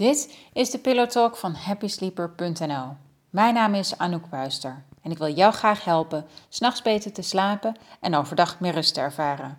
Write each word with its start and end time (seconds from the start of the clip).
Dit 0.00 0.36
is 0.52 0.70
de 0.70 0.78
Pillow 0.78 1.08
Talk 1.08 1.36
van 1.36 1.54
happysleeper.nl. 1.54 2.96
Mijn 3.30 3.54
naam 3.54 3.74
is 3.74 3.98
Anouk 3.98 4.28
Buister 4.28 4.84
en 5.02 5.10
ik 5.10 5.18
wil 5.18 5.32
jou 5.34 5.52
graag 5.52 5.84
helpen 5.84 6.26
s'nachts 6.48 6.82
beter 6.82 7.12
te 7.12 7.22
slapen 7.22 7.76
en 8.00 8.14
overdag 8.14 8.60
meer 8.60 8.72
rust 8.72 8.94
te 8.94 9.00
ervaren. 9.00 9.58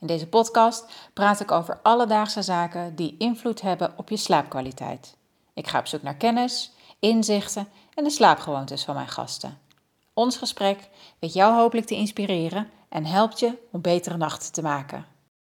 In 0.00 0.06
deze 0.06 0.26
podcast 0.26 0.86
praat 1.12 1.40
ik 1.40 1.50
over 1.50 1.78
alledaagse 1.82 2.42
zaken 2.42 2.94
die 2.94 3.14
invloed 3.18 3.60
hebben 3.60 3.92
op 3.96 4.08
je 4.08 4.16
slaapkwaliteit. 4.16 5.16
Ik 5.54 5.66
ga 5.66 5.78
op 5.78 5.86
zoek 5.86 6.02
naar 6.02 6.16
kennis, 6.16 6.72
inzichten 6.98 7.68
en 7.94 8.04
de 8.04 8.10
slaapgewoontes 8.10 8.84
van 8.84 8.94
mijn 8.94 9.08
gasten. 9.08 9.58
Ons 10.14 10.36
gesprek 10.36 10.88
weet 11.18 11.32
jou 11.32 11.54
hopelijk 11.54 11.86
te 11.86 11.94
inspireren 11.94 12.70
en 12.88 13.04
helpt 13.04 13.38
je 13.38 13.58
om 13.70 13.80
betere 13.80 14.16
nachten 14.16 14.52
te 14.52 14.62
maken. 14.62 15.06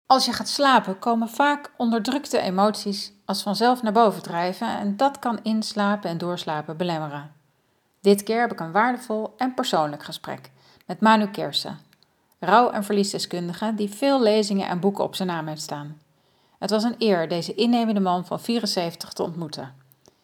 Als 0.05 0.25
je 0.25 0.33
gaat 0.33 0.49
slapen 0.49 0.99
komen 0.99 1.29
vaak 1.29 1.71
onderdrukte 1.77 2.39
emoties 2.39 3.13
als 3.29 3.41
vanzelf 3.41 3.81
naar 3.81 3.91
boven 3.91 4.21
drijven 4.21 4.67
en 4.67 4.97
dat 4.97 5.19
kan 5.19 5.39
inslapen 5.43 6.09
en 6.09 6.17
doorslapen 6.17 6.77
belemmeren. 6.77 7.31
Dit 8.01 8.23
keer 8.23 8.41
heb 8.41 8.51
ik 8.51 8.59
een 8.59 8.71
waardevol 8.71 9.33
en 9.37 9.53
persoonlijk 9.53 10.03
gesprek 10.03 10.51
met 10.85 11.01
Manu 11.01 11.27
Kersen, 11.27 11.79
rouw- 12.39 12.69
en 12.69 12.83
verliesdeskundige 12.83 13.73
die 13.75 13.89
veel 13.89 14.21
lezingen 14.21 14.67
en 14.67 14.79
boeken 14.79 15.03
op 15.03 15.15
zijn 15.15 15.27
naam 15.27 15.47
heeft 15.47 15.61
staan. 15.61 16.01
Het 16.59 16.69
was 16.69 16.83
een 16.83 16.95
eer 16.97 17.27
deze 17.27 17.53
innemende 17.53 17.99
man 17.99 18.25
van 18.25 18.39
74 18.39 19.13
te 19.13 19.23
ontmoeten. 19.23 19.73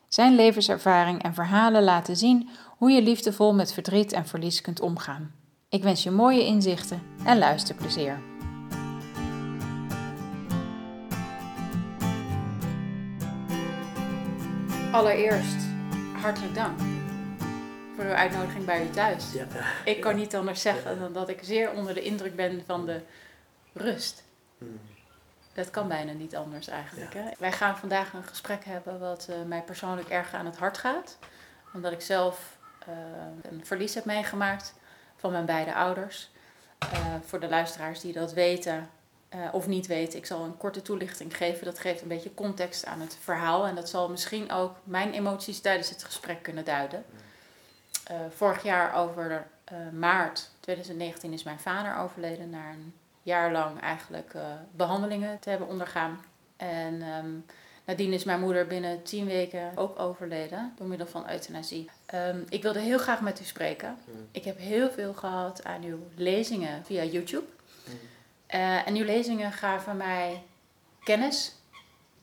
Zijn 0.08 0.36
levenservaring 0.36 1.24
en 1.24 1.34
verhalen 1.34 1.84
laten 1.84 2.18
zien 2.18 2.50
hoe 2.78 2.92
je 2.92 3.02
liefdevol 3.02 3.54
met 3.54 3.74
verdriet 3.74 4.12
en 4.12 4.26
verlies 4.26 4.62
kunt 4.62 4.80
omgaan. 4.82 5.34
Ik 5.70 5.84
wens 5.84 6.04
je 6.04 6.12
mooie 6.12 6.46
inzichten 6.46 7.02
en 7.24 7.38
luisterplezier. 7.38 8.35
Allereerst 14.96 15.66
hartelijk 16.22 16.56
dank 16.56 16.80
voor 17.96 18.04
uw 18.04 18.14
uitnodiging 18.14 18.66
bij 18.66 18.86
u 18.86 18.90
thuis. 18.90 19.34
Ja. 19.34 19.46
Ik 19.86 20.02
kan 20.02 20.16
niet 20.16 20.36
anders 20.36 20.62
zeggen 20.62 21.00
dan 21.00 21.14
dat 21.14 21.30
ik 21.30 21.40
zeer 21.42 21.72
onder 21.72 21.94
de 21.94 22.02
indruk 22.02 22.36
ben 22.36 22.64
van 22.66 22.86
de 22.86 23.02
rust. 23.74 24.24
Mm. 24.58 24.80
Dat 25.54 25.70
kan 25.70 25.88
bijna 25.88 26.12
niet 26.12 26.36
anders 26.36 26.68
eigenlijk. 26.68 27.14
Ja. 27.14 27.22
Hè? 27.22 27.30
Wij 27.40 27.52
gaan 27.52 27.78
vandaag 27.78 28.14
een 28.14 28.24
gesprek 28.24 28.66
hebben 28.66 29.00
wat 29.00 29.28
eh, 29.30 29.36
mij 29.46 29.62
persoonlijk 29.62 30.10
erg 30.10 30.34
aan 30.34 30.46
het 30.46 30.58
hart 30.58 30.78
gaat. 30.78 31.18
Omdat 31.74 31.92
ik 31.92 32.02
zelf 32.02 32.58
eh, 32.88 32.94
een 33.52 33.66
verlies 33.66 33.94
heb 33.94 34.06
meegemaakt 34.06 34.74
van 35.16 35.32
mijn 35.32 35.46
beide 35.46 35.74
ouders. 35.74 36.32
Eh, 36.80 37.16
voor 37.26 37.40
de 37.40 37.50
luisteraars 37.50 38.00
die 38.00 38.14
dat 38.14 38.34
weten 38.34 38.90
eh, 39.30 39.40
of 39.52 39.68
niet 39.68 39.88
weten, 39.88 40.20
ik 40.20 40.26
zal 40.26 40.44
een 40.44 40.58
korte 40.58 40.82
toelichting 40.82 41.38
geven. 41.38 41.66
Dat 41.66 41.80
geeft 41.80 42.02
een 42.02 42.08
beetje 42.08 42.34
context 42.34 42.86
aan 42.86 43.02
het 43.02 43.18
verhaal. 43.22 43.66
En 43.68 43.76
dat 43.76 43.90
zal 43.90 44.10
misschien 44.10 44.52
ook 44.52 44.76
mijn 44.84 45.14
emoties 45.14 45.60
tijdens 45.60 45.90
het 45.90 46.04
gesprek 46.04 46.44
kunnen 46.44 46.66
duiden. 46.66 47.06
Eh, 48.06 48.16
vorig 48.30 48.64
jaar 48.64 48.96
over 48.96 49.48
eh, 49.64 49.78
maart 49.94 50.50
2019 50.60 51.34
is 51.34 51.44
mijn 51.44 51.60
vader 51.60 51.98
overleden 51.98 52.50
na 52.50 52.70
een 52.70 52.94
jaar 53.22 53.52
lang 53.52 53.82
eigenlijk 53.82 54.34
eh, 54.34 54.42
behandelingen 54.72 55.40
te 55.40 55.50
hebben 55.50 55.68
ondergaan. 55.68 56.20
En 56.58 57.02
ehm, 57.02 57.30
nadien 57.86 58.14
is 58.14 58.24
mijn 58.24 58.40
moeder 58.40 58.68
binnen 58.68 59.04
tien 59.04 59.26
weken 59.26 59.72
ook 59.76 60.00
overleden 60.00 60.74
door 60.78 60.88
middel 60.88 61.08
van 61.08 61.30
euthanasie. 61.30 61.90
Ehm, 62.06 62.40
ik 62.50 62.62
wilde 62.62 62.80
heel 62.80 62.98
graag 62.98 63.22
met 63.22 63.42
u 63.42 63.44
spreken. 63.44 63.98
Ik 64.32 64.44
heb 64.44 64.58
heel 64.58 64.92
veel 64.92 65.14
gehad 65.14 65.64
aan 65.64 65.84
uw 65.84 66.00
lezingen 66.16 66.86
via 66.86 67.04
YouTube. 67.04 67.46
Mm. 68.56 68.62
Eh, 68.62 68.88
en 68.88 68.96
uw 68.96 69.04
lezingen 69.04 69.52
gaven 69.52 69.98
mij 69.98 70.44
kennis, 71.04 71.56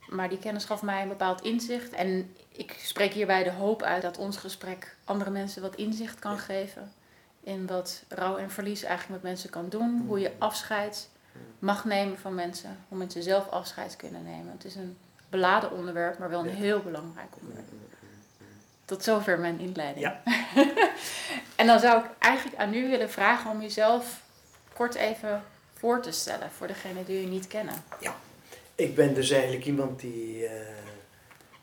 maar 0.09 0.29
die 0.29 0.39
kennis 0.39 0.65
gaf 0.65 0.83
mij 0.83 1.03
een 1.03 1.09
bepaald 1.09 1.43
inzicht. 1.43 1.93
En 1.93 2.35
ik 2.49 2.77
spreek 2.79 3.13
hierbij 3.13 3.43
de 3.43 3.53
hoop 3.53 3.83
uit 3.83 4.03
dat 4.03 4.19
ons 4.19 4.37
gesprek 4.37 4.97
andere 5.05 5.31
mensen 5.31 5.63
wat 5.63 5.75
inzicht 5.75 6.19
kan 6.19 6.39
geven. 6.39 6.93
In 7.41 7.67
wat 7.67 8.03
rouw 8.09 8.37
en 8.37 8.51
verlies 8.51 8.83
eigenlijk 8.83 9.23
met 9.23 9.33
mensen 9.33 9.51
kan 9.51 9.69
doen. 9.69 10.05
Hoe 10.07 10.21
je 10.21 10.33
afscheid 10.39 11.09
mag 11.59 11.85
nemen 11.85 12.19
van 12.19 12.35
mensen. 12.35 12.79
Hoe 12.89 12.99
mensen 12.99 13.23
zelf 13.23 13.49
afscheid 13.49 13.97
kunnen 13.97 14.25
nemen. 14.25 14.53
Het 14.53 14.65
is 14.65 14.75
een 14.75 14.97
beladen 15.29 15.73
onderwerp, 15.73 16.19
maar 16.19 16.31
wel 16.31 16.41
een 16.41 16.55
heel 16.55 16.81
belangrijk 16.81 17.37
onderwerp. 17.41 17.69
Tot 18.85 19.03
zover 19.03 19.39
mijn 19.39 19.59
inleiding. 19.59 20.07
Ja. 20.07 20.21
en 21.57 21.67
dan 21.67 21.81
zou 21.81 22.05
ik 22.05 22.11
eigenlijk 22.19 22.61
aan 22.61 22.75
u 22.75 22.89
willen 22.89 23.11
vragen 23.11 23.51
om 23.51 23.61
jezelf 23.61 24.23
kort 24.73 24.95
even 24.95 25.43
voor 25.83 26.03
te 26.03 26.11
stellen 26.11 26.51
voor 26.51 26.67
degenen 26.67 27.05
die 27.05 27.23
u 27.23 27.27
niet 27.27 27.47
kennen. 27.47 27.75
Ik 28.75 28.95
ben 28.95 29.15
dus 29.15 29.31
eigenlijk 29.31 29.65
iemand 29.65 30.01
die 30.01 30.47
eh, 30.47 30.67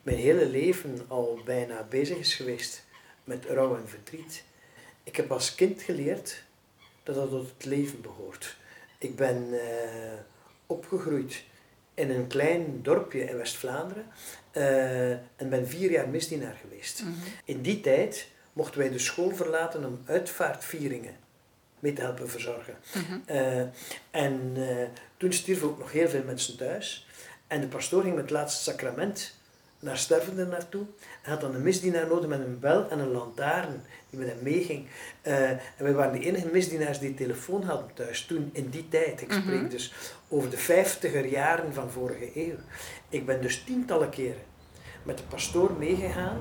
mijn 0.02 0.18
hele 0.18 0.46
leven 0.46 1.06
al 1.08 1.40
bijna 1.46 1.84
bezig 1.84 2.18
is 2.18 2.36
geweest 2.36 2.84
met 3.24 3.46
rouw 3.46 3.76
en 3.76 3.88
verdriet. 3.88 4.44
Ik 5.04 5.16
heb 5.16 5.32
als 5.32 5.56
kind 5.56 5.82
geleerd 5.82 6.44
dat 7.04 7.16
dat 7.16 7.30
tot 7.30 7.50
het 7.58 7.66
leven 7.66 8.02
behoort. 8.02 8.58
Ik 8.98 9.16
ben 9.16 9.48
eh, 9.52 10.20
opgegroeid 10.66 11.44
in 11.94 12.10
een 12.10 12.28
klein 12.28 12.82
dorpje 12.82 13.24
in 13.24 13.38
West-Vlaanderen 13.38 14.06
eh, 14.52 15.12
en 15.12 15.50
ben 15.50 15.68
vier 15.68 15.92
jaar 15.92 16.10
misdienaar 16.10 16.58
geweest. 16.62 17.04
In 17.46 17.62
die 17.62 17.82
tijd 17.82 18.28
mochten 18.54 18.80
wij 18.80 18.90
de 18.90 19.00
school 19.00 19.36
verlaten 19.36 19.86
om 19.86 20.02
uitvaartvieringen 20.06 21.16
mee 21.80 21.94
te 21.94 22.02
helpen 22.02 22.30
verzorgen. 22.30 22.74
Eh, 23.26 23.60
en 24.12 24.52
eh, 24.56 24.88
toen 25.18 25.34
stierven 25.34 25.68
ook 25.68 25.80
nog 25.80 25.92
heel 25.92 26.10
veel 26.10 26.24
mensen 26.26 26.58
thuis. 26.58 27.08
En 27.48 27.62
de 27.62 27.68
pastoor 27.68 28.02
ging 28.02 28.14
met 28.14 28.24
het 28.24 28.32
laatste 28.34 28.64
sacrament 28.72 29.38
naar 29.80 29.98
stervenden 29.98 30.50
naartoe. 30.50 30.86
En 31.24 31.32
had 31.32 31.42
dan 31.42 31.56
een 31.56 31.62
misdienaar 31.62 32.08
nodig 32.08 32.30
met 32.30 32.40
een 32.40 32.60
bel 32.60 32.90
en 32.90 33.00
een 33.00 33.12
lantaarn 33.12 33.82
die 34.10 34.20
met 34.20 34.28
hem 34.28 34.38
meeging. 34.42 34.88
Eh, 35.22 35.50
en 35.50 35.60
wij 35.78 35.94
waren 35.94 36.20
de 36.20 36.26
enige 36.26 36.48
misdienaars 36.48 37.00
die 37.00 37.14
telefoon 37.14 37.64
hadden 37.64 37.94
thuis 37.94 38.26
toen, 38.26 38.50
in 38.54 38.70
die 38.70 38.88
tijd. 38.90 39.22
Ik 39.22 39.32
spreek 39.32 39.62
Mhm. 39.62 39.70
dus 39.70 39.94
over 40.28 40.50
de 40.50 40.58
vijftiger 40.58 41.26
jaren 41.26 41.74
van 41.74 41.92
vorige 41.92 42.32
eeuw. 42.36 42.56
Ik 43.10 43.26
ben 43.26 43.42
dus 43.42 43.64
tientallen 43.64 44.10
keren 44.10 44.42
met 45.04 45.18
de 45.18 45.24
pastoor 45.24 45.72
meegegaan 45.78 46.40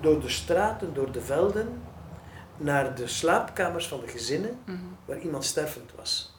door 0.00 0.20
de 0.20 0.28
straten, 0.28 0.94
door 0.94 1.12
de 1.12 1.20
velden, 1.20 1.68
naar 2.56 2.94
de 2.94 3.06
slaapkamers 3.06 3.88
van 3.88 4.00
de 4.00 4.08
gezinnen 4.08 4.58
Mhm. 4.66 4.78
waar 5.04 5.18
iemand 5.18 5.44
stervend 5.44 5.90
was. 5.96 6.32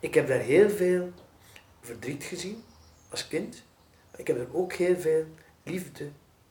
Ik 0.00 0.14
heb 0.14 0.28
daar 0.28 0.38
heel 0.40 0.70
veel 0.70 1.12
verdriet 1.80 2.24
gezien 2.24 2.62
als 3.10 3.28
kind. 3.28 3.62
Maar 4.10 4.20
ik 4.20 4.26
heb 4.26 4.38
er 4.38 4.46
ook 4.56 4.72
heel 4.72 4.96
veel 4.96 5.24
liefde 5.62 6.08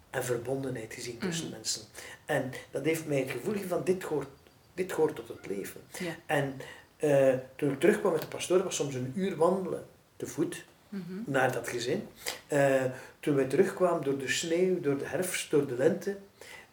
en 0.09 0.23
verbondenheid 0.23 0.93
gezien 0.93 1.17
tussen 1.17 1.45
Mhm. 1.45 1.55
mensen. 1.55 1.81
En 2.25 2.51
dat 2.71 2.85
heeft 2.85 3.07
mij 3.07 3.19
het 3.19 3.31
gevoel 3.31 3.51
gegeven 3.51 3.69
van 3.69 3.83
dit 3.83 4.03
hoort, 4.03 4.27
dit 4.73 4.91
hoort 4.91 5.15
tot 5.15 5.27
het 5.27 5.47
leven. 5.47 5.81
Ja. 5.99 6.15
En 6.25 6.53
eh, 6.97 7.33
toen 7.55 7.71
ik 7.71 7.79
terugkwam 7.79 8.11
met 8.11 8.21
de 8.21 8.27
pastoor, 8.27 8.63
was 8.63 8.75
soms 8.75 8.95
een 8.95 9.11
uur 9.15 9.35
wandelen 9.35 9.85
te 10.15 10.25
voet 10.27 10.65
Mhm. 10.89 11.03
naar 11.25 11.51
dat 11.51 11.67
gezin. 11.69 12.07
Eh, 12.47 12.83
toen 13.19 13.35
wij 13.35 13.45
terugkwamen 13.45 14.03
door 14.03 14.17
de 14.17 14.27
sneeuw, 14.27 14.79
door 14.79 14.97
de 14.97 15.05
herfst, 15.05 15.51
door 15.51 15.67
de 15.67 15.75
lente, 15.75 16.17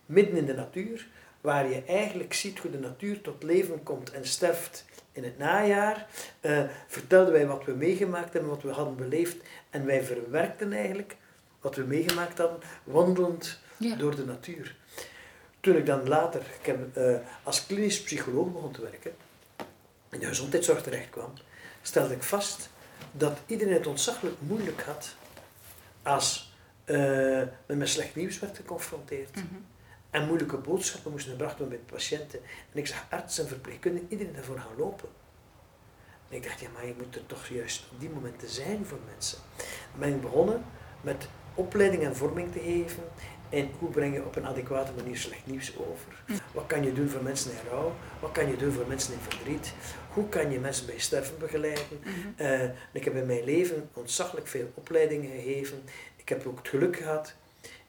midden 0.07 0.37
in 0.37 0.47
de 0.47 0.55
natuur, 0.55 1.09
waar 1.45 1.69
je 1.69 1.83
eigenlijk 1.87 2.35
ziet 2.35 2.59
hoe 2.59 2.71
de 2.71 2.79
natuur 2.79 3.21
tot 3.21 3.43
leven 3.43 3.83
komt 3.83 4.11
en 4.11 4.27
sterft 4.27 4.85
in 5.13 5.25
het 5.25 5.39
najaar, 5.39 6.07
eh, 6.41 6.63
vertelden 6.87 7.33
wij 7.33 7.47
wat 7.47 7.65
we 7.65 7.73
meegemaakt 7.73 8.33
hebben, 8.33 8.51
wat 8.51 8.63
we 8.63 8.71
hadden 8.71 8.97
beleefd. 8.97 9.37
En 9.71 9.87
wij 9.87 10.05
verwerkten 10.05 10.73
eigenlijk 10.73 11.17
wat 11.61 11.77
we 11.77 11.83
meegemaakt 11.83 12.39
hadden, 12.39 12.59
wandelend 12.85 13.59
Ja. 13.77 13.97
door 13.97 14.17
de 14.17 14.25
natuur. 14.25 14.77
Toen 15.61 15.77
ik 15.77 15.87
dan 15.87 16.09
later 16.09 16.41
ik 16.61 16.67
heb, 16.67 16.97
eh, 16.97 17.15
als 17.43 17.67
klinisch 17.67 18.03
psycholoog 18.03 18.53
begon 18.53 18.73
te 18.73 18.83
werken, 18.83 19.13
in 20.11 20.19
de 20.21 20.27
gezondheidszorg 20.27 20.83
terecht 20.83 21.11
kwam, 21.11 21.33
stelde 21.83 22.15
ik 22.15 22.23
vast 22.23 22.69
dat 23.13 23.39
iedereen 23.47 23.73
het 23.75 23.87
ontzaglijk 23.87 24.35
moeilijk 24.39 24.83
had 24.83 25.15
als 26.03 26.53
eh, 26.85 26.97
men 27.67 27.79
met 27.79 27.89
slecht 27.89 28.15
nieuws 28.15 28.39
werd 28.39 28.57
geconfronteerd 28.57 29.35
Mhm. 29.35 29.45
En 30.15 30.27
moeilijke 30.27 30.57
boodschappen 30.57 31.11
moesten 31.11 31.31
gebracht 31.31 31.59
worden 31.59 31.79
bij 31.79 31.87
de 31.87 31.93
patiënten. 31.93 32.41
En 32.73 32.79
ik 32.79 32.87
zag 32.87 33.07
artsen 33.11 33.43
en 33.43 33.49
verpleegkundigen, 33.49 34.09
iedereen 34.11 34.33
daarvoor 34.33 34.59
gaan 34.59 34.77
lopen. 34.77 35.09
En 36.29 36.37
ik 36.37 36.43
dacht, 36.43 36.61
ja, 36.61 36.69
maar 36.75 36.87
je 36.87 36.95
moet 36.97 37.15
er 37.15 37.27
toch 37.27 37.47
juist 37.47 37.85
op 37.93 38.01
die 38.01 38.11
momenten 38.11 38.49
zijn 38.49 38.87
voor 38.87 38.99
mensen. 39.13 39.39
Dan 39.91 40.01
ben 40.01 40.09
ik 40.09 40.21
begonnen 40.21 40.65
met 41.01 41.29
opleiding 41.55 42.03
en 42.03 42.17
vorming 42.17 42.53
te 42.53 42.59
geven. 42.59 43.03
En 43.49 43.71
hoe 43.79 43.91
breng 43.91 44.15
je 44.15 44.25
op 44.25 44.37
een 44.37 44.47
adequate 44.47 44.93
manier 44.97 45.17
slecht 45.17 45.47
nieuws 45.47 45.77
over? 45.77 46.23
Wat 46.53 46.67
kan 46.67 46.85
je 46.85 46.93
doen 46.93 47.09
voor 47.09 47.23
mensen 47.23 47.51
in 47.51 47.69
rouw? 47.71 47.93
Wat 48.21 48.33
kan 48.33 48.49
je 48.49 48.57
doen 48.57 48.73
voor 48.73 48.87
mensen 48.89 49.13
in 49.13 49.21
verdriet? 49.21 49.73
Hoe 50.13 50.29
kan 50.29 50.51
je 50.51 50.61
mensen 50.61 50.87
bij 50.87 50.99
sterven 50.99 51.39
begeleiden? 51.39 51.85
Mhm. 52.01 52.11
Eh, 52.37 52.71
ik 52.93 53.05
heb 53.05 53.15
in 53.15 53.27
mijn 53.27 53.45
leven 53.45 53.89
ontzaglijk 53.93 54.47
veel 54.47 54.71
opleidingen 54.75 55.31
gegeven. 55.31 55.83
Ik 56.17 56.29
heb 56.29 56.47
ook 56.47 56.59
het 56.59 56.69
geluk 56.69 56.97
gehad. 56.97 57.35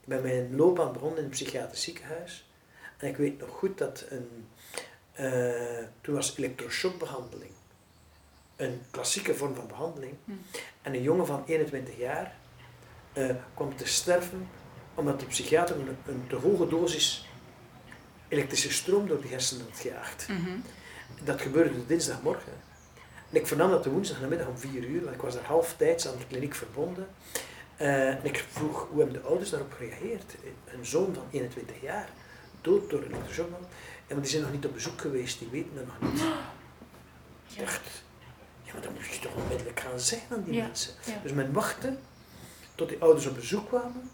Ik 0.05 0.11
ben 0.11 0.21
mijn 0.21 0.55
loopbaan 0.55 0.93
begonnen 0.93 1.17
in 1.17 1.23
een 1.23 1.29
psychiatrisch 1.29 1.83
ziekenhuis. 1.83 2.49
En 2.97 3.07
ik 3.07 3.17
weet 3.17 3.39
nog 3.39 3.49
goed 3.49 3.77
dat 3.77 4.05
een, 4.09 4.47
eh, 5.11 5.85
toen 6.01 6.15
was 6.15 6.37
elektroshockbehandeling 6.37 7.51
een 8.55 8.81
klassieke 8.91 9.35
vorm 9.35 9.55
van 9.55 9.67
behandeling. 9.67 10.13
Hm. 10.25 10.31
En 10.81 10.93
een 10.93 11.01
jongen 11.01 11.25
van 11.25 11.43
21 11.45 11.97
jaar 11.97 12.35
eh, 13.13 13.29
kwam 13.53 13.75
te 13.75 13.87
sterven 13.87 14.47
omdat 14.93 15.19
de 15.19 15.25
psychiater 15.25 15.75
een, 15.75 15.97
een 16.05 16.27
te 16.27 16.35
hoge 16.35 16.67
dosis 16.67 17.29
elektrische 18.27 18.73
stroom 18.73 19.07
door 19.07 19.21
de 19.21 19.27
hersenen 19.27 19.65
had 19.69 19.79
gejaagd. 19.79 20.27
Mhm. 20.27 20.57
Dat 21.23 21.41
gebeurde 21.41 21.85
dinsdagmorgen. 21.85 22.53
En 23.29 23.37
ik 23.39 23.47
vernam 23.47 23.69
dat 23.69 23.83
de 23.83 23.89
woensdagnamiddag 23.89 24.47
om 24.47 24.57
vier 24.57 24.83
uur, 24.83 25.03
want 25.03 25.15
ik 25.15 25.21
was 25.21 25.33
daar 25.33 25.43
halftijds 25.43 26.07
aan 26.07 26.17
de 26.17 26.27
kliniek 26.27 26.55
verbonden. 26.55 27.07
Eh, 27.77 28.07
en 28.09 28.19
ik 28.25 28.45
vroeg 28.51 28.87
hoe 28.89 28.97
hebben 29.01 29.21
de 29.21 29.27
ouders 29.27 29.49
daarop 29.49 29.73
gereageerd. 29.73 30.35
Een 30.65 30.85
zoon 30.85 31.13
van 31.13 31.23
21 31.31 31.81
jaar, 31.81 32.09
dood 32.61 32.89
door 32.89 33.01
een 33.01 33.11
elektroshockbal. 33.11 33.59
En 34.07 34.19
die 34.19 34.29
zijn 34.29 34.41
nog 34.41 34.51
niet 34.51 34.65
op 34.65 34.73
bezoek 34.73 35.01
geweest, 35.01 35.39
die 35.39 35.47
weten 35.47 35.75
dat 35.75 35.85
nog 35.85 36.11
niet. 36.11 36.21
Ik 37.49 37.59
dacht, 37.59 37.81
ja, 38.63 38.73
maar 38.73 38.81
dan 38.81 38.93
moet 38.93 39.05
je 39.05 39.19
toch 39.19 39.35
onmiddellijk 39.35 39.79
gaan 39.79 39.99
zeggen 39.99 40.35
aan 40.35 40.43
die 40.43 40.53
Ja, 40.53 40.65
mensen. 40.65 40.93
ja. 41.05 41.19
Dus 41.23 41.31
men 41.31 41.53
wachtte 41.53 41.97
tot 42.75 42.89
die 42.89 43.01
ouders 43.01 43.25
op 43.25 43.35
bezoek 43.35 43.67
kwamen 43.67 44.09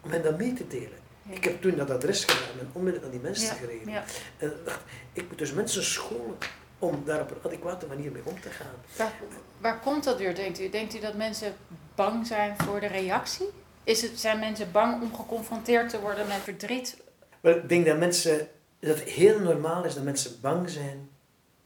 om 0.00 0.10
hen 0.10 0.22
dat 0.22 0.38
mee 0.38 0.52
te 0.52 0.66
delen. 0.66 0.98
Ja. 1.22 1.32
Ik 1.34 1.44
heb 1.44 1.60
toen 1.62 1.76
dat 1.76 1.90
adres 1.90 2.24
gedaan 2.24 2.58
en 2.60 2.68
onmiddellijk 2.72 3.04
aan 3.04 3.18
die 3.20 3.28
mensen 3.30 3.56
gereden. 3.56 3.92
ja. 3.92 4.04
En 4.38 4.52
dacht, 4.64 4.80
ik 5.12 5.28
moet 5.28 5.38
dus 5.38 5.52
mensen 5.52 5.84
scholen 5.84 6.36
om 6.78 7.02
daar 7.04 7.20
op 7.20 7.30
een 7.30 7.36
adequate 7.44 7.86
manier 7.86 8.12
mee 8.12 8.22
om 8.24 8.40
te 8.40 8.50
gaan. 8.50 8.74
Waar, 8.96 9.12
waar 9.60 9.80
komt 9.80 10.04
dat 10.04 10.18
weer, 10.18 10.34
denkt 10.34 10.60
u? 10.60 10.68
Denkt 10.68 10.94
u 10.94 11.00
dat 11.00 11.14
mensen 11.14 11.54
bang 11.94 12.26
zijn 12.26 12.56
voor 12.58 12.80
de 12.80 12.86
reactie? 12.86 13.46
Is 13.84 14.02
het, 14.02 14.20
zijn 14.20 14.38
mensen 14.38 14.72
bang 14.72 15.02
om 15.02 15.14
geconfronteerd 15.14 15.88
te 15.88 16.00
worden 16.00 16.26
met 16.26 16.36
verdriet? 16.36 16.96
Ik 17.40 17.68
denk 17.68 17.86
dat 17.86 17.98
mensen, 17.98 18.48
dat 18.78 18.98
het 18.98 19.08
heel 19.08 19.40
normaal 19.40 19.84
is 19.84 19.94
dat 19.94 20.04
mensen 20.04 20.40
bang 20.40 20.70
zijn 20.70 21.08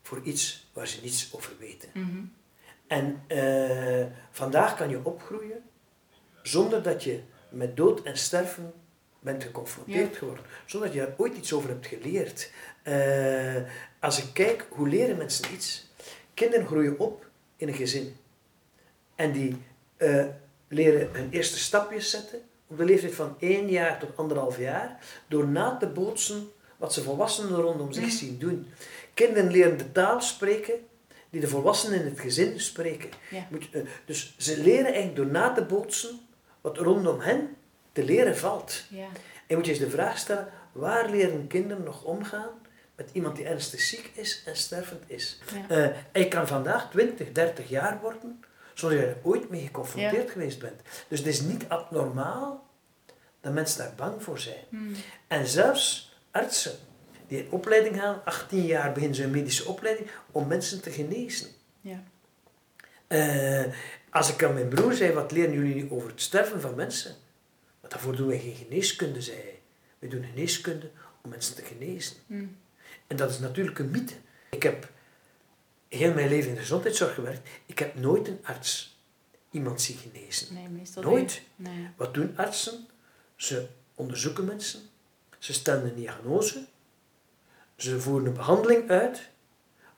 voor 0.03 0.21
iets 0.23 0.69
waar 0.73 0.87
ze 0.87 1.01
niets 1.03 1.29
over 1.33 1.53
weten. 1.59 1.89
Mhm. 1.93 2.23
En 2.87 3.23
eh, 3.27 4.07
vandaag 4.31 4.77
kan 4.77 4.89
je 4.89 5.05
opgroeien 5.05 5.63
zonder 6.43 6.83
dat 6.83 7.05
je 7.05 7.23
met 7.49 7.77
dood 7.77 8.03
en 8.03 8.17
sterven 8.17 8.73
bent 9.21 9.43
geconfronteerd 9.43 10.17
geworden. 10.17 10.45
Zonder 10.67 10.89
dat 10.89 10.99
je 10.99 11.05
daar 11.07 11.15
ooit 11.17 11.37
iets 11.37 11.53
over 11.53 11.69
hebt 11.69 11.87
geleerd. 11.87 12.51
Eh, 12.83 13.63
als 14.01 14.19
ik 14.23 14.25
kijk, 14.33 14.67
hoe 14.69 14.89
leren 14.89 15.17
mensen 15.17 15.53
iets? 15.55 15.89
Kinderen 16.35 16.67
groeien 16.67 16.99
op 16.99 17.27
in 17.57 17.69
een 17.69 17.75
gezin. 17.75 18.17
En 19.15 19.33
die 19.33 19.57
eh, 19.97 20.25
leren 20.69 21.09
hun 21.13 21.29
eerste 21.31 21.59
stapjes 21.59 22.11
zetten 22.11 22.41
op 22.67 22.77
de 22.77 22.85
leeftijd 22.85 23.15
van 23.15 23.37
één 23.39 23.69
jaar 23.71 23.99
tot 23.99 24.17
anderhalf 24.17 24.59
jaar, 24.59 24.99
door 25.29 25.49
na 25.49 25.77
te 25.77 25.87
bootsen 25.87 26.49
wat 26.77 26.93
ze 26.93 27.03
volwassenen 27.03 27.61
rondom 27.61 27.93
zich 27.93 28.11
zien 28.11 28.39
doen. 28.39 28.67
Kinderen 29.15 29.51
leren 29.51 29.79
de 29.79 29.93
taal 29.93 30.21
spreken 30.21 30.75
die 31.31 31.41
de 31.41 31.49
volwassenen 31.49 31.99
in 32.01 32.05
het 32.07 32.21
gezin 32.21 32.61
spreken. 32.61 33.11
Ja. 33.31 33.47
Moet 33.51 33.65
je- 33.65 33.79
eh, 33.81 33.87
dus 34.05 34.35
ze 34.39 34.61
leren 34.63 34.85
eigenlijk 34.85 35.17
door 35.17 35.27
na 35.27 35.53
te 35.53 35.63
bootsen 35.65 36.21
wat 36.61 36.79
rondom 36.79 37.21
hen 37.21 37.57
te 37.93 38.05
leren 38.05 38.37
valt. 38.37 38.85
Ja. 38.89 39.07
En 39.47 39.57
moet 39.57 39.67
je 39.67 39.71
eens 39.73 39.81
de 39.81 39.91
vraag 39.91 40.19
stellen, 40.19 40.49
waar 40.73 41.11
leren 41.11 41.47
kinderen 41.47 41.83
nog 41.83 42.05
omgaan 42.05 42.51
met 42.97 43.11
iemand 43.13 43.37
die 43.37 43.45
ernstig 43.45 43.81
ziek 43.81 44.11
is 44.15 44.43
en 44.47 44.57
stervend 44.57 45.03
is? 45.07 45.41
Ja. 45.69 45.95
Eh, 46.13 46.29
kan 46.29 46.47
vandaag 46.47 46.91
20, 46.91 47.33
30 47.33 47.69
jaar 47.69 48.01
worden 48.01 48.45
zonder 48.75 48.99
dat 48.99 49.09
je 49.09 49.15
er 49.15 49.21
ooit 49.23 49.51
mee 49.51 49.61
geconfronteerd 49.61 50.31
geweest 50.31 50.59
bent. 50.59 50.81
Dus 51.09 51.19
het 51.19 51.29
is 51.29 51.41
niet 51.41 51.69
abnormaal 51.69 52.69
dat 53.41 53.53
mensen 53.53 53.79
daar 53.79 53.95
bang 53.97 54.23
voor 54.23 54.39
zijn. 54.39 54.65
Hmm. 54.69 54.95
En 55.27 55.47
zelfs 55.47 56.15
artsen 56.31 56.73
die 57.27 57.39
in 57.39 57.51
opleiding 57.51 57.97
gaan, 57.97 58.25
18 58.25 58.67
jaar 58.67 58.93
beginnen 58.93 59.17
ze 59.17 59.25
een 59.25 59.31
medische 59.31 59.65
opleiding 59.65 60.11
om 60.31 60.47
mensen 60.47 60.83
te 60.83 60.91
genezen. 60.91 61.49
Ja. 61.81 62.03
Eh, 63.07 63.73
als 64.11 64.33
ik 64.33 64.45
aan 64.45 64.55
mijn 64.55 64.69
broer 64.69 64.93
zei, 64.93 65.13
wat 65.13 65.33
leren 65.33 65.53
jullie 65.53 65.75
nu 65.75 65.91
over 65.91 66.11
het 66.11 66.21
sterven 66.21 66.61
van 66.61 66.75
mensen? 66.75 67.15
Daarvoor 67.91 68.17
doen 68.17 68.27
wij 68.27 68.39
geen 68.39 68.55
geneeskunde, 68.55 69.23
zei 69.23 69.37
hij. 69.37 69.61
We 69.99 70.09
doen 70.09 70.25
geneeskunde 70.25 70.91
om 71.23 71.31
mensen 71.31 71.55
te 71.55 71.63
genezen. 71.63 72.17
Hmm. 72.27 72.57
En 73.07 73.17
dat 73.17 73.31
is 73.31 73.39
natuurlijk 73.39 73.79
een 73.79 73.91
mythe. 73.91 74.15
Ik 74.51 74.63
heb 74.63 74.91
heel 75.89 76.15
mijn 76.15 76.29
leven 76.29 76.49
in 76.49 76.55
de 76.55 76.61
gezondheidszorg 76.61 77.15
gewerkt. 77.15 77.49
Ik 77.67 77.79
heb 77.79 77.95
nooit 77.95 78.29
een 78.29 78.39
arts 78.43 78.99
iemand 79.51 79.83
zien 79.83 79.97
genezen. 79.97 80.55
Nee, 80.55 80.69
meestal 80.69 81.03
Nooit. 81.03 81.43
Nee. 81.57 81.89
Wat 81.97 82.15
doen 82.15 82.37
artsen? 82.37 82.87
Ze 83.37 83.67
onderzoeken 83.95 84.45
mensen, 84.45 84.81
ze 85.39 85.53
stellen 85.53 85.85
een 85.85 85.95
diagnose, 85.95 86.67
ze 87.77 88.01
voeren 88.01 88.27
een 88.27 88.33
behandeling 88.33 88.91
uit, 88.91 89.29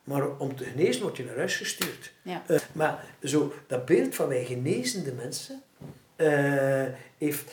maar 0.04 0.38
om 0.38 0.56
te 0.56 0.64
genezen 0.64 1.02
word 1.02 1.16
je 1.16 1.24
naar 1.24 1.36
huis 1.36 1.56
gestuurd. 1.56 2.12
Ja. 2.22 2.42
Eh, 2.46 2.60
maar 2.72 3.04
zo, 3.22 3.54
dat 3.66 3.84
beeld 3.84 4.14
van 4.14 4.28
wij 4.28 4.44
genezende 4.44 5.12
mensen 5.12 5.62
eh, 6.16 6.86
heeft. 7.18 7.52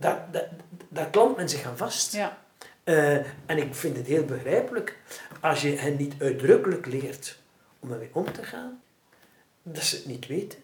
Daar, 0.00 0.26
daar, 0.30 0.48
daar 0.88 1.10
klampt 1.10 1.36
men 1.36 1.48
zich 1.48 1.64
aan 1.64 1.76
vast. 1.76 2.12
Ja. 2.12 2.38
Eh, 2.84 3.16
en 3.46 3.58
ik 3.58 3.74
vind 3.74 3.96
het 3.96 4.06
heel 4.06 4.24
begrijpelijk 4.24 4.98
als 5.40 5.62
je 5.62 5.76
hen 5.76 5.96
niet 5.96 6.14
uitdrukkelijk 6.18 6.86
leert 6.86 7.38
om 7.78 7.92
ermee 7.92 8.10
om 8.12 8.32
te 8.32 8.42
gaan, 8.44 8.82
dat 9.62 9.82
ze 9.82 9.96
het 9.96 10.06
niet 10.06 10.26
weten, 10.26 10.58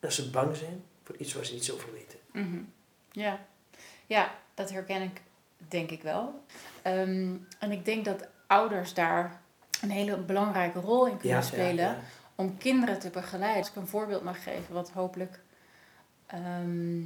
dat 0.00 0.12
ze 0.12 0.30
bang 0.30 0.56
zijn 0.56 0.82
voor 1.04 1.16
iets 1.16 1.34
waar 1.34 1.44
ze 1.44 1.52
niets 1.52 1.72
over 1.72 1.92
weten. 1.92 2.18
Mhm. 2.32 2.62
Ja. 3.12 3.40
ja, 4.06 4.34
dat 4.54 4.70
herken 4.70 5.02
ik 5.02 5.22
denk 5.68 5.90
ik 5.90 6.02
wel. 6.02 6.44
Ehm, 6.82 7.34
en 7.58 7.70
ik 7.70 7.84
denk 7.84 8.04
dat 8.04 8.26
ouders 8.46 8.94
daar 8.94 9.40
een 9.80 9.90
hele 9.90 10.16
belangrijke 10.16 10.80
rol 10.80 11.06
in 11.06 11.16
kunnen 11.16 11.42
spelen 11.42 11.96
om 12.34 12.58
kinderen 12.58 12.98
te 12.98 13.10
begeleiden. 13.10 13.58
Als 13.58 13.70
ik 13.70 13.76
een 13.76 13.86
voorbeeld 13.86 14.22
mag 14.22 14.42
geven, 14.42 14.74
wat 14.74 14.90
hopelijk. 14.90 15.40
ehm, 16.26 17.02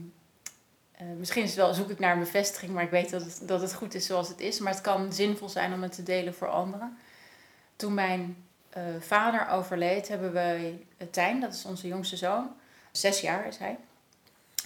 eh, 1.02 1.16
misschien 1.18 1.42
is 1.42 1.54
wel, 1.54 1.74
zoek 1.74 1.90
ik 1.90 1.98
naar 1.98 2.12
een 2.12 2.18
bevestiging, 2.18 2.72
maar 2.72 2.82
ik 2.82 2.90
weet 2.90 3.10
dat 3.10 3.22
het, 3.22 3.40
dat 3.42 3.60
het 3.60 3.74
goed 3.74 3.94
is 3.94 4.06
zoals 4.06 4.28
het 4.28 4.40
is. 4.40 4.58
Maar 4.58 4.72
het 4.72 4.82
kan 4.82 5.12
zinvol 5.12 5.48
zijn 5.48 5.72
om 5.72 5.82
het 5.82 5.94
te 5.94 6.02
delen 6.02 6.34
voor 6.34 6.48
anderen. 6.48 6.98
Toen 7.76 7.94
mijn 7.94 8.36
eh, 8.70 8.82
vader 9.00 9.48
overleed, 9.48 10.08
hebben 10.08 10.32
wij 10.32 10.86
eh, 10.96 11.06
Tijn, 11.10 11.40
dat 11.40 11.54
is 11.54 11.64
onze 11.64 11.86
jongste 11.86 12.16
zoon, 12.16 12.50
zes 12.92 13.20
jaar 13.20 13.46
is 13.46 13.56
hij, 13.56 13.76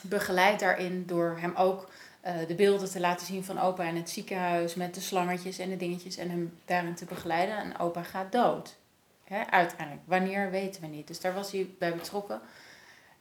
begeleid 0.00 0.61
daarin 0.61 1.06
door 1.06 1.37
hem 1.41 1.55
ook 1.55 1.88
de 2.47 2.55
beelden 2.55 2.91
te 2.91 3.00
laten 3.00 3.27
zien 3.27 3.44
van 3.44 3.61
opa 3.61 3.85
in 3.85 3.97
het 3.97 4.11
ziekenhuis 4.11 4.75
met 4.75 4.94
de 4.94 5.00
slangetjes 5.00 5.59
en 5.59 5.69
de 5.69 5.77
dingetjes 5.77 6.17
en 6.17 6.31
hem 6.31 6.59
daarin 6.65 6.94
te 6.94 7.05
begeleiden. 7.05 7.56
En 7.56 7.79
opa 7.79 8.03
gaat 8.03 8.33
dood. 8.33 8.77
Hè, 9.25 9.47
uiteindelijk. 9.50 10.03
Wanneer 10.05 10.50
weten 10.50 10.81
we 10.81 10.87
niet. 10.87 11.06
Dus 11.06 11.21
daar 11.21 11.35
was 11.35 11.53
hij 11.53 11.69
bij 11.79 11.94
betrokken. 11.94 12.41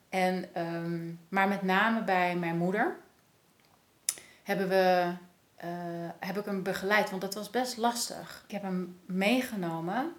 En, 0.09 0.49
ehm, 0.53 1.11
maar 1.29 1.47
met 1.47 1.61
name 1.61 2.03
bij 2.03 2.35
mijn 2.35 2.57
moeder 2.57 2.97
hebben 4.45 4.69
we, 4.69 5.13
eh, 5.55 5.69
heb 6.19 6.37
ik 6.37 6.45
hem 6.45 6.63
begeleid, 6.63 7.09
want 7.09 7.21
dat 7.21 7.33
was 7.33 7.49
best 7.49 7.77
lastig. 7.77 8.43
Ik 8.47 8.51
heb 8.51 8.61
hem 8.61 8.99
meegenomen, 9.05 10.13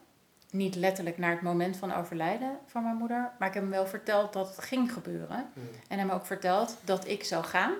niet 0.50 0.74
letterlijk 0.74 1.18
naar 1.18 1.30
het 1.30 1.42
moment 1.42 1.76
van 1.76 1.94
overlijden 1.94 2.58
van 2.66 2.82
mijn 2.82 2.96
moeder, 2.96 3.30
maar 3.38 3.48
ik 3.48 3.54
heb 3.54 3.62
hem 3.62 3.72
wel 3.72 3.86
verteld 3.86 4.32
dat 4.32 4.48
het 4.48 4.64
ging 4.64 4.92
gebeuren. 4.92 5.46
En 5.88 5.98
hem 5.98 6.10
ook 6.10 6.26
verteld 6.26 6.76
dat 6.84 7.08
ik 7.08 7.24
zou 7.24 7.44
gaan. 7.44 7.72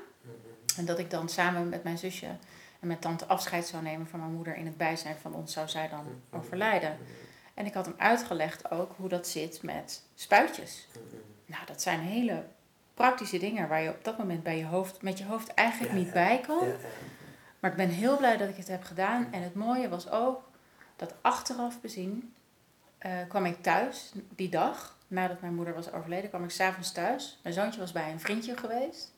En 0.77 0.85
dat 0.85 0.99
ik 0.99 1.11
dan 1.11 1.29
samen 1.29 1.69
met 1.69 1.83
mijn 1.83 1.99
zusje 1.99 2.37
en 2.81 2.89
met 2.89 3.01
tante 3.01 3.27
afscheid 3.27 3.67
zou 3.67 3.83
nemen 3.83 4.07
van 4.07 4.21
mijn 4.21 4.33
moeder 4.33 4.57
in 4.57 4.67
het 4.67 4.77
bijzijn 4.77 5.17
van 5.21 5.35
ons 5.35 5.53
zou 5.53 5.69
zij 5.69 5.89
dan 5.89 6.07
overlijden. 6.31 6.97
En 7.55 7.67
ik 7.67 7.75
had 7.75 7.87
hem 7.87 7.95
uitgelegd 7.99 8.71
ook 8.71 8.95
hoe 8.97 9.09
dat 9.09 9.29
zit 9.29 9.63
met 9.63 10.03
spuitjes. 10.15 10.89
Nou, 11.47 11.67
dat 11.67 11.83
zijn 11.83 12.01
hele 12.01 12.45
praktische 12.97 13.39
dingen 13.39 13.69
waar 13.69 13.83
je 13.83 13.91
op 13.91 14.05
dat 14.05 14.19
moment 14.19 14.43
bij 14.43 14.59
je 14.59 14.65
hoofd, 14.65 15.03
met 15.03 15.19
je 15.19 15.25
hoofd 15.25 15.55
eigenlijk 15.55 15.93
Ja, 15.93 15.99
niet 15.99 16.07
ja. 16.07 16.13
bij 16.13 16.41
kan. 16.41 16.69
Ja. 16.69 16.75
Maar 17.61 17.71
ik 17.71 17.77
ben 17.77 17.89
heel 17.89 18.17
blij 18.17 18.37
dat 18.37 18.49
ik 18.49 18.57
het 18.57 18.69
heb 18.69 18.83
gedaan. 18.83 19.33
En 19.33 19.43
het 19.43 19.55
mooie 19.55 19.89
was 19.89 20.11
ook 20.11 20.49
dat 20.97 21.15
achteraf 21.21 21.81
bezien 21.81 22.35
eh, 22.99 23.13
kwam 23.29 23.45
ik 23.45 23.63
thuis 23.63 24.13
die 24.29 24.49
dag, 24.49 24.97
nadat 25.09 25.41
mijn 25.41 25.55
moeder 25.55 25.75
was 25.75 25.93
overleden, 25.93 26.29
kwam 26.29 26.45
ik 26.45 26.51
s'avonds 26.51 26.93
thuis. 26.93 27.39
Mijn 27.43 27.55
zoontje 27.55 27.81
was 27.81 27.93
bij 27.93 28.11
een 28.11 28.21
vriendje 28.21 28.57
geweest. 28.57 29.13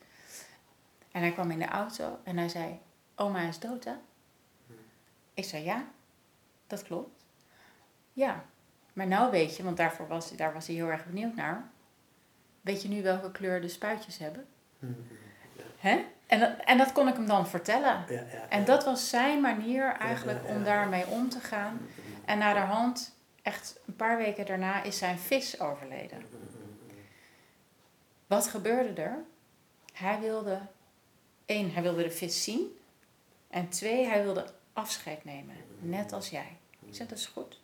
En 1.12 1.20
hij 1.20 1.32
kwam 1.32 1.50
in 1.50 1.58
de 1.58 1.68
auto 1.68 2.18
en 2.24 2.36
hij 2.36 2.48
zei, 2.48 2.78
oma 3.14 3.40
is 3.40 3.58
dood 3.58 3.84
hè? 3.84 3.94
Ik 5.34 5.44
zei, 5.44 5.64
ja, 5.64 5.84
dat 6.66 6.82
klopt. 6.82 7.24
Ja, 8.12 8.44
maar 8.92 9.06
nou 9.06 9.30
weet 9.30 9.56
je, 9.56 9.62
want 9.62 9.76
daarvoor 9.76 10.06
was, 10.06 10.36
daar 10.36 10.52
was 10.52 10.66
hij 10.66 10.76
heel 10.76 10.90
erg 10.90 11.06
benieuwd 11.06 11.34
naar. 11.34 11.70
Weet 12.68 12.82
je 12.82 12.88
nu 12.88 13.02
welke 13.02 13.30
kleur 13.30 13.60
de 13.60 13.68
spuitjes 13.68 14.18
hebben? 14.18 14.46
Hè? 15.78 16.04
En, 16.26 16.40
dat, 16.40 16.50
en 16.64 16.78
dat 16.78 16.92
kon 16.92 17.08
ik 17.08 17.14
hem 17.14 17.26
dan 17.26 17.48
vertellen. 17.48 18.04
Ja, 18.08 18.24
ja, 18.32 18.48
En 18.48 18.64
dat 18.64 18.84
was 18.84 19.08
zijn 19.08 19.40
manier 19.40 19.92
eigenlijk 19.92 20.48
om 20.48 20.64
daarmee 20.64 21.06
om 21.06 21.28
te 21.28 21.40
gaan. 21.40 21.80
En 22.24 22.38
naderhand, 22.38 23.14
echt 23.42 23.80
een 23.86 23.96
paar 23.96 24.16
weken 24.16 24.46
daarna, 24.46 24.82
is 24.82 24.98
zijn 24.98 25.18
vis 25.18 25.60
overleden. 25.60 26.22
Wat 28.26 28.48
gebeurde 28.48 29.02
er? 29.02 29.18
Hij 29.92 30.20
wilde, 30.20 30.60
één, 31.46 31.72
hij 31.72 31.82
wilde 31.82 32.02
de 32.02 32.10
vis 32.10 32.44
zien. 32.44 32.78
En 33.50 33.68
twee, 33.68 34.06
hij 34.06 34.22
wilde 34.22 34.46
afscheid 34.72 35.24
nemen. 35.24 35.56
Net 35.78 36.12
als 36.12 36.30
jij. 36.30 36.56
Ik 36.80 36.94
zeg, 36.94 37.06
dat 37.06 37.18
is 37.18 37.26
goed. 37.26 37.60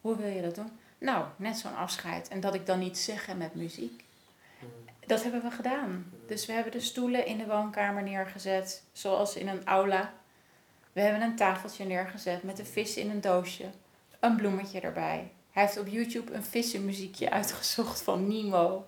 Hoe 0.00 0.16
wil 0.16 0.28
je 0.30 0.42
dat 0.42 0.54
doen? 0.54 0.70
Nou, 0.98 1.26
net 1.36 1.56
zo'n 1.56 1.76
afscheid. 1.76 2.28
En 2.28 2.40
dat 2.40 2.54
ik 2.54 2.66
dan 2.66 2.78
niet 2.78 2.98
zeggen 2.98 3.36
met 3.36 3.54
muziek. 3.54 4.06
Dat 5.08 5.22
hebben 5.22 5.42
we 5.42 5.50
gedaan. 5.50 6.12
Dus 6.26 6.46
we 6.46 6.52
hebben 6.52 6.72
de 6.72 6.80
stoelen 6.80 7.26
in 7.26 7.38
de 7.38 7.46
woonkamer 7.46 8.02
neergezet, 8.02 8.82
zoals 8.92 9.36
in 9.36 9.48
een 9.48 9.66
aula. 9.66 10.12
We 10.92 11.00
hebben 11.00 11.22
een 11.22 11.36
tafeltje 11.36 11.84
neergezet 11.84 12.42
met 12.42 12.58
een 12.58 12.66
vis 12.66 12.96
in 12.96 13.10
een 13.10 13.20
doosje, 13.20 13.64
een 14.20 14.36
bloemetje 14.36 14.80
erbij. 14.80 15.32
Hij 15.50 15.62
heeft 15.62 15.78
op 15.78 15.86
YouTube 15.86 16.32
een 16.32 16.44
vissenmuziekje 16.44 17.30
uitgezocht 17.30 18.02
van 18.02 18.28
Nemo. 18.28 18.86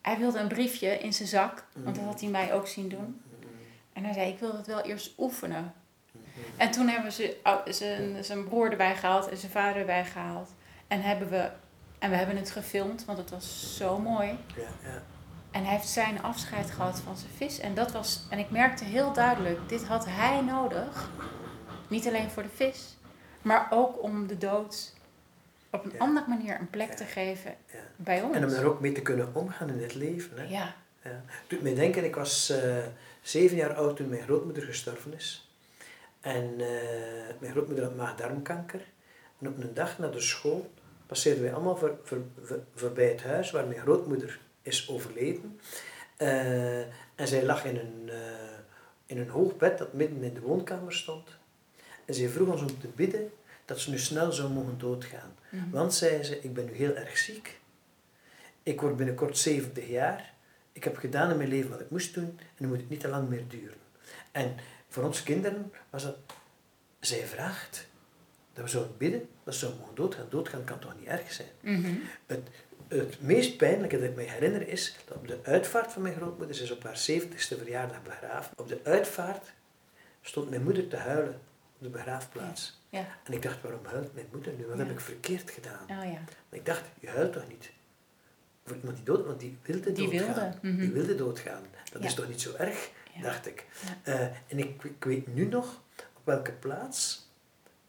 Hij 0.00 0.18
wilde 0.18 0.38
een 0.38 0.48
briefje 0.48 0.98
in 0.98 1.12
zijn 1.12 1.28
zak, 1.28 1.64
want 1.72 1.96
dat 1.96 2.04
had 2.04 2.20
hij 2.20 2.30
mij 2.30 2.54
ook 2.54 2.66
zien 2.66 2.88
doen. 2.88 3.22
En 3.92 4.04
hij 4.04 4.12
zei, 4.12 4.30
ik 4.30 4.38
wil 4.38 4.52
dat 4.52 4.66
wel 4.66 4.80
eerst 4.80 5.14
oefenen. 5.18 5.72
En 6.56 6.70
toen 6.70 6.88
hebben 6.88 7.12
we 7.12 8.18
zijn 8.20 8.44
broer 8.44 8.70
erbij 8.70 8.96
gehaald 8.96 9.28
en 9.28 9.36
zijn 9.36 9.52
vader 9.52 9.80
erbij 9.80 10.04
gehaald. 10.04 10.50
En, 10.88 11.02
hebben 11.02 11.28
we, 11.30 11.50
en 12.02 12.10
we 12.10 12.16
hebben 12.16 12.36
het 12.36 12.50
gefilmd, 12.50 13.04
want 13.04 13.18
het 13.18 13.30
was 13.30 13.76
zo 13.76 13.98
mooi. 13.98 14.28
Ja, 14.56 14.62
ja. 14.82 15.02
En 15.50 15.64
hij 15.64 15.72
heeft 15.74 15.88
zijn 15.88 16.22
afscheid 16.22 16.70
gehad 16.70 17.00
van 17.00 17.16
zijn 17.16 17.30
vis. 17.36 17.58
En 17.60 17.74
dat 17.74 17.92
was, 17.92 18.26
en 18.30 18.38
ik 18.38 18.50
merkte 18.50 18.84
heel 18.84 19.12
duidelijk, 19.12 19.68
dit 19.68 19.84
had 19.86 20.04
hij 20.08 20.40
nodig. 20.40 21.10
Niet 21.88 22.06
alleen 22.06 22.30
voor 22.30 22.42
de 22.42 22.48
vis, 22.54 22.96
maar 23.42 23.66
ook 23.70 24.02
om 24.02 24.26
de 24.26 24.38
dood 24.38 24.92
op 25.70 25.84
een 25.84 25.90
Ja. 25.92 25.98
andere 25.98 26.28
manier 26.28 26.60
een 26.60 26.70
plek 26.70 26.92
te 26.92 27.04
geven 27.04 27.54
bij 27.96 28.22
ons. 28.22 28.36
En 28.36 28.44
om 28.44 28.50
daar 28.50 28.64
ook 28.64 28.80
mee 28.80 28.92
te 28.92 29.02
kunnen 29.02 29.34
omgaan 29.34 29.68
in 29.68 29.82
het 29.82 29.94
leven. 29.94 30.38
Hè? 30.38 30.44
Ja, 30.44 30.74
Ja. 31.04 31.22
Doet 31.46 31.62
mij 31.62 31.74
denken, 31.74 32.04
ik 32.04 32.14
was 32.14 32.50
eh, 32.50 32.76
zeven 33.22 33.56
jaar 33.56 33.74
oud 33.74 33.96
toen 33.96 34.08
mijn 34.08 34.22
grootmoeder 34.22 34.62
gestorven 34.62 35.14
is. 35.14 35.50
En 36.20 36.54
eh, 36.58 36.66
mijn 37.38 37.52
grootmoeder 37.52 37.84
had 37.84 37.96
maag-darmkanker. 37.96 38.80
En 39.40 39.48
op 39.48 39.56
een 39.58 39.74
dag 39.74 39.98
na 39.98 40.08
de 40.08 40.20
school 40.20 40.70
passeerden 41.12 41.42
wij 41.42 41.52
allemaal 41.52 41.76
voor, 41.76 41.98
voor, 42.02 42.18
voor- 42.42 42.64
voorbij 42.74 43.08
het 43.08 43.22
huis 43.22 43.50
waar 43.50 43.66
mijn 43.66 43.80
grootmoeder 43.80 44.40
is 44.62 44.88
overleden. 44.88 45.60
Eh, 46.16 46.80
en 47.14 47.28
zij 47.28 47.44
lag 47.44 47.64
in 47.64 47.76
een, 47.76 48.10
eh, 48.10 48.58
in 49.06 49.18
een 49.18 49.28
hoog 49.28 49.56
bed 49.56 49.78
dat 49.78 49.92
midden 49.92 50.22
in 50.22 50.34
de 50.34 50.40
woonkamer 50.40 50.92
stond. 50.92 51.36
En 52.04 52.14
zij 52.14 52.28
vroeg 52.28 52.48
ons 52.48 52.60
om 52.60 52.80
te 52.80 52.88
bidden 52.88 53.32
dat 53.64 53.80
ze 53.80 53.90
nu 53.90 53.98
snel 53.98 54.32
zou 54.32 54.52
mogen 54.52 54.78
doodgaan. 54.78 55.34
Mhm. 55.48 55.70
Want, 55.70 55.94
zei 55.94 56.22
ze, 56.22 56.40
ik 56.40 56.54
ben 56.54 56.64
nu 56.64 56.72
heel 56.72 56.94
erg 56.94 57.18
ziek. 57.18 57.60
Ik 58.62 58.80
word 58.80 58.96
binnenkort 58.96 59.38
70 59.38 59.88
jaar. 59.88 60.34
Ik 60.72 60.84
heb 60.84 60.96
gedaan 60.96 61.30
in 61.30 61.36
mijn 61.36 61.48
leven 61.48 61.70
wat 61.70 61.80
ik 61.80 61.90
moest 61.90 62.14
doen 62.14 62.38
en 62.38 62.56
dan 62.58 62.68
moet 62.68 62.80
het 62.80 62.88
niet 62.88 63.00
te 63.00 63.08
lang 63.08 63.28
meer 63.28 63.48
duren. 63.48 63.78
En 64.30 64.56
voor 64.88 65.04
ons 65.04 65.22
kinderen 65.22 65.72
was 65.90 66.02
dat, 66.02 66.16
zij 67.00 67.26
vraagt 67.26 67.86
dat 68.52 68.64
we 68.64 68.70
zouden 68.70 68.96
bidden, 68.96 69.28
dat 69.44 69.54
ze 69.54 69.60
zouden 69.60 69.80
mogen 69.80 69.94
doodgaan. 69.96 70.26
Doodgaan 70.30 70.64
kan 70.64 70.78
toch 70.78 70.94
niet 70.98 71.08
erg 71.08 71.32
zijn. 71.32 71.48
Mhm. 71.60 71.94
Het, 72.26 72.48
het 72.88 73.20
meest 73.20 73.56
pijnlijke 73.56 73.98
dat 73.98 74.08
ik 74.08 74.14
me 74.16 74.22
herinner 74.22 74.68
is 74.68 74.96
dat 75.06 75.16
op 75.16 75.28
de 75.28 75.38
uitvaart 75.42 75.92
van 75.92 76.02
mijn 76.02 76.14
grootmoeder, 76.14 76.56
ze 76.56 76.62
is 76.62 76.70
op 76.70 76.82
haar 76.82 76.96
70ste 77.10 77.58
verjaardag 77.58 78.02
begraven, 78.02 78.52
op 78.56 78.68
de 78.68 78.80
uitvaart 78.82 79.52
stond 80.22 80.50
mijn 80.50 80.62
moeder 80.62 80.88
te 80.88 80.96
huilen 80.96 81.34
op 81.76 81.82
de 81.82 81.88
begraafplaats. 81.88 82.80
Ja. 82.88 83.06
En 83.24 83.32
ik 83.32 83.42
dacht, 83.42 83.62
waarom 83.62 83.84
huilt 83.84 84.14
mijn 84.14 84.26
moeder 84.32 84.52
nu? 84.52 84.66
Wat 84.66 84.76
Ja. 84.78 84.82
heb 84.84 84.92
ik 84.92 85.00
verkeerd 85.00 85.50
gedaan? 85.50 85.82
Oh 85.82 85.88
ja. 85.88 86.20
Maar 86.48 86.58
ik 86.58 86.66
dacht, 86.66 86.82
je 87.00 87.08
huilt 87.08 87.32
toch 87.32 87.48
niet? 87.48 87.70
Voor 88.66 88.76
iemand 88.76 88.96
die 88.96 89.04
dood, 89.04 89.26
want 89.26 89.40
die 89.40 89.58
wilde 89.62 89.92
Die 89.92 90.10
doodgaan. 90.10 90.34
wilde, 90.34 90.58
mhm. 90.62 90.76
Die 90.80 90.90
wilde 90.90 91.14
doodgaan. 91.14 91.62
Dat 91.92 92.04
is 92.04 92.14
toch 92.14 92.28
niet 92.28 92.40
zo 92.40 92.54
erg, 92.58 92.90
dacht 93.22 93.46
ik. 93.46 93.66
Eh, 94.02 94.20
en 94.22 94.58
ik, 94.58 94.84
ik 94.84 95.04
weet 95.04 95.34
nu 95.34 95.44
nog 95.44 95.80
op 96.16 96.22
welke 96.24 96.52
plaats, 96.52 97.21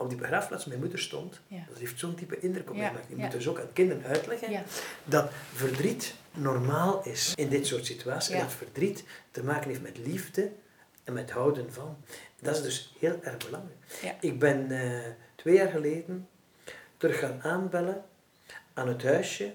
op 0.03 0.10
die 0.10 0.17
begraafplaats 0.17 0.65
mijn 0.65 0.79
moeder 0.79 1.00
stond. 1.00 1.39
Ja. 1.48 1.65
Dat 1.69 1.77
heeft 1.77 2.00
zo'n 2.00 2.15
type 2.15 2.39
indruk 2.39 2.69
op 2.69 2.75
mij 2.75 2.88
gemaakt. 2.88 3.05
Je 3.10 3.15
moet 3.15 3.31
dus 3.31 3.48
ook 3.48 3.60
aan 3.60 3.74
kinderen 3.74 4.03
uitleggen 4.05 4.63
dat 5.03 5.31
verdriet 5.53 6.15
normaal 6.31 7.03
is 7.05 7.33
in 7.36 7.50
dit 7.50 7.67
soort 7.67 7.86
situaties. 7.86 8.33
En 8.36 8.39
dat 8.41 8.51
verdriet 8.53 9.03
te 9.31 9.43
maken 9.43 9.69
heeft 9.69 9.81
met 9.81 9.98
liefde 9.98 10.51
en 11.03 11.13
met 11.13 11.31
houden 11.31 11.74
van. 11.74 11.98
Dat 12.41 12.55
is 12.55 12.62
dus 12.63 12.95
heel 13.00 13.19
erg 13.24 13.38
belangrijk. 13.38 13.77
Ik 14.19 14.39
ben 14.39 14.72
eh, 14.72 15.00
twee 15.36 15.55
jaar 15.55 15.69
geleden 15.69 16.27
terug 16.98 17.19
gaan 17.19 17.41
aanbellen 17.41 18.03
aan 18.74 18.88
het 18.88 19.03
huisje 19.03 19.53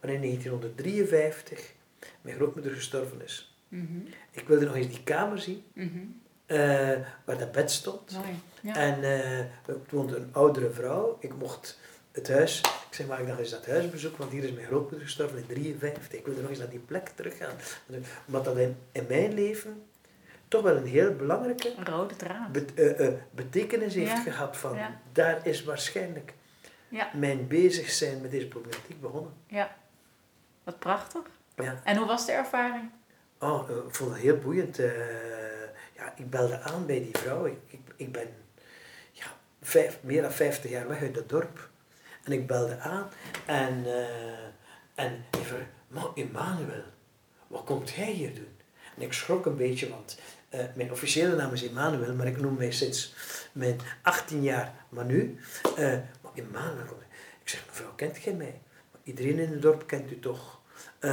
waar 0.00 0.10
in 0.10 0.20
1953 0.20 1.72
mijn 2.20 2.36
grootmoeder 2.36 2.72
gestorven 2.72 3.22
is. 3.24 3.56
Mhm. 3.68 3.98
Ik 4.30 4.48
wilde 4.48 4.64
nog 4.66 4.74
eens 4.74 4.88
die 4.88 5.02
kamer 5.02 5.38
zien 5.38 5.64
Mhm. 5.72 5.98
Eh, 6.46 6.58
waar 7.24 7.38
dat 7.38 7.52
bed 7.52 7.70
stond. 7.70 8.12
Mooi. 8.12 8.40
Ja. 8.60 8.74
En 8.76 9.02
eh, 9.02 9.38
er 9.38 9.78
woonde 9.90 10.16
een 10.16 10.28
oudere 10.32 10.70
vrouw. 10.70 11.16
Ik 11.20 11.34
mocht 11.38 11.78
het 12.12 12.28
huis, 12.28 12.60
ik 12.60 12.94
zeg 12.94 13.06
maar, 13.06 13.20
ik 13.20 13.26
nog 13.26 13.38
eens 13.38 13.50
dat 13.50 13.66
huis 13.66 13.90
bezoeken, 13.90 14.18
want 14.18 14.32
hier 14.32 14.44
is 14.44 14.52
mijn 14.52 14.66
grootmoeder 14.66 15.00
gestorven 15.00 15.38
in 15.38 15.46
53. 15.46 16.18
Ik 16.18 16.26
wilde 16.26 16.40
nog 16.40 16.50
eens 16.50 16.58
naar 16.58 16.68
die 16.70 16.78
plek 16.78 17.08
teruggaan. 17.08 17.54
Omdat 18.26 18.44
dat 18.44 18.56
in, 18.58 18.76
in 18.92 19.04
mijn 19.08 19.34
leven 19.34 19.82
toch 20.48 20.62
wel 20.62 20.76
een 20.76 20.86
heel 20.86 21.14
belangrijke 21.16 21.74
rode 21.84 22.16
draad. 22.16 22.52
bet- 22.52 22.74
eh, 22.74 23.06
eh, 23.06 23.14
betekenis 23.30 23.94
heeft 23.94 24.10
Ja. 24.10 24.20
gehad 24.22 24.56
van 24.56 24.76
Ja. 24.76 25.00
daar 25.12 25.46
is 25.46 25.64
waarschijnlijk 25.64 26.34
Ja. 26.88 27.10
mijn 27.14 27.46
bezig 27.46 27.90
zijn 27.90 28.20
met 28.20 28.30
deze 28.30 28.46
problematiek 28.48 29.00
begonnen. 29.00 29.32
Ja. 29.46 29.76
Wat 30.64 30.78
prachtig. 30.78 31.22
Ja. 31.56 31.80
En 31.84 31.96
hoe 31.96 32.06
was 32.06 32.26
de 32.26 32.32
ervaring? 32.32 32.90
Oh, 33.38 33.70
eh, 33.70 33.76
ik 33.76 33.94
vond 33.94 34.10
het 34.12 34.20
heel 34.20 34.36
boeiend. 34.38 34.78
Ja, 35.96 36.12
ik 36.16 36.30
belde 36.30 36.60
aan 36.60 36.86
bij 36.86 37.00
die 37.00 37.18
vrouw. 37.18 37.46
Ik, 37.46 37.78
ik, 37.96 38.12
ben 38.12 38.28
ja, 39.12 39.26
vijf, 39.62 39.98
meer 40.00 40.22
dan 40.22 40.32
50 40.32 40.70
jaar 40.70 40.88
weg 40.88 41.00
uit 41.00 41.16
het 41.16 41.28
dorp. 41.28 41.68
En 42.24 42.32
ik 42.32 42.46
belde 42.46 42.78
aan 42.78 43.08
en, 43.46 43.84
eh, 43.86 45.04
en 45.04 45.24
ik 45.30 45.44
vroeg, 45.44 45.60
maar 45.88 46.06
Emmanuel, 46.14 46.84
wat 47.46 47.64
komt 47.64 47.90
jij 47.90 48.12
hier 48.12 48.34
doen? 48.34 48.56
En 48.96 49.02
ik 49.02 49.12
schrok 49.12 49.46
een 49.46 49.56
beetje, 49.56 49.88
want 49.88 50.18
eh, 50.48 50.64
mijn 50.74 50.92
officiële 50.92 51.36
naam 51.36 51.52
is 51.52 51.62
Emmanuel, 51.66 52.14
maar 52.14 52.26
ik 52.26 52.40
noem 52.40 52.56
mij 52.56 52.70
sinds 52.70 53.14
mijn 53.52 53.80
18 54.02 54.42
jaar 54.42 54.74
Manu. 54.88 55.38
Eh 55.76 55.98
maar 56.20 56.32
Emmanuel, 56.34 56.98
ik 57.42 57.48
zeg, 57.48 57.66
mevrouw, 57.66 57.94
kent 57.94 58.22
jij 58.22 58.34
mij? 58.34 58.60
Maar 58.90 59.00
iedereen 59.04 59.38
in 59.38 59.50
het 59.50 59.62
dorp 59.62 59.86
kent 59.86 60.10
u 60.10 60.18
toch? 60.18 60.55
Eh, 60.98 61.10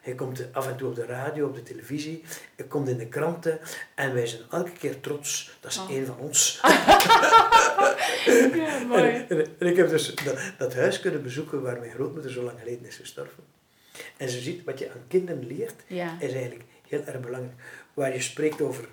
hij 0.00 0.14
komt 0.16 0.42
af 0.52 0.66
en 0.68 0.76
toe 0.76 0.88
op 0.88 0.94
de 0.94 1.06
radio, 1.06 1.46
op 1.46 1.54
de 1.54 1.62
televisie. 1.62 2.24
Hij 2.56 2.66
komt 2.66 2.88
in 2.88 2.96
de 2.98 3.06
kranten. 3.08 3.58
En 3.94 4.14
wij 4.14 4.26
zijn 4.26 4.42
elke 4.50 4.72
keer 4.72 5.00
trots. 5.00 5.56
Dat 5.60 5.70
is 5.70 5.78
Oh. 5.78 5.90
één 5.90 6.06
van 6.06 6.18
ons. 6.18 6.60
Ja, 8.54 8.78
En, 8.94 9.28
en- 9.28 9.46
en 9.58 9.66
ik 9.66 9.76
heb 9.76 9.88
dus 9.88 10.14
dat, 10.14 10.38
dat 10.58 10.74
huis 10.74 11.00
kunnen 11.00 11.22
bezoeken 11.22 11.62
waar 11.62 11.78
mijn 11.78 11.90
grootmoeder 11.90 12.30
zo 12.30 12.42
lang 12.42 12.58
geleden 12.58 12.86
is 12.86 12.96
gestorven. 12.96 13.44
En 14.16 14.28
ze 14.28 14.40
ziet 14.40 14.64
wat 14.64 14.78
je 14.78 14.90
aan 14.90 15.04
kinderen 15.08 15.46
leert, 15.46 15.82
Ja. 15.86 16.16
is 16.20 16.32
eigenlijk 16.32 16.64
heel 16.88 17.04
erg 17.04 17.20
belangrijk. 17.20 17.54
Waar 17.94 18.12
je 18.12 18.20
spreekt 18.20 18.60
over... 18.60 18.88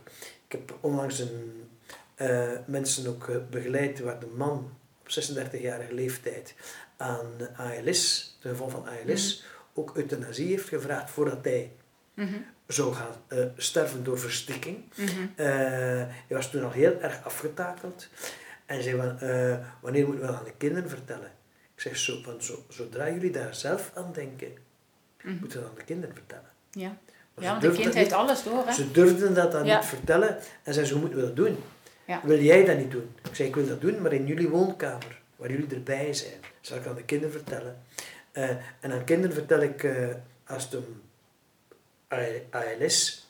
Ik 0.47 0.51
heb 0.51 0.77
onlangs 0.81 1.19
een, 1.19 1.67
eh, 2.15 2.51
mensen 2.65 3.07
ook 3.07 3.27
eh, 3.29 3.35
begeleid 3.49 3.99
waar 3.99 4.19
de 4.19 4.27
man 4.35 4.71
op 5.01 5.09
36-jarige 5.09 5.93
leeftijd 5.93 6.53
aan 6.97 7.25
ALS, 7.57 8.35
ten 8.41 8.49
gevolge 8.51 8.71
van 8.71 8.87
ALS, 8.87 9.43
ook 9.77 9.95
euthanasie 9.97 10.47
heeft 10.47 10.67
gevraagd 10.67 11.09
voordat 11.09 11.37
hij 11.43 11.71
Mhm. 12.13 12.33
zou 12.67 12.93
gaan 12.93 13.15
eh, 13.27 13.45
sterven 13.57 14.03
door 14.03 14.19
verstikking. 14.19 14.77
Eh, 15.35 15.45
hij 16.05 16.25
was 16.29 16.49
toen 16.51 16.63
al 16.63 16.71
heel 16.71 16.99
erg 17.01 17.23
afgetakeld. 17.23 18.07
En 18.65 18.83
zei 18.83 18.95
van, 18.97 19.19
eh, 19.19 19.57
wanneer 19.81 20.05
moeten 20.05 20.21
we 20.25 20.31
dat 20.31 20.39
aan 20.39 20.45
de 20.45 20.53
kinderen 20.57 20.89
vertellen? 20.89 21.31
Ik 21.75 21.81
zeg, 21.81 21.97
zo, 21.97 22.21
van, 22.23 22.41
zo, 22.41 22.63
zodra 22.69 23.09
jullie 23.09 23.31
daar 23.31 23.55
zelf 23.55 23.91
aan 23.93 24.11
denken, 24.13 24.47
Mhm. 25.23 25.35
moeten 25.39 25.57
we 25.57 25.63
dat 25.63 25.69
aan 25.69 25.77
de 25.79 25.83
kinderen 25.83 26.15
vertellen. 26.15 26.49
Ja. 26.71 26.81
Ja, 26.81 27.41
want 27.41 27.55
een 27.55 27.59
durfden 27.59 27.71
kind 27.71 27.85
dat 27.85 27.93
heeft 27.93 28.09
niet- 28.09 28.19
alles 28.19 28.43
door, 28.43 28.65
hè? 28.65 28.73
Ze 28.73 28.91
durfden 28.91 29.33
dat 29.33 29.51
dan 29.51 29.65
Ja. 29.65 29.77
niet 29.77 29.85
vertellen. 29.85 30.37
En 30.63 30.73
zei 30.73 30.85
ze, 30.85 30.91
hoe 30.93 31.01
moeten 31.01 31.19
we 31.19 31.25
dat 31.25 31.35
doen? 31.35 31.57
Ja. 32.07 32.21
Wil 32.23 32.39
jij 32.41 32.65
dat 32.65 32.77
niet 32.77 32.91
doen? 32.91 33.09
Ik 33.29 33.35
zei, 33.35 33.47
ik 33.47 33.55
wil 33.55 33.67
dat 33.67 33.81
doen, 33.81 34.01
maar 34.01 34.13
in 34.13 34.25
jullie 34.25 34.49
woonkamer, 34.49 35.21
waar 35.35 35.51
jullie 35.51 35.67
erbij 35.75 36.13
zijn. 36.13 36.39
Zal 36.61 36.77
ik 36.77 36.85
aan 36.85 36.95
de 36.95 37.03
kinderen 37.03 37.33
vertellen. 37.33 37.81
Eh, 38.35 38.49
en 38.79 38.91
aan 38.91 39.03
kinderen 39.03 39.35
vertel 39.35 39.59
ik, 39.61 39.83
eh, 39.83 40.15
als 40.47 40.63
het 40.63 40.75
om 40.75 41.01
ALS 42.49 43.29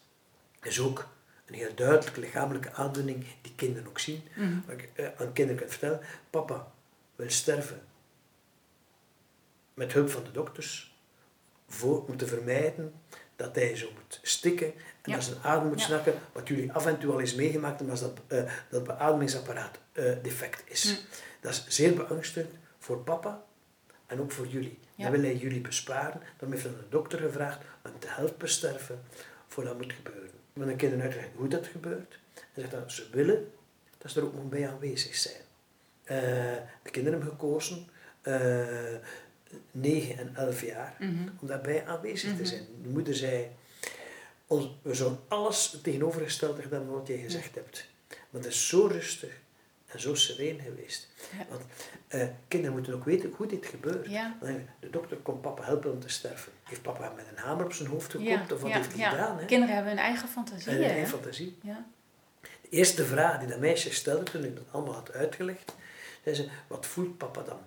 is 0.62 0.80
ook 0.80 1.08
een 1.46 1.54
heel 1.54 1.76
duidelijke 1.76 2.20
lichamelijke 2.20 2.72
aandoening 2.74 3.26
die 3.42 3.56
kinderen 3.56 3.88
ook 3.90 4.00
zien. 4.00 4.24
Mhm. 4.36 4.56
Waar 4.66 4.76
ik 4.76 4.90
eh, 4.96 5.08
aan 5.18 5.34
kinderen 5.34 5.62
kan 5.62 5.70
vertellen, 5.70 6.00
papa 6.30 6.72
wil 7.16 7.30
sterven. 7.30 7.82
Met 9.74 9.94
hulp 9.94 10.10
van 10.10 10.24
de 10.24 10.32
dokters. 10.32 10.96
Voor, 11.68 12.06
om 12.06 12.18
te 12.18 12.28
vermijden 12.28 12.94
dat 13.36 13.56
hij 13.56 13.76
zo 13.76 13.90
moet 13.94 14.20
stikken 14.22 14.68
en 14.68 15.12
Ja. 15.12 15.16
dat 15.16 15.24
zijn 15.24 15.42
adem 15.44 15.68
moet 15.68 15.80
Ja. 15.80 15.86
snakken. 15.86 16.14
Wat 16.32 16.48
jullie 16.48 16.72
af 16.72 16.86
en 16.86 17.00
toe 17.00 17.12
al 17.12 17.20
eens 17.20 17.36
meegemaakt 17.36 17.80
hebben, 17.80 17.90
als 18.00 18.14
dat, 18.28 18.48
dat 18.70 18.84
beademingsapparaat 18.84 19.80
defect 20.22 20.64
is. 20.66 20.84
Hm. 20.84 20.96
Dat 21.42 21.52
is 21.52 21.66
zeer 21.68 21.94
beangstigend 21.96 22.54
voor 22.80 22.98
papa 22.98 23.44
en 24.08 24.22
ook 24.22 24.32
voor 24.32 24.48
jullie. 24.48 24.80
Ja. 24.96 25.04
Dan 25.04 25.12
wil 25.12 25.22
hij 25.22 25.36
jullie 25.36 25.62
besparen. 25.62 26.22
Dan 26.38 26.52
heeft 26.52 26.64
de 26.64 26.70
dokter 26.90 27.20
gevraagd 27.20 27.60
om 27.86 28.00
te 28.00 28.08
helpen 28.10 28.50
sterven 28.50 29.02
voor 29.48 29.64
dat 29.64 29.78
moet 29.78 29.94
gebeuren. 29.94 30.30
Want 30.54 30.70
de 30.70 30.76
kinderen 30.76 31.04
uitleggen 31.06 31.34
hoe 31.36 31.48
dat 31.48 31.68
gebeurt. 31.68 32.20
En 32.34 32.62
zegt 32.62 32.72
dat 32.72 32.92
ze 32.92 33.08
willen 33.12 33.52
dat 33.98 34.12
ze 34.12 34.20
er 34.20 34.26
ook 34.26 34.34
nog 34.36 34.50
bij 34.50 34.70
aanwezig 34.70 35.16
zijn. 35.16 35.42
Eh, 36.04 36.18
de 36.84 36.90
kinderen 36.92 37.20
hebben 37.20 37.38
gekozen. 37.40 37.88
eh, 38.22 38.66
9 39.72 40.18
en 40.18 40.36
11 40.36 40.62
jaar, 40.66 40.96
Mhm. 41.00 41.28
om 41.42 41.48
daarbij 41.48 41.86
aanwezig 41.86 42.30
te 42.30 42.36
Mhm. 42.36 42.46
zijn. 42.46 42.66
De 42.84 42.90
moeder 42.90 43.14
zei, 43.16 43.48
we 44.82 44.94
zouden 44.94 45.20
alles 45.28 45.80
tegenovergestelde 45.84 46.62
gedaan 46.62 46.88
wat 46.90 47.08
jij 47.08 47.18
gezegd 47.18 47.56
hebt. 47.56 47.86
Maar 48.08 48.42
het 48.42 48.46
is 48.46 48.68
zo 48.68 48.86
rustig 48.88 49.30
en 49.96 50.02
zo 50.02 50.16
sereen 50.16 50.60
geweest. 50.60 51.08
Ja. 51.38 51.46
Want 51.50 51.62
eh, 52.08 52.28
kinderen 52.48 52.76
moeten 52.76 52.94
ook 52.94 53.06
weten 53.06 53.34
hoe 53.36 53.48
dit 53.48 53.66
gebeurt. 53.66 54.10
Ja. 54.10 54.38
De 54.80 54.90
dokter 54.90 55.18
komt 55.18 55.42
papa 55.42 55.64
helpen 55.64 55.92
om 55.92 56.00
te 56.00 56.10
sterven. 56.10 56.52
Heeft 56.64 56.82
papa 56.82 57.04
hem 57.04 57.16
met 57.16 57.26
een 57.32 57.44
hamer 57.44 57.66
op 57.66 57.74
zijn 57.74 57.90
hoofd 57.90 58.12
gekopt? 58.12 58.52
of 58.52 58.62
wat 58.62 58.72
heeft 58.72 58.96
hij 58.96 59.10
gedaan? 59.10 59.38
Hè? 59.38 59.46
Kinderen 59.46 59.76
hebben 59.76 59.94
hun 59.94 60.04
eigen 60.04 60.30
fantasie. 60.30 60.72
En 60.72 60.84
hè? 60.84 61.00
een 61.00 61.08
fantasie. 61.08 61.58
Ja. 61.62 61.86
De 62.42 62.70
eerste 62.70 63.06
vraag 63.06 63.40
die 63.40 63.48
dat 63.48 63.60
meisje 63.60 63.94
stelde 63.94 64.24
toen 64.24 64.44
ik 64.44 64.56
dat 64.56 64.66
allemaal 64.72 64.94
had 64.94 65.12
uitgelegd, 65.12 65.76
zei 66.24 66.36
ze, 66.36 66.50
wat 66.68 66.86
voelt 66.86 67.18
papa 67.18 67.42
dan 67.42 67.60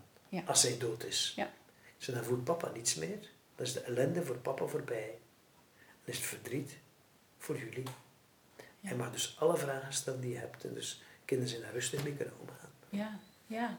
als 0.46 0.62
hij 0.62 0.78
dood 0.78 1.04
is? 1.04 1.32
Ja. 1.36 1.50
Ze 1.96 2.12
dan 2.12 2.24
voelt 2.24 2.44
papa 2.44 2.70
niets 2.74 2.94
meer. 2.94 3.18
Dan 3.56 3.66
is 3.66 3.72
de 3.72 3.80
ellende 3.80 4.24
voor 4.24 4.36
papa 4.36 4.66
voorbij. 4.66 5.18
Dan 5.76 6.14
is 6.14 6.16
het 6.16 6.26
verdriet 6.26 6.78
voor 7.38 7.58
jullie. 7.58 7.84
Ja. 8.80 8.94
Mag 8.94 9.12
dus 9.12 9.36
alle 9.38 9.56
vragen 9.56 9.92
stellen 9.92 10.20
die 10.20 10.30
je 10.32 10.38
hebt. 10.38 10.64
En 10.64 10.74
dus 10.74 11.02
kinderen 11.28 11.50
zijn 11.52 11.62
daar 11.62 11.72
rustig 11.72 12.02
mee 12.02 12.12
kunnen 12.12 12.34
omgaan. 12.40 12.70
Ja, 12.88 13.10
ja. 13.46 13.76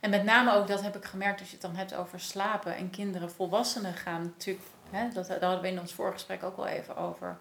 En 0.00 0.10
met 0.10 0.24
name 0.24 0.52
ook, 0.52 0.66
dat 0.66 0.82
heb 0.82 0.96
ik 0.96 1.04
gemerkt, 1.04 1.40
als 1.40 1.48
je 1.48 1.54
het 1.54 1.64
dan 1.64 1.76
hebt 1.76 1.94
over 1.94 2.20
slapen 2.20 2.76
en 2.76 2.90
kinderen, 2.90 3.30
volwassenen 3.30 3.94
gaan 3.94 4.22
natuurlijk, 4.22 4.64
hè, 4.90 5.08
dat, 5.08 5.26
daar 5.26 5.40
hadden 5.40 5.60
we 5.60 5.68
in 5.68 5.80
ons 5.80 5.92
voorgesprek 5.92 6.42
ook 6.42 6.56
al 6.56 6.66
even 6.66 6.96
over. 6.96 7.38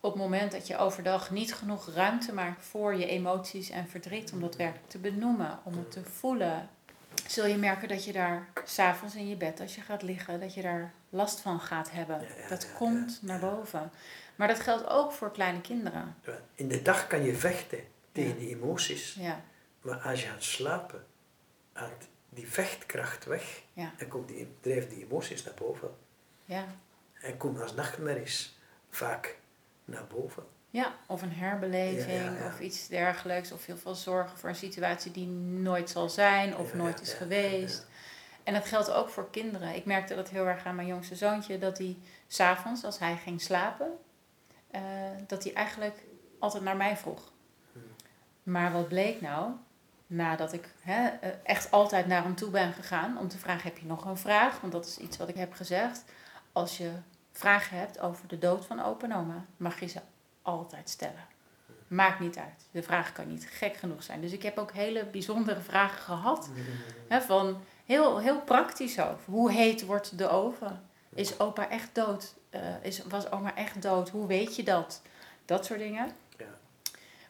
Op 0.00 0.12
het 0.12 0.22
moment 0.22 0.52
dat 0.52 0.66
je 0.66 0.76
overdag 0.76 1.30
niet 1.30 1.54
genoeg 1.54 1.88
ruimte 1.94 2.32
maakt 2.32 2.64
voor 2.64 2.94
je 2.94 3.06
emoties 3.06 3.70
en 3.70 3.88
verdriet, 3.88 4.32
om 4.32 4.40
dat 4.40 4.56
werkelijk 4.56 4.88
te 4.90 4.98
benoemen, 4.98 5.58
om 5.62 5.72
het 5.72 5.90
te 5.90 6.04
voelen, 6.04 6.68
zul 7.26 7.46
je 7.46 7.56
merken 7.56 7.88
dat 7.88 8.04
je 8.04 8.12
daar 8.12 8.48
s'avonds 8.64 9.14
in 9.14 9.28
je 9.28 9.36
bed, 9.36 9.60
als 9.60 9.74
je 9.74 9.80
gaat 9.80 10.02
liggen, 10.02 10.40
dat 10.40 10.54
je 10.54 10.62
daar 10.62 10.92
last 11.10 11.40
van 11.40 11.60
gaat 11.60 11.90
hebben. 11.90 12.20
Ja, 12.20 12.42
ja, 12.42 12.48
dat 12.48 12.62
ja, 12.62 12.76
komt 12.76 13.18
naar 13.22 13.40
boven. 13.40 13.90
Maar 14.36 14.48
dat 14.48 14.60
geldt 14.60 14.88
ook 14.88 15.12
voor 15.12 15.30
kleine 15.30 15.60
kinderen. 15.60 16.16
In 16.54 16.68
de 16.68 16.82
dag 16.82 17.06
kan 17.06 17.22
je 17.24 17.34
vechten 17.34 17.94
tegen 18.16 18.30
Ja. 18.32 18.38
die 18.38 18.48
emoties. 18.56 19.18
Maar 19.80 19.98
als 19.98 20.22
je 20.22 20.28
gaat 20.28 20.42
slapen, 20.42 21.06
haalt 21.72 22.08
die 22.28 22.48
vechtkracht 22.48 23.24
weg. 23.24 23.62
En 23.98 24.08
komt 24.08 24.28
die, 24.28 24.48
drijven 24.60 24.88
die 24.90 25.04
emoties 25.04 25.44
naar 25.44 25.54
boven. 25.54 25.90
ja. 26.44 26.64
En 27.20 27.36
komen 27.36 27.62
als 27.62 27.74
nachtmerries 27.74 28.58
vaak 28.90 29.38
naar 29.84 30.06
boven. 30.06 30.44
Ja, 30.70 30.94
of 31.06 31.22
een 31.22 31.32
herbeleving 31.32 32.12
Ja, 32.12 32.22
ja, 32.32 32.38
ja. 32.38 32.46
of 32.46 32.60
iets 32.60 32.88
dergelijks. 32.88 33.52
Of 33.52 33.66
heel 33.66 33.76
veel 33.76 33.94
zorgen 33.94 34.38
voor 34.38 34.48
een 34.48 34.54
situatie 34.54 35.10
die 35.12 35.26
nooit 35.26 35.90
zal 35.90 36.08
zijn 36.08 36.56
of 36.56 36.74
nooit 36.74 37.00
is 37.00 37.12
geweest. 37.12 37.86
En 38.42 38.54
dat 38.54 38.66
geldt 38.66 38.90
ook 38.90 39.08
voor 39.08 39.30
kinderen. 39.30 39.74
Ik 39.74 39.84
merkte 39.84 40.14
dat 40.14 40.28
heel 40.30 40.46
erg 40.46 40.64
aan 40.66 40.74
mijn 40.74 40.88
jongste 40.88 41.14
zoontje, 41.14 41.58
dat 41.58 41.78
hij 41.78 41.96
s'avonds, 42.26 42.84
als 42.84 42.98
hij 42.98 43.16
ging 43.16 43.40
slapen, 43.40 43.98
eh, 44.70 44.80
dat 45.26 45.44
hij 45.44 45.52
eigenlijk 45.54 46.02
altijd 46.38 46.62
naar 46.62 46.76
mij 46.76 46.96
vroeg. 46.96 47.32
Maar 48.46 48.72
wat 48.72 48.88
bleek 48.88 49.20
nou? 49.20 49.52
Nadat 50.06 50.52
ik 50.52 50.68
hè, 50.80 51.06
eh, 51.06 51.30
echt 51.42 51.70
altijd 51.70 52.06
naar 52.06 52.22
hem 52.22 52.34
toe 52.34 52.50
ben 52.50 52.72
gegaan 52.72 53.18
om 53.18 53.28
te 53.28 53.38
vragen: 53.38 53.62
heb 53.62 53.78
je 53.78 53.86
nog 53.86 54.04
een 54.04 54.16
vraag? 54.16 54.60
Want 54.60 54.72
dat 54.72 54.86
is 54.86 54.98
iets 54.98 55.16
wat 55.16 55.28
ik 55.28 55.34
heb 55.34 55.52
gezegd. 55.52 56.04
Als 56.52 56.78
je 56.78 56.90
vragen 57.32 57.78
hebt 57.78 58.00
over 58.00 58.28
de 58.28 58.38
dood 58.38 58.66
van 58.66 58.82
opa 58.82 59.04
en 59.04 59.14
oma, 59.14 59.44
mag 59.56 59.80
je 59.80 59.86
ze 59.86 60.00
altijd 60.42 60.88
stellen. 60.88 61.24
Maakt 61.88 62.20
niet 62.20 62.36
uit. 62.36 62.66
De 62.70 62.82
vraag 62.82 63.12
kan 63.12 63.28
niet 63.28 63.48
gek 63.50 63.76
genoeg 63.76 64.02
zijn. 64.02 64.20
Dus 64.20 64.32
ik 64.32 64.42
heb 64.42 64.58
ook 64.58 64.72
hele 64.72 65.04
bijzondere 65.04 65.60
vragen 65.60 66.02
gehad. 66.02 66.50
Hè, 67.08 67.20
van 67.20 67.60
heel, 67.84 68.18
heel 68.18 68.40
praktisch 68.40 69.00
over. 69.00 69.20
Hoe 69.24 69.52
heet 69.52 69.84
wordt 69.84 70.18
de 70.18 70.28
oven? 70.28 70.82
Is 71.14 71.38
opa 71.40 71.68
echt 71.68 71.94
dood? 71.94 72.34
Eh, 72.50 72.60
is, 72.82 73.02
was 73.04 73.30
oma 73.30 73.54
echt 73.54 73.82
dood? 73.82 74.08
Hoe 74.08 74.26
weet 74.26 74.56
je 74.56 74.62
dat? 74.62 75.02
Dat 75.44 75.64
soort 75.64 75.78
dingen. 75.78 76.12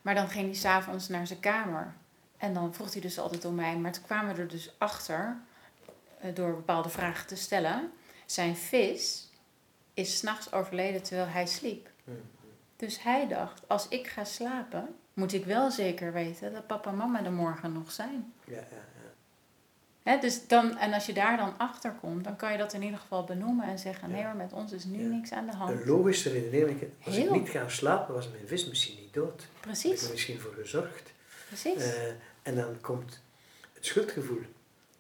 Maar 0.07 0.15
dan 0.15 0.29
ging 0.29 0.47
hij 0.47 0.55
s'avonds 0.55 1.09
naar 1.09 1.27
zijn 1.27 1.41
kamer. 1.41 1.95
En 2.37 2.55
dan 2.55 2.75
vroeg 2.75 2.93
hij 2.93 3.01
dus 3.01 3.19
altijd 3.19 3.45
om 3.45 3.55
mij. 3.55 3.77
Maar 3.77 3.93
toen 3.93 4.05
kwamen 4.05 4.35
we 4.35 4.41
er 4.41 4.49
dus 4.49 4.75
achter, 4.79 5.37
eh, 6.21 6.35
door 6.35 6.55
bepaalde 6.55 6.89
vragen 6.89 7.27
te 7.27 7.37
stellen. 7.37 7.93
Zijn 8.27 8.57
vis 8.57 9.31
is 9.95 10.19
s'nachts 10.19 10.53
overleden 10.53 11.03
terwijl 11.03 11.29
hij 11.29 11.47
sliep. 11.47 11.91
Dus 12.77 13.03
hij 13.03 13.29
dacht, 13.29 13.69
als 13.69 13.89
ik 13.89 14.07
ga 14.07 14.25
slapen, 14.25 14.97
moet 15.13 15.33
ik 15.33 15.45
wel 15.45 15.71
zeker 15.71 16.13
weten 16.13 16.53
dat 16.53 16.67
papa 16.67 16.91
en 16.91 16.97
mama 16.97 17.25
er 17.25 17.33
morgen 17.33 17.73
nog 17.73 17.93
zijn. 17.93 18.33
Ja, 18.45 18.55
ja, 18.55 18.96
dus 20.21 20.47
dan, 20.47 20.79
en 20.79 20.93
als 20.93 21.07
je 21.07 21.13
daar 21.13 21.37
dan 21.37 21.55
achter 21.59 21.93
komt, 22.01 22.25
dan 22.25 22.37
kan 22.37 22.53
je 22.53 22.59
dat 22.59 22.73
in 22.73 22.83
ieder 22.83 22.99
geval 22.99 23.25
benoemen 23.25 23.67
en 23.67 23.79
zeggen: 23.79 24.11
nee, 24.11 24.23
maar 24.23 24.37
met 24.37 24.53
ons 24.53 24.73
is 24.73 24.85
nu 24.85 25.03
Ja. 25.03 25.09
niks 25.09 25.33
aan 25.33 25.47
de 25.47 25.57
hand. 25.57 25.71
Een 25.81 25.87
logische 25.87 26.31
redenering. 26.31 26.83
Als 27.05 27.17
Heel. 27.17 27.35
ik 27.35 27.41
niet 27.41 27.49
ga 27.49 27.69
slapen, 27.69 28.15
was 28.15 28.29
mijn 28.31 28.47
vis 28.49 28.69
misschien 28.69 28.97
niet 29.01 29.15
dood. 29.15 29.41
Heb 29.41 29.51
ik 29.55 29.61
Precies, 29.61 30.03
er 30.05 30.11
misschien 30.11 30.41
voor 30.41 30.55
gezorgd. 30.61 31.13
precies. 31.47 31.83
Eh, 31.83 32.03
en 32.43 32.55
dan 32.55 32.81
komt 32.81 33.21
het 33.75 33.87
schuldgevoel 33.87 34.39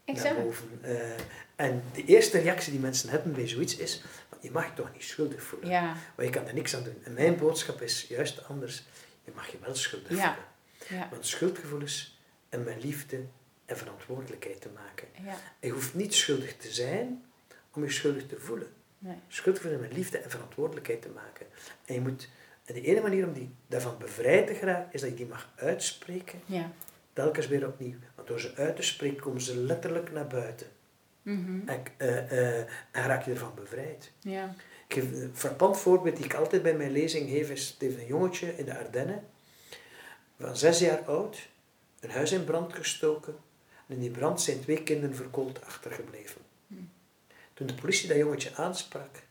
naar 0.06 0.16
exact. 0.16 0.42
boven. 0.42 0.68
Eh, 0.82 0.96
en 1.56 1.82
de 1.94 2.04
eerste 2.04 2.38
reactie 2.38 2.72
die 2.72 2.80
mensen 2.80 3.08
hebben 3.08 3.32
bij 3.32 3.48
zoiets 3.48 3.76
is, 3.76 4.02
"Maar 4.30 4.38
je 4.42 4.50
mag 4.50 4.64
je 4.66 4.72
toch 4.74 4.92
niet 4.92 5.04
schuldig 5.04 5.42
voelen. 5.42 5.68
Ja, 5.70 5.94
Maar 6.16 6.24
je 6.24 6.30
kan 6.30 6.46
er 6.46 6.54
niks 6.54 6.76
aan 6.76 6.82
doen. 6.84 6.98
En 7.04 7.12
mijn 7.12 7.36
boodschap 7.36 7.80
is 7.82 8.06
juist 8.08 8.48
anders. 8.48 8.82
Je 9.24 9.32
mag 9.34 9.48
je 9.48 9.58
wel 9.60 9.74
schuldig 9.74 10.16
Ja. 10.16 10.36
voelen. 10.78 11.02
ja, 11.04 11.08
Want 11.10 11.26
schuldgevoelens 11.26 12.18
en 12.48 12.64
met 12.64 12.82
liefde 12.84 13.20
en 13.66 13.76
verantwoordelijkheid 13.76 14.60
te 14.60 14.68
maken. 14.74 15.08
ja. 15.24 15.34
Je 15.60 15.70
hoeft 15.70 15.94
niet 15.94 16.14
schuldig 16.14 16.56
te 16.56 16.72
zijn 16.72 17.24
om 17.72 17.82
je 17.84 17.90
schuldig 17.90 18.26
te 18.26 18.38
voelen. 18.40 18.68
Nee. 18.98 19.16
Schuldgevoelens 19.28 19.82
met 19.82 19.92
liefde 19.92 20.18
en 20.18 20.30
verantwoordelijkheid 20.30 21.02
te 21.02 21.08
maken. 21.08 21.46
En 21.84 21.94
je 21.94 22.00
moet, 22.00 22.28
en 22.64 22.74
de 22.74 22.80
ene 22.80 23.00
manier 23.00 23.26
om 23.26 23.32
die 23.32 23.54
daarvan 23.66 23.98
bevrijd 23.98 24.46
te 24.46 24.54
geraken, 24.54 24.88
is 24.92 25.00
dat 25.00 25.10
je 25.10 25.16
die 25.16 25.26
mag 25.26 25.48
uitspreken, 25.56 26.40
Ja. 26.46 26.70
telkens 27.12 27.46
weer 27.48 27.66
opnieuw. 27.66 27.96
Want 28.14 28.28
door 28.28 28.40
ze 28.40 28.54
uit 28.54 28.76
te 28.76 28.82
spreken, 28.82 29.20
komen 29.20 29.40
ze 29.40 29.56
letterlijk 29.56 30.12
naar 30.12 30.26
buiten. 30.26 30.66
Mhm. 31.22 31.68
En, 31.68 31.82
en 32.92 33.06
raak 33.06 33.24
je 33.24 33.30
ervan 33.30 33.54
bevrijd. 33.54 34.10
ja. 34.20 34.54
Ik 34.88 34.94
geef 34.94 35.04
een 35.12 35.30
frappant 35.34 35.78
voorbeeld 35.78 36.16
die 36.16 36.24
ik 36.24 36.34
altijd 36.34 36.62
bij 36.62 36.74
mijn 36.76 36.90
lezing 36.90 37.30
geef, 37.30 37.50
is 37.50 37.76
heeft 37.78 37.98
een 37.98 38.06
jongetje 38.06 38.56
in 38.56 38.64
de 38.64 38.78
Ardennen, 38.78 39.24
van 40.40 40.56
zes 40.56 40.78
jaar 40.78 40.98
oud, 41.04 41.48
een 42.00 42.10
huis 42.10 42.32
in 42.32 42.44
brand 42.44 42.72
gestoken. 42.72 43.36
En 43.86 43.94
in 43.94 44.00
die 44.00 44.10
brand 44.10 44.40
zijn 44.40 44.60
twee 44.60 44.82
kinderen 44.82 45.16
verkoold 45.16 45.64
achtergebleven. 45.64 46.40
Toen 47.54 47.66
de 47.66 47.74
politie 47.74 48.08
dat 48.08 48.16
jongetje 48.16 48.54
aansprak, 48.54 49.22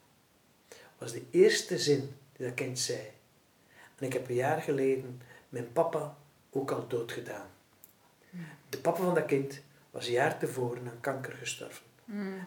was 0.98 1.12
de 1.12 1.22
eerste 1.32 1.80
zin 1.80 2.16
die 2.38 2.46
dat 2.46 2.56
kind 2.56 2.80
zei. 2.80 3.08
En 3.98 4.06
ik 4.06 4.14
heb 4.14 4.30
een 4.30 4.36
jaar 4.36 4.62
geleden 4.62 5.22
mijn 5.50 5.72
papa 5.72 6.18
ook 6.50 6.72
al 6.72 6.88
dood 6.88 7.12
gedaan. 7.12 7.48
Hmm. 8.30 8.46
De 8.70 8.78
papa 8.78 9.04
van 9.04 9.14
dat 9.14 9.26
kind 9.26 9.62
was 9.92 10.08
een 10.08 10.14
jaar 10.14 10.40
tevoren 10.40 10.88
aan 10.88 11.00
kanker 11.02 11.34
gestorven. 11.34 11.86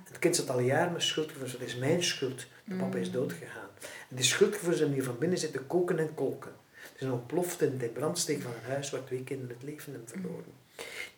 Het 0.05 0.19
kind 0.19 0.37
zat 0.37 0.51
al 0.51 0.61
jaren 0.61 0.93
met 0.93 1.03
schuldgevoelens. 1.03 1.53
Het 1.53 1.63
is 1.63 1.77
mijn 1.77 2.03
schuld. 2.03 2.47
De 2.65 2.75
papa 2.75 2.99
is 2.99 3.11
doodgegaan. 3.11 3.69
En 4.09 4.17
die 4.17 4.25
schuldgevoelens 4.25 4.79
hebben 4.79 4.99
hier 4.99 5.07
van 5.07 5.19
binnen 5.19 5.39
zitten 5.39 5.67
koken 5.67 5.99
en 5.99 6.15
kolken. 6.15 6.53
Het 6.71 7.03
is 7.03 7.09
ontploft 7.09 7.63
in 7.63 7.79
de 7.79 7.89
brandsteek 7.89 8.43
van 8.43 8.53
een 8.53 8.71
huis 8.71 8.91
waar 8.91 9.05
twee 9.05 9.25
kinderen 9.25 9.55
het 9.55 9.65
leven 9.65 9.93
hebben 9.93 10.09
verloren. 10.09 10.53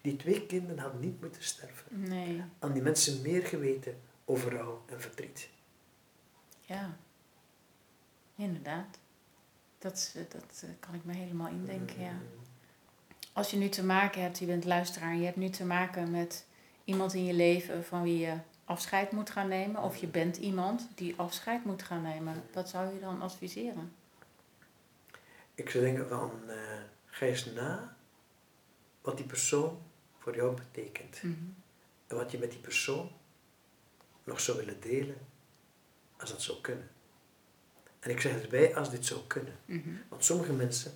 Die 0.01 0.17
twee 0.17 0.47
kinderen 0.47 0.79
hadden 0.79 1.01
niet 1.01 1.21
moeten 1.21 1.43
sterven. 1.43 1.85
Nee, 2.09 2.43
Aan 2.59 2.73
die 2.73 2.83
mensen 2.83 3.23
meer 3.23 3.47
geweten 3.47 4.01
over 4.25 4.53
rouw 4.53 4.83
en 4.87 5.01
verdriet. 5.01 5.49
ja. 6.61 6.97
Inderdaad. 8.37 8.99
Dat, 9.79 10.13
eh, 10.17 10.23
dat 10.29 10.63
eh, 10.65 10.71
kan 10.81 10.95
ik 10.95 11.05
me 11.05 11.13
helemaal 11.15 11.49
indenken, 11.49 12.01
ja. 12.01 12.13
Als 13.33 13.51
je 13.51 13.57
nu 13.57 13.69
te 13.69 13.85
maken 13.85 14.23
hebt, 14.23 14.39
je 14.39 14.47
bent 14.47 14.65
luisteraar, 14.65 15.11
en 15.11 15.19
je 15.19 15.25
hebt 15.25 15.37
nu 15.37 15.49
te 15.51 15.65
maken 15.65 16.11
met 16.11 16.47
iemand 16.85 17.15
in 17.15 17.25
je 17.25 17.33
leven 17.33 17.85
van 17.85 18.03
wie 18.03 18.19
je 18.19 18.35
afscheid 18.65 19.13
moet 19.13 19.31
gaan 19.31 19.49
nemen, 19.49 19.83
of 19.83 19.97
je 19.97 20.07
bent 20.07 20.37
iemand 20.37 20.89
die 20.95 21.15
afscheid 21.17 21.65
moet 21.65 21.83
gaan 21.83 22.03
nemen, 22.03 22.43
wat 22.53 22.69
zou 22.69 22.95
je 22.95 23.01
dan 23.01 23.23
adviseren? 23.23 23.93
Ik 25.55 25.71
zou 25.71 25.85
denken 25.85 26.09
van, 26.09 26.31
ga 27.07 27.27
eens 27.27 27.45
na 27.45 27.97
wat 29.01 29.17
die 29.17 29.27
persoon 29.27 29.83
voor 30.19 30.37
jou 30.37 30.55
betekent. 30.55 31.23
Mhm. 31.23 31.35
En 32.07 32.17
wat 32.17 32.31
je 32.31 32.39
met 32.39 32.51
die 32.51 32.61
persoon 32.61 33.11
nog 34.25 34.41
zou 34.41 34.59
willen 34.59 34.81
delen, 34.81 35.17
als 36.17 36.31
dat 36.31 36.43
zou 36.43 36.61
kunnen. 36.61 36.91
En 38.01 38.11
ik 38.11 38.21
zeg 38.21 38.43
erbij, 38.43 38.77
als 38.77 38.91
dit 38.91 39.07
zou 39.07 39.21
kunnen. 39.27 39.55
Mhm. 39.65 39.91
Want 40.09 40.25
sommige 40.25 40.53
mensen 40.53 40.93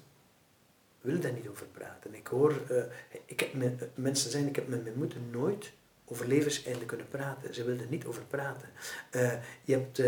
willen 1.00 1.20
daar 1.20 1.32
niet 1.32 1.48
over 1.48 1.66
praten. 1.66 2.14
Ik 2.14 2.26
hoor, 2.26 2.62
eh, 2.68 2.84
ik 3.24 3.40
heb 3.40 3.62
eh, 3.62 3.88
mensen 3.94 4.30
zijn, 4.30 4.46
ik 4.46 4.56
heb 4.56 4.68
met 4.68 4.82
mijn 4.82 4.98
moeder 4.98 5.18
nooit 5.20 5.72
over 6.04 6.26
levenseinden 6.26 6.86
kunnen 6.86 7.08
praten. 7.08 7.54
Ze 7.54 7.64
wilde 7.64 7.82
er 7.82 7.88
niet 7.88 8.04
over 8.04 8.24
praten. 8.24 8.68
Eh, 9.10 9.32
je 9.64 9.72
hebt 9.72 9.98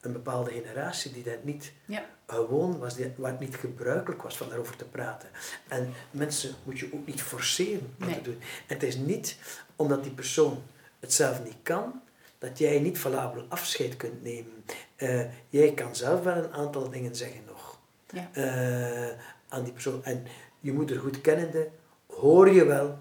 een 0.00 0.12
bepaalde 0.12 0.50
generatie 0.50 1.12
die 1.12 1.22
dat 1.22 1.44
niet 1.44 1.72
Ja. 1.84 2.08
Gewoon 2.26 2.78
was, 2.78 2.94
die, 2.94 3.12
waar 3.16 3.30
het 3.30 3.40
niet 3.40 3.56
gebruikelijk 3.56 4.22
was 4.22 4.36
van 4.36 4.48
daarover 4.48 4.76
te 4.76 4.84
praten. 4.84 5.28
En 5.68 5.92
mensen 6.10 6.54
moet 6.64 6.78
je 6.78 6.90
ook 6.94 7.06
niet 7.06 7.22
forceren 7.22 7.94
dat 7.98 8.08
Nee. 8.08 8.16
te 8.16 8.22
doen. 8.22 8.38
En 8.40 8.74
het 8.74 8.82
is 8.82 8.96
niet 8.96 9.36
omdat 9.76 10.02
die 10.02 10.12
persoon 10.12 10.62
het 11.00 11.12
zelf 11.12 11.44
niet 11.44 11.56
kan, 11.62 12.00
dat 12.38 12.58
jij 12.58 12.78
niet 12.78 12.98
valabel 12.98 13.44
afscheid 13.48 13.96
kunt 13.96 14.22
nemen. 14.22 14.64
Eh, 14.96 15.20
jij 15.48 15.72
kan 15.74 15.96
zelf 15.96 16.22
wel 16.22 16.36
een 16.36 16.52
aantal 16.52 16.90
dingen 16.90 17.16
zeggen 17.16 17.40
nog 17.46 17.78
Ja. 18.10 18.28
eh, 18.32 19.18
aan 19.48 19.64
die 19.64 19.72
persoon. 19.72 20.04
En 20.04 20.26
je 20.60 20.72
moeder 20.72 20.98
goed 21.00 21.20
kennende, 21.20 21.68
hoor 22.06 22.50
je 22.50 22.64
wel 22.64 22.98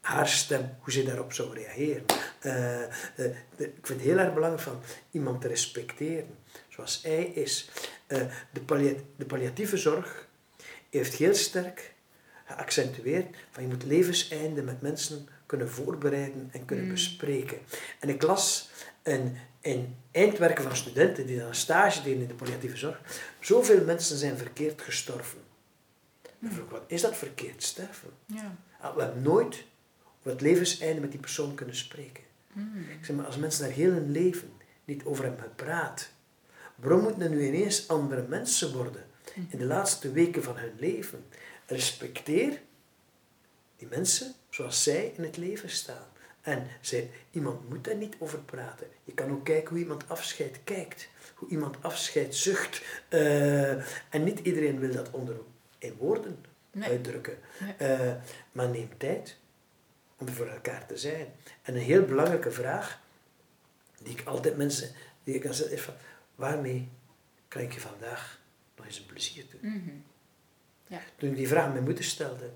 haar 0.00 0.28
stem, 0.28 0.76
hoe 0.80 0.92
ze 0.92 1.02
daarop 1.04 1.32
zou 1.32 1.54
reageren. 1.54 2.04
Eh, 2.40 2.82
eh, 2.84 2.90
de- 3.14 3.34
ik 3.56 3.86
vind 3.86 4.00
het 4.00 4.08
heel 4.08 4.18
erg 4.18 4.34
belangrijk 4.34 4.62
van 4.62 4.80
iemand 5.10 5.40
te 5.40 5.48
respecteren, 5.48 6.36
zoals 6.68 7.02
hij 7.02 7.24
is. 7.24 7.70
Eh, 8.06 8.22
de, 8.52 8.60
pallia- 8.60 8.94
de 9.16 9.24
palliatieve 9.26 9.76
zorg 9.76 10.26
heeft 10.90 11.14
heel 11.14 11.34
sterk 11.34 11.94
geaccentueerd 12.44 13.36
van 13.50 13.62
je 13.62 13.68
moet 13.68 13.84
levenseinde 13.84 14.62
met 14.62 14.80
mensen 14.80 15.28
kunnen 15.46 15.70
voorbereiden 15.70 16.48
en 16.52 16.64
kunnen 16.64 16.84
Mm. 16.84 16.90
bespreken. 16.90 17.58
En 18.00 18.08
ik 18.08 18.22
las 18.22 18.70
een 19.02 19.36
eindwerken 20.10 20.62
van 20.64 20.76
studenten 20.76 21.26
die 21.26 21.38
dan 21.38 21.48
een 21.48 21.54
stage 21.54 22.02
deden 22.02 22.22
in 22.22 22.28
de 22.28 22.34
palliatieve 22.34 22.76
zorg. 22.76 23.00
Zoveel 23.40 23.84
mensen 23.84 24.16
zijn 24.16 24.36
verkeerd 24.36 24.82
gestorven. 24.82 25.38
Dan 26.38 26.52
vroeg 26.52 26.64
ik, 26.64 26.70
wat 26.70 26.84
is 26.86 27.00
dat 27.00 27.16
verkeerd 27.16 27.62
sterven? 27.62 28.10
Ja. 28.26 28.56
Ah, 28.80 28.94
We 28.96 29.02
hebben 29.02 29.22
nooit 29.22 29.64
over 30.18 30.30
het 30.30 30.40
levenseinde 30.40 31.00
met 31.00 31.10
die 31.10 31.20
persoon 31.20 31.54
kunnen 31.54 31.76
spreken. 31.76 32.24
Ik 32.98 33.04
zeg 33.04 33.16
maar, 33.16 33.26
als 33.26 33.36
mensen 33.36 33.64
daar 33.64 33.74
heel 33.74 33.90
hun 33.92 34.10
leven 34.10 34.52
niet 34.84 35.04
over 35.04 35.24
hebben 35.24 35.42
gepraat, 35.42 36.10
waarom 36.74 37.00
moeten 37.02 37.22
er 37.22 37.30
nu 37.30 37.46
ineens 37.46 37.88
andere 37.88 38.22
mensen 38.28 38.72
worden 38.72 39.04
in 39.48 39.58
de 39.58 39.64
laatste 39.64 40.12
weken 40.12 40.42
van 40.42 40.56
hun 40.56 40.72
leven? 40.78 41.24
Respecteer 41.66 42.60
die 43.76 43.88
mensen 43.88 44.32
zoals 44.50 44.82
zij 44.82 45.12
in 45.16 45.22
het 45.22 45.36
leven 45.36 45.70
staan. 45.70 46.06
En 46.40 46.66
zij, 46.80 47.10
iemand 47.30 47.68
moet 47.68 47.84
daar 47.84 47.96
niet 47.96 48.16
over 48.18 48.38
praten. 48.38 48.86
Je 49.04 49.12
kan 49.12 49.30
ook 49.30 49.44
kijken 49.44 49.68
hoe 49.68 49.78
iemand 49.78 50.08
afscheid 50.08 50.60
kijkt, 50.64 51.08
hoe 51.34 51.48
iemand 51.48 51.76
afscheid 51.80 52.34
zucht. 52.34 52.82
Eh, 53.08 53.70
en 54.14 54.24
niet 54.24 54.38
iedereen 54.38 54.78
wil 54.78 54.92
dat 54.92 55.10
onder 55.10 55.36
in 55.78 55.94
woorden 55.98 56.44
Nee. 56.72 56.88
uitdrukken. 56.88 57.38
Nee. 57.60 57.72
Eh, 57.72 58.14
maar 58.52 58.68
neem 58.68 58.88
tijd 58.96 59.36
om 60.18 60.28
voor 60.28 60.46
elkaar 60.46 60.86
te 60.86 60.96
zijn. 60.96 61.26
En 61.62 61.74
een 61.74 61.80
heel 61.80 62.04
belangrijke 62.04 62.50
vraag, 62.50 63.00
die 64.02 64.12
ik 64.18 64.26
altijd 64.26 64.56
mensen, 64.56 64.90
die 65.24 65.34
ik 65.34 65.40
kan 65.40 65.50
is 65.50 65.80
van, 65.80 65.94
waarmee 66.34 66.88
kan 67.48 67.62
ik 67.62 67.72
je 67.72 67.80
vandaag 67.80 68.40
nog 68.76 68.86
eens 68.86 68.98
een 68.98 69.06
plezier 69.06 69.44
doen? 69.50 69.70
Mhm. 69.72 69.90
Toen 71.16 71.30
ik 71.30 71.36
die 71.36 71.48
vraag 71.48 71.64
aan 71.64 71.72
mijn 71.72 71.84
moeder 71.84 72.04
stelde, 72.04 72.50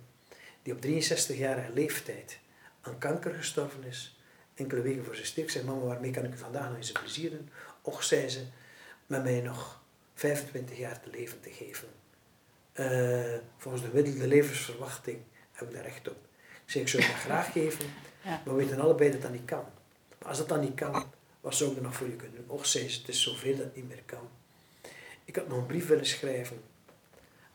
die 0.63 0.73
op 0.73 0.85
63-jarige 0.85 1.73
leeftijd 1.73 2.39
aan 2.81 2.99
kanker 2.99 3.35
gestorven 3.35 3.85
is, 3.85 4.21
enkele 4.55 4.81
weken 4.81 5.05
voor 5.05 5.15
zijn 5.15 5.27
sterk, 5.27 5.51
zei 5.51 5.65
mama, 5.65 5.81
waarmee 5.81 6.11
kan 6.11 6.25
ik 6.25 6.35
u 6.35 6.39
vandaag 6.39 6.69
nog 6.69 6.77
eens 6.77 6.89
een 6.89 7.01
plezier 7.01 7.31
doen? 7.31 7.51
Och, 7.83 8.05
zei 8.05 8.29
ze, 8.29 8.45
met 9.07 9.23
mij 9.23 9.41
nog 9.41 9.83
25 10.15 10.79
jaar 10.79 11.01
te 11.01 11.11
leven 11.11 11.41
te 11.41 11.51
geven. 11.51 11.89
Eh, 12.73 13.39
volgens 13.57 13.83
de 13.83 13.89
gemiddelde 13.89 14.27
levensverwachting 14.27 15.19
heb 15.53 15.69
ik 15.69 15.75
daar 15.75 15.85
recht 15.85 16.09
op. 16.09 16.17
Ik 16.75 16.89
zei, 16.89 17.03
ik 17.03 17.07
zou 17.07 17.13
het 17.13 17.23
graag 17.23 17.53
geven, 17.59 17.85
Ja. 18.23 18.31
maar 18.45 18.57
we 18.57 18.65
weten 18.65 18.81
allebei 18.81 19.11
dat 19.11 19.23
dat 19.23 19.33
niet 19.33 19.45
kan. 19.45 19.65
Maar 20.19 20.29
als 20.29 20.39
dat 20.39 20.49
dan 20.49 20.61
niet 20.61 20.75
kan, 20.75 21.05
wat 21.41 21.55
zou 21.55 21.71
ik 21.71 21.77
er 21.77 21.83
nog 21.83 21.95
voor 21.97 22.07
je 22.07 22.17
kunnen 22.17 22.37
doen? 22.37 22.57
Och, 22.57 22.67
zei 22.67 22.89
ze, 22.89 22.99
het 22.99 23.09
is 23.09 23.23
zoveel 23.23 23.57
dat 23.57 23.65
het 23.65 23.77
niet 23.77 23.89
meer 23.89 24.03
kan. 24.07 24.29
Ik 25.25 25.37
had 25.37 25.49
nog 25.49 25.59
een 25.59 25.67
brief 25.67 25.87
willen 25.87 26.07
schrijven 26.07 26.61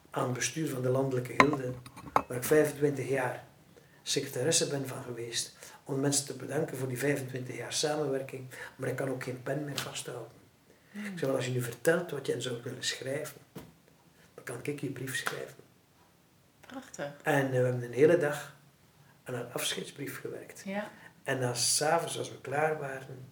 aan 0.10 0.24
het 0.24 0.34
bestuur 0.34 0.70
van 0.70 0.82
de 0.82 0.90
Landelijke 0.90 1.34
Gilde, 1.38 1.74
waar 2.28 2.38
ik 2.38 2.44
25 2.44 3.10
jaar 3.10 3.44
secretaresse 4.04 4.68
ben 4.68 4.88
van 4.88 5.04
geweest, 5.04 5.56
om 5.84 6.00
mensen 6.00 6.26
te 6.26 6.34
bedanken 6.36 6.78
voor 6.78 6.88
die 6.88 6.98
25 6.98 7.56
jaar 7.58 7.74
samenwerking, 7.74 8.48
maar 8.76 8.90
ik 8.90 8.96
kan 8.96 9.10
ook 9.10 9.24
geen 9.24 9.44
pen 9.44 9.66
meer 9.66 9.80
vasthouden. 9.80 10.32
Ik 10.92 11.02
zei, 11.04 11.26
wel, 11.26 11.36
als 11.36 11.46
je 11.46 11.52
nu 11.52 11.62
vertelt 11.62 12.12
wat 12.12 12.26
je 12.26 12.42
zou 12.42 12.58
willen 12.64 12.84
schrijven, 12.84 13.38
dan 14.34 14.44
kan 14.44 14.60
ik 14.62 14.80
je 14.80 14.90
brief 14.90 15.16
schrijven. 15.16 15.56
Prachtig. 16.68 17.12
En 17.24 17.44
eh, 17.46 17.50
we 17.50 17.56
hebben 17.56 17.84
een 17.84 17.92
hele 17.94 18.18
dag 18.18 18.56
aan 19.28 19.34
een 19.34 19.52
afscheidsbrief 19.54 20.20
gewerkt. 20.20 20.62
Ja. 20.66 20.92
En 21.24 21.40
dan 21.40 21.56
s'avonds, 21.56 22.18
als 22.18 22.30
we 22.30 22.42
klaar 22.42 22.80
waren, 22.80 23.26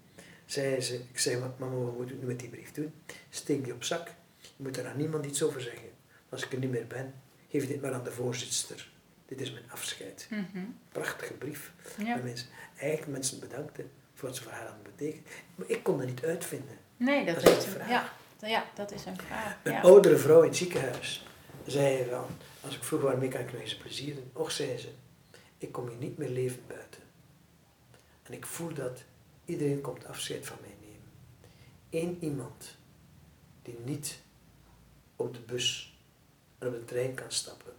zei 0.45 0.81
ze, 0.81 0.95
ik 0.95 1.19
zei, 1.19 1.37
"Wat, 1.39 1.59
mama, 1.59 1.75
wat 1.75 1.97
moet 1.97 2.09
ik 2.09 2.19
nu 2.21 2.25
met 2.25 2.39
die 2.39 2.49
brief 2.49 2.71
doen? 2.71 2.93
Steek 3.29 3.63
die 3.63 3.73
op 3.73 3.83
zak. 3.83 4.07
Je 4.41 4.63
moet 4.63 4.77
er 4.77 4.87
aan 4.87 4.97
niemand 4.97 5.25
iets 5.25 5.43
over 5.43 5.61
zeggen. 5.61 5.89
Als 6.29 6.45
ik 6.45 6.51
er 6.53 6.59
niet 6.59 6.69
meer 6.71 6.87
ben, 6.87 7.13
geef 7.49 7.67
dit 7.67 7.81
maar 7.81 7.93
aan 7.93 8.03
de 8.03 8.11
voorzitter. 8.11 8.89
Dit 9.25 9.41
is 9.41 9.51
mijn 9.51 9.71
afscheid. 9.71 10.27
Mhm. 10.29 10.63
Prachtige 10.91 11.33
brief. 11.33 11.71
Ja. 11.97 12.15
Mensen, 12.15 12.47
eigenlijk 12.77 13.11
mensen 13.11 13.39
bedankten 13.39 13.91
voor 14.13 14.27
wat 14.27 14.37
ze 14.37 14.43
voor 14.43 14.51
haar 14.51 14.65
hadden 14.67 14.83
betekend. 14.95 15.27
Maar 15.55 15.69
ik 15.69 15.83
kon 15.83 15.97
dat 15.97 16.07
niet 16.07 16.23
uitvinden. 16.23 16.77
Nee, 16.97 17.25
dat, 17.25 17.35
Dat 17.43 17.57
is 17.57 17.65
een 17.65 17.71
vraag. 17.71 17.89
Ja. 17.89 18.13
ja, 18.47 18.65
dat 18.75 18.91
is 18.91 19.05
een 19.05 19.17
vraag. 19.17 19.57
Een 19.63 19.71
Ja. 19.71 19.81
oudere 19.81 20.17
vrouw 20.17 20.41
in 20.41 20.47
het 20.47 20.57
ziekenhuis 20.57 21.25
zei 21.65 22.05
van, 22.09 22.25
als 22.61 22.75
ik 22.75 22.83
vroeg 22.83 23.01
waarmee 23.01 23.29
kan 23.29 23.41
ik 23.41 23.51
nog 23.51 23.61
eens 23.61 23.71
een 23.73 23.77
plezier 23.81 24.15
doen? 24.15 24.29
Och, 24.33 24.51
zei 24.51 24.77
ze, 24.77 24.89
ik 25.57 25.71
kom 25.71 25.87
hier 25.87 25.97
niet 25.97 26.17
meer 26.17 26.29
levend 26.29 26.67
buiten. 26.67 27.01
En 28.23 28.33
ik 28.33 28.45
voel 28.45 28.73
dat 28.73 29.03
iedereen 29.45 29.81
komt 29.81 30.05
afscheid 30.05 30.45
van 30.45 30.57
mij 30.61 30.75
nemen. 30.81 31.11
Eén 31.89 32.17
iemand 32.23 32.77
die 33.61 33.77
niet 33.83 34.19
op 35.15 35.33
de 35.33 35.39
bus 35.39 35.97
en 36.57 36.67
op 36.67 36.73
de 36.73 36.85
trein 36.85 37.13
kan 37.13 37.31
stappen, 37.31 37.73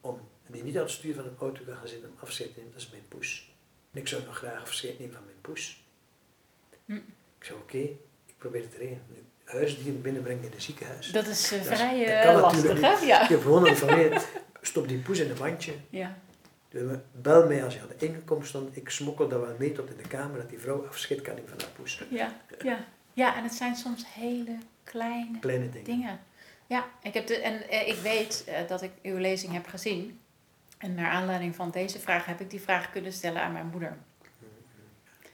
om, 0.00 0.20
en 0.46 0.52
die 0.52 0.62
niet 0.62 0.76
aan 0.76 0.82
het 0.82 0.90
stuur 0.90 1.14
van 1.14 1.24
een 1.24 1.36
auto 1.38 1.62
kan 1.64 1.76
gaan 1.76 1.88
zitten 1.88 2.08
om 2.10 2.16
afscheid 2.20 2.48
te 2.52 2.56
nemen, 2.58 2.72
dat 2.72 2.82
is 2.82 2.90
mijn 2.90 3.08
poes. 3.08 3.52
En 3.92 4.00
ik 4.00 4.08
zou 4.08 4.24
nog 4.24 4.36
graag 4.36 4.60
afscheid 4.60 4.98
nemen 4.98 5.14
van 5.14 5.24
mijn 5.24 5.40
poes. 5.40 5.84
Hm. 6.84 6.92
Ik 7.38 7.44
zei, 7.44 7.58
oké, 7.58 7.78
ik 8.26 8.34
probeer 8.38 8.60
het 8.60 8.70
te 8.70 8.76
regelen. 8.76 9.02
Nu, 9.08 9.24
huisdieren 9.44 10.02
binnenbrengen 10.02 10.44
in 10.44 10.52
een 10.52 10.60
ziekenhuis. 10.60 11.10
Dat 11.10 11.26
is 11.26 11.52
eh, 11.52 11.62
Dat 11.62 11.70
is- 11.72 11.78
vrij 11.78 12.24
dat 12.24 12.34
eh, 12.34 12.40
lastig, 12.40 12.80
hè? 12.80 13.06
Ja. 13.06 13.26
Heb 13.26 13.42
gewoon 13.42 13.68
een 13.68 13.76
familie, 13.76 14.18
stop 14.62 14.88
die 14.88 14.98
poes 14.98 15.18
in 15.18 15.30
een 15.30 15.38
mandje. 15.38 15.74
Ja. 15.90 16.18
Bel 17.12 17.46
mij 17.46 17.64
als 17.64 17.74
je 17.74 17.80
aan 17.80 17.88
de 17.98 18.06
ingekomen 18.06 18.46
stond. 18.46 18.76
Ik 18.76 18.90
smokkel 18.90 19.28
dat 19.28 19.40
wel 19.40 19.56
mee 19.58 19.72
tot 19.72 19.90
in 19.90 19.96
de 19.96 20.08
kamer, 20.08 20.36
dat 20.38 20.48
die 20.48 20.58
vrouw 20.58 20.86
afscheid 20.86 21.20
kan 21.20 21.34
van 21.46 21.58
haar 21.60 21.70
poes. 21.76 22.02
Ja. 22.10 22.36
Ja. 22.62 22.84
ja, 23.12 23.36
en 23.36 23.42
het 23.42 23.54
zijn 23.54 23.76
soms 23.76 24.04
hele 24.14 24.58
kleine 24.84 25.38
Kleine 25.38 25.68
dingen. 25.68 25.84
dingen. 25.84 26.20
Ja, 26.66 26.88
ik 27.02 27.14
heb 27.14 27.26
de, 27.26 27.36
en 27.40 27.68
eh, 27.68 27.88
ik 27.88 27.96
weet 27.96 28.44
eh, 28.46 28.68
dat 28.68 28.82
ik 28.82 28.90
uw 29.02 29.16
lezing 29.16 29.52
heb 29.52 29.66
gezien. 29.66 30.20
En 30.78 30.94
naar 30.94 31.10
aanleiding 31.10 31.54
van 31.54 31.70
deze 31.70 31.98
vraag 31.98 32.24
heb 32.24 32.40
ik 32.40 32.50
die 32.50 32.60
vraag 32.60 32.90
kunnen 32.90 33.12
stellen 33.12 33.42
aan 33.42 33.52
mijn 33.52 33.66
moeder. 33.66 33.96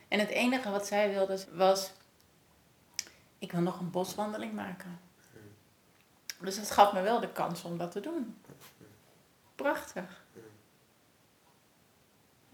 En 0.09 0.19
het 0.21 0.29
enige 0.29 0.71
wat 0.71 0.87
zij 0.87 1.11
wilde 1.11 1.45
was, 1.53 1.93
ik 3.39 3.53
wil 3.53 3.61
nog 3.61 3.81
een 3.81 3.91
boswandeling 3.91 4.53
maken. 4.53 4.99
Dus 6.41 6.57
dat 6.57 6.71
gaf 6.71 6.93
me 6.93 7.03
wel 7.03 7.21
de 7.21 7.33
kans 7.33 7.63
om 7.65 7.79
dat 7.79 7.91
te 7.93 8.01
doen. 8.01 8.37
Prachtig. 9.55 10.25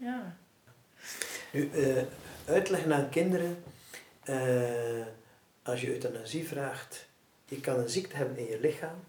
Ja. 0.01 0.37
Nu, 1.51 1.69
eh, 1.69 2.03
uitleggen 2.45 2.93
aan 2.93 3.09
kinderen, 3.09 3.63
eh, 4.23 5.05
als 5.63 5.81
je 5.81 5.87
euthanasie 5.87 6.47
vraagt, 6.47 7.07
je 7.45 7.59
kan 7.59 7.79
een 7.79 7.89
ziekte 7.89 8.15
hebben 8.15 8.37
in 8.37 8.45
je 8.45 8.59
lichaam. 8.59 9.03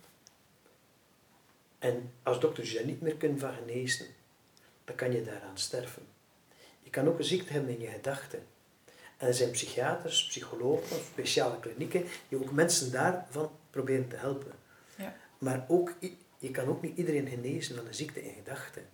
En 1.79 2.13
als 2.23 2.41
dokters 2.41 2.71
je 2.71 2.77
daar 2.77 2.87
niet 2.87 3.01
meer 3.01 3.15
kunnen 3.15 3.39
van 3.39 3.55
genezen, 3.55 4.07
dan 4.85 4.97
kan 4.97 5.13
je 5.13 5.23
daaraan 5.23 5.59
sterven. 5.59 6.07
Je 6.83 6.91
kan 6.91 7.09
ook 7.09 7.19
een 7.19 7.25
ziekte 7.25 7.53
hebben 7.53 7.71
in 7.71 7.81
je 7.81 7.89
gedachten. 7.89 8.47
En 9.17 9.27
er 9.27 9.35
zijn 9.35 9.51
psychiaters, 9.51 10.27
psychologen, 10.27 10.97
speciale 11.13 11.61
klinieken, 11.61 12.05
die 12.29 12.39
ook 12.39 12.51
mensen 12.51 12.93
daarvan 12.93 13.51
proberen 13.71 14.09
te 14.09 14.17
helpen. 14.17 14.53
Ja. 14.97 15.17
Maar 15.39 15.65
ook, 15.69 15.95
je 16.39 16.51
kan 16.51 16.69
ook 16.69 16.83
niet 16.83 16.97
iedereen 16.97 17.29
genezen 17.29 17.77
van 17.77 17.87
een 17.87 17.95
ziekte 17.95 18.25
in 18.25 18.35
gedachten. 18.35 18.87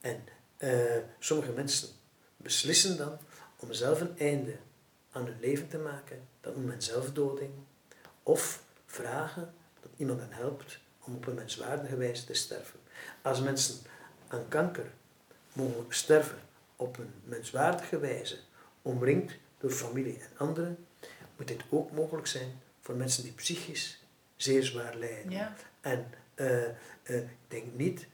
En 0.00 0.24
eh, 0.58 0.96
sommige 1.18 1.52
mensen 1.52 1.88
beslissen 2.36 2.96
dan 2.96 3.18
om 3.56 3.72
zelf 3.72 4.00
een 4.00 4.18
einde 4.18 4.56
aan 5.10 5.24
hun 5.24 5.40
leven 5.40 5.68
te 5.68 5.78
maken. 5.78 6.28
Dat 6.40 6.54
noemt 6.54 6.66
men 6.66 6.82
zelfdoding. 6.82 7.50
Of 8.22 8.62
vragen 8.86 9.54
dat 9.80 9.90
iemand 9.96 10.20
hen 10.20 10.32
helpt 10.32 10.78
om 11.04 11.14
op 11.14 11.26
een 11.26 11.34
menswaardige 11.34 11.96
wijze 11.96 12.24
te 12.24 12.34
sterven. 12.34 12.80
Als 13.22 13.40
mensen 13.40 13.76
aan 14.28 14.48
kanker 14.48 14.86
mogen 15.52 15.84
sterven 15.88 16.38
op 16.76 16.98
een 16.98 17.12
menswaardige 17.24 17.98
wijze, 17.98 18.38
omringd 18.82 19.32
door 19.58 19.70
familie 19.70 20.18
en 20.18 20.30
anderen, 20.36 20.86
moet 21.36 21.48
dit 21.48 21.62
ook 21.68 21.90
mogelijk 21.92 22.26
zijn 22.26 22.60
voor 22.80 22.94
mensen 22.94 23.22
die 23.22 23.32
psychisch 23.32 24.02
zeer 24.36 24.64
zwaar 24.64 24.96
lijden. 24.96 25.30
Ja. 25.30 25.54
En 25.80 26.10
eh, 26.34 26.68
eh, 26.68 26.74
ik 27.16 27.28
denk 27.48 27.64
niet 27.74 28.06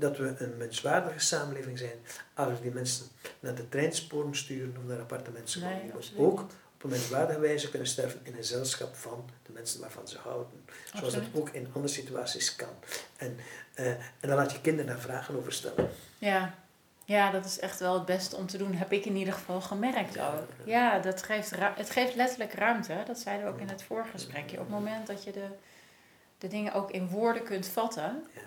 dat 0.00 0.16
we 0.16 0.34
een 0.38 0.56
menswaardige 0.56 1.18
samenleving 1.18 1.78
zijn 1.78 1.98
als 2.34 2.48
we 2.52 2.60
die 2.60 2.70
mensen 2.70 3.06
naar 3.40 3.54
de 3.54 3.68
treinsporen 3.68 4.36
sturen 4.36 4.76
of 4.78 4.84
naar 4.84 5.00
appartementen. 5.00 5.60
Nee, 5.60 5.92
ook 6.16 6.40
op 6.40 6.82
een 6.82 6.90
menswaardige 6.90 7.40
wijze 7.40 7.70
kunnen 7.70 7.88
sterven 7.88 8.20
in 8.22 8.32
een 8.32 8.38
gezelschap 8.38 8.96
van 8.96 9.30
de 9.46 9.52
mensen 9.52 9.80
waarvan 9.80 10.08
ze 10.08 10.18
houden. 10.18 10.64
Zoals 10.94 11.14
dat 11.14 11.22
Absoluut. 11.22 11.40
ook 11.40 11.48
in 11.48 11.68
andere 11.72 11.92
situaties 11.92 12.56
kan. 12.56 12.74
En, 13.16 13.36
eh, 13.74 13.90
en 13.90 13.98
dan 14.20 14.36
laat 14.36 14.52
je 14.52 14.60
kinderen 14.60 14.90
daar 14.90 15.00
vragen 15.00 15.36
over 15.36 15.52
stellen. 15.52 15.90
Ja, 16.18 16.54
Ja, 17.04 17.30
dat 17.30 17.44
is 17.44 17.58
echt 17.58 17.80
wel 17.80 17.94
het 17.94 18.04
beste 18.04 18.36
om 18.36 18.46
te 18.46 18.58
doen, 18.58 18.74
heb 18.74 18.92
ik 18.92 19.04
in 19.04 19.16
ieder 19.16 19.34
geval 19.34 19.60
gemerkt 19.60 20.18
ook. 20.18 20.48
Ja, 20.64 20.98
dat 20.98 21.22
geeft 21.22 21.50
het 21.56 21.90
geeft 21.90 22.14
letterlijk 22.14 22.52
ruimte. 22.52 23.02
Dat 23.06 23.18
zeiden 23.18 23.46
we 23.46 23.52
ook 23.52 23.60
in 23.60 23.68
het 23.68 23.82
voorgesprekje. 23.82 24.56
Op 24.56 24.62
het 24.62 24.72
moment 24.74 25.06
dat 25.06 25.24
je 25.24 25.32
de, 25.32 25.46
de 26.38 26.48
dingen 26.48 26.72
ook 26.72 26.90
in 26.90 27.08
woorden 27.08 27.42
kunt 27.42 27.66
vatten. 27.66 28.24
Ja. 28.34 28.40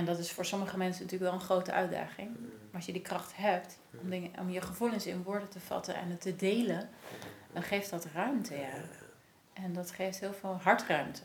En 0.00 0.06
dat 0.06 0.18
is 0.18 0.32
voor 0.32 0.44
sommige 0.44 0.76
mensen 0.76 1.02
natuurlijk 1.02 1.30
wel 1.30 1.40
een 1.40 1.46
grote 1.46 1.72
uitdaging. 1.72 2.30
Maar 2.38 2.74
als 2.74 2.86
je 2.86 2.92
die 2.92 3.02
kracht 3.02 3.36
hebt 3.36 3.78
om, 4.02 4.10
dingen, 4.10 4.38
om 4.38 4.50
je 4.50 4.60
gevoelens 4.60 5.06
in 5.06 5.22
woorden 5.22 5.48
te 5.48 5.60
vatten 5.60 5.94
en 5.94 6.10
het 6.10 6.20
te 6.20 6.36
delen, 6.36 6.88
dan 7.52 7.62
geeft 7.62 7.90
dat 7.90 8.04
ruimte, 8.04 8.56
ja. 8.56 8.72
En 9.52 9.72
dat 9.72 9.90
geeft 9.90 10.20
heel 10.20 10.32
veel 10.32 10.58
hartruimte. 10.62 11.20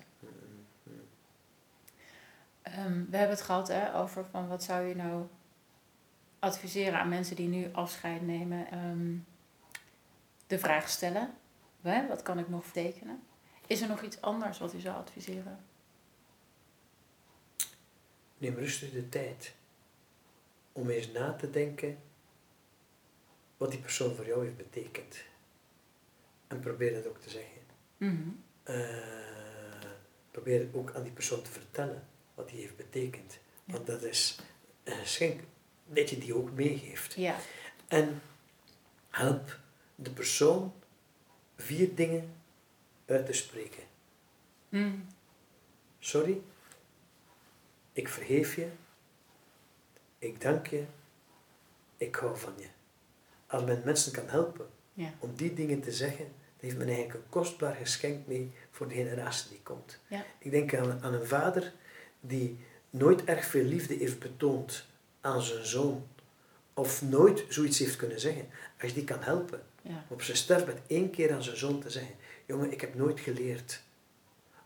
Um, 2.78 3.08
we 3.10 3.18
hebben 3.18 3.36
het 3.36 3.46
gehad 3.46 3.68
hè, 3.68 3.96
over 3.96 4.26
van 4.26 4.48
wat 4.48 4.64
zou 4.64 4.86
je 4.86 4.96
nou 4.96 5.28
adviseren 6.40 7.00
aan 7.00 7.10
mensen 7.10 7.36
die 7.36 7.48
nu 7.48 7.70
afscheid 7.72 8.22
nemen. 8.22 8.72
Ehm, 8.72 9.18
de 10.48 10.60
vraag 10.60 10.90
stellen, 10.90 11.34
hè, 11.82 12.08
wat 12.08 12.22
kan 12.22 12.40
ik 12.40 12.50
nog 12.50 12.66
tekenen? 12.72 13.24
Is 13.68 13.82
er 13.82 13.88
nog 13.88 14.02
iets 14.02 14.22
anders 14.22 14.60
wat 14.60 14.74
u 14.74 14.80
zou 14.80 14.96
adviseren? 14.98 15.60
Neem 18.38 18.56
rustig 18.56 18.92
de 18.92 19.10
tijd 19.10 19.54
om 20.72 20.90
eens 20.90 21.12
na 21.12 21.34
te 21.34 21.50
denken 21.50 21.98
wat 23.58 23.72
die 23.72 23.80
persoon 23.80 24.16
voor 24.16 24.26
jou 24.26 24.44
heeft 24.44 24.58
betekend. 24.58 25.24
En 26.48 26.60
probeer 26.60 26.94
dat 26.94 27.08
ook 27.08 27.22
te 27.22 27.30
zeggen. 27.30 27.62
Mm 27.98 28.44
probeer 30.46 30.60
het 30.60 30.74
ook 30.74 30.96
aan 30.96 31.04
die 31.04 31.12
persoon 31.12 31.42
te 31.42 31.52
vertellen 31.52 32.08
wat 32.34 32.50
die 32.50 32.60
heeft 32.60 32.76
betekend. 32.78 33.38
Want 33.64 33.86
dat 33.86 34.04
is 34.04 34.40
een 34.84 34.96
geschenk 34.96 35.42
dat 35.86 36.10
je 36.10 36.18
die 36.18 36.36
ook 36.36 36.52
meegeeft. 36.52 37.14
Ja. 37.14 37.38
En 37.88 38.22
help 39.10 39.60
de 39.96 40.10
persoon 40.10 40.74
vier 41.56 41.96
dingen 41.96 42.36
uit 43.06 43.26
te 43.26 43.34
spreken. 43.34 43.84
Mm. 44.70 45.08
Sorry, 46.00 46.42
ik 47.96 48.08
vergeef 48.08 48.56
je, 48.56 48.68
ik 50.20 50.42
dank 50.42 50.68
je, 50.68 50.84
ik 51.98 52.16
hou 52.16 52.38
van 52.38 52.54
je. 52.58 52.68
Als 53.48 53.64
men 53.64 53.82
mensen 53.86 54.12
kan 54.12 54.28
helpen 54.28 54.68
ja. 54.94 55.14
om 55.20 55.36
die 55.36 55.54
dingen 55.54 55.82
te 55.82 55.92
zeggen, 55.92 56.26
dan 56.26 56.70
heeft 56.70 56.78
men 56.78 56.88
eigenlijk 56.88 57.16
een 57.16 57.30
kostbaar 57.30 57.76
geschenk 57.76 58.28
mee 58.28 58.52
voor 58.72 58.88
de 58.88 58.94
generatie 58.94 59.50
die 59.50 59.62
komt. 59.64 60.00
Ja. 60.08 60.26
Ik 60.38 60.52
denk 60.52 60.76
aan, 60.76 61.02
aan 61.02 61.14
een 61.14 61.28
vader 61.28 61.74
die 62.20 62.60
nooit 62.90 63.24
erg 63.24 63.46
veel 63.46 63.64
liefde 63.64 63.94
heeft 63.94 64.20
betoond 64.20 64.86
aan 65.22 65.42
zijn 65.42 65.66
zoon, 65.66 66.08
of 66.74 67.02
nooit 67.02 67.46
zoiets 67.50 67.80
heeft 67.80 67.96
kunnen 67.96 68.20
zeggen, 68.20 68.48
als 68.82 68.90
je 68.90 68.96
die 68.96 69.04
kan 69.04 69.22
helpen, 69.22 69.64
ja. 69.82 70.06
op 70.08 70.22
zijn 70.22 70.38
sterfbed 70.38 70.80
één 70.88 71.10
keer 71.10 71.34
aan 71.34 71.44
zijn 71.44 71.58
zoon 71.58 71.80
te 71.80 71.90
zeggen, 71.90 72.16
jongen, 72.46 72.72
ik 72.72 72.82
heb 72.82 72.96
nooit 72.96 73.20
geleerd 73.20 73.82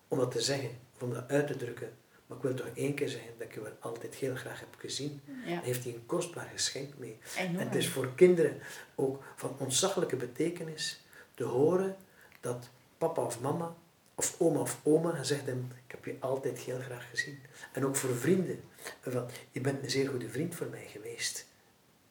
om 0.07 0.17
dat 0.17 0.31
te 0.31 0.41
zeggen, 0.41 0.69
om 0.99 1.13
dat 1.13 1.29
uit 1.29 1.47
te 1.47 1.55
drukken, 1.55 1.93
maar 2.29 2.37
ik 2.37 2.43
wil 2.43 2.53
toch 2.53 2.69
één 2.73 2.93
keer 2.93 3.09
zeggen 3.09 3.31
dat 3.37 3.47
ik 3.47 3.53
je 3.53 3.61
wel 3.61 3.77
altijd 3.79 4.15
heel 4.15 4.35
graag 4.35 4.59
heb 4.59 4.75
gezien. 4.77 5.21
Ja. 5.45 5.61
heeft 5.61 5.83
hij 5.83 5.93
een 5.93 6.05
kostbaar 6.05 6.49
geschenk 6.51 6.97
mee. 6.97 7.17
En 7.37 7.55
het 7.55 7.75
is 7.75 7.89
voor 7.89 8.15
kinderen 8.15 8.61
ook 8.95 9.23
van 9.35 9.55
ontzaglijke 9.57 10.15
betekenis 10.15 11.01
te 11.33 11.43
horen 11.43 11.95
dat 12.39 12.69
papa 12.97 13.21
of 13.21 13.41
mama 13.41 13.75
of 14.15 14.35
oma 14.37 14.59
of 14.59 14.79
oma 14.83 15.11
gezegd 15.11 15.45
hebben, 15.45 15.71
ik 15.85 15.91
heb 15.91 16.05
je 16.05 16.15
altijd 16.19 16.59
heel 16.59 16.79
graag 16.79 17.09
gezien. 17.09 17.39
En 17.73 17.85
ook 17.85 17.95
voor 17.95 18.15
vrienden, 18.15 18.63
van, 19.01 19.29
je 19.51 19.61
bent 19.61 19.83
een 19.83 19.89
zeer 19.89 20.09
goede 20.09 20.29
vriend 20.29 20.55
voor 20.55 20.67
mij 20.67 20.85
geweest. 20.87 21.45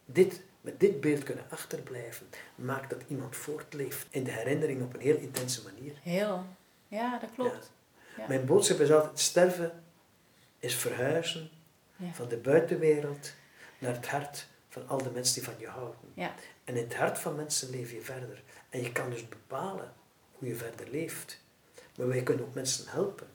Dit, 0.05 0.43
met 0.61 0.81
dit 0.81 1.01
beeld 1.01 1.23
kunnen 1.23 1.45
achterblijven, 1.49 2.27
maakt 2.55 2.91
dat 2.91 3.03
iemand 3.09 3.37
voortleeft 3.37 4.07
in 4.11 4.25
de 4.25 4.31
herinnering 4.31 4.83
op 4.83 4.95
een 4.95 5.01
heel 5.01 5.17
intense 5.17 5.63
manier. 5.63 5.93
Heel, 6.03 6.45
ja, 6.89 7.19
dat 7.19 7.31
klopt. 7.35 7.71
Ja. 8.17 8.25
Mijn 8.29 8.47
boodschap 8.47 8.81
is 8.81 8.93
altijd, 8.93 9.19
sterven 9.19 9.83
is 10.59 10.75
verhuizen 10.75 11.51
van 12.13 12.29
de 12.29 12.37
buitenwereld 12.37 13.33
naar 13.79 13.95
het 13.95 14.09
hart 14.09 14.47
van 14.69 14.89
al 14.89 15.03
de 15.03 15.11
mensen 15.11 15.35
die 15.35 15.45
van 15.45 15.55
je 15.59 15.69
houden. 15.69 16.01
Ja. 16.15 16.35
En 16.65 16.77
in 16.77 16.83
het 16.83 16.97
hart 16.97 17.19
van 17.19 17.37
mensen 17.37 17.71
leef 17.71 17.93
je 17.93 18.01
verder. 18.01 18.43
En 18.69 18.83
je 18.83 18.93
kan 18.93 19.11
dus 19.11 19.29
bepalen 19.29 19.93
hoe 20.33 20.49
je 20.49 20.55
verder 20.55 20.91
leeft. 20.91 21.41
Maar 21.97 22.09
wij 22.09 22.23
kunnen 22.23 22.45
ook 22.45 22.55
mensen 22.55 22.89
helpen 22.89 23.27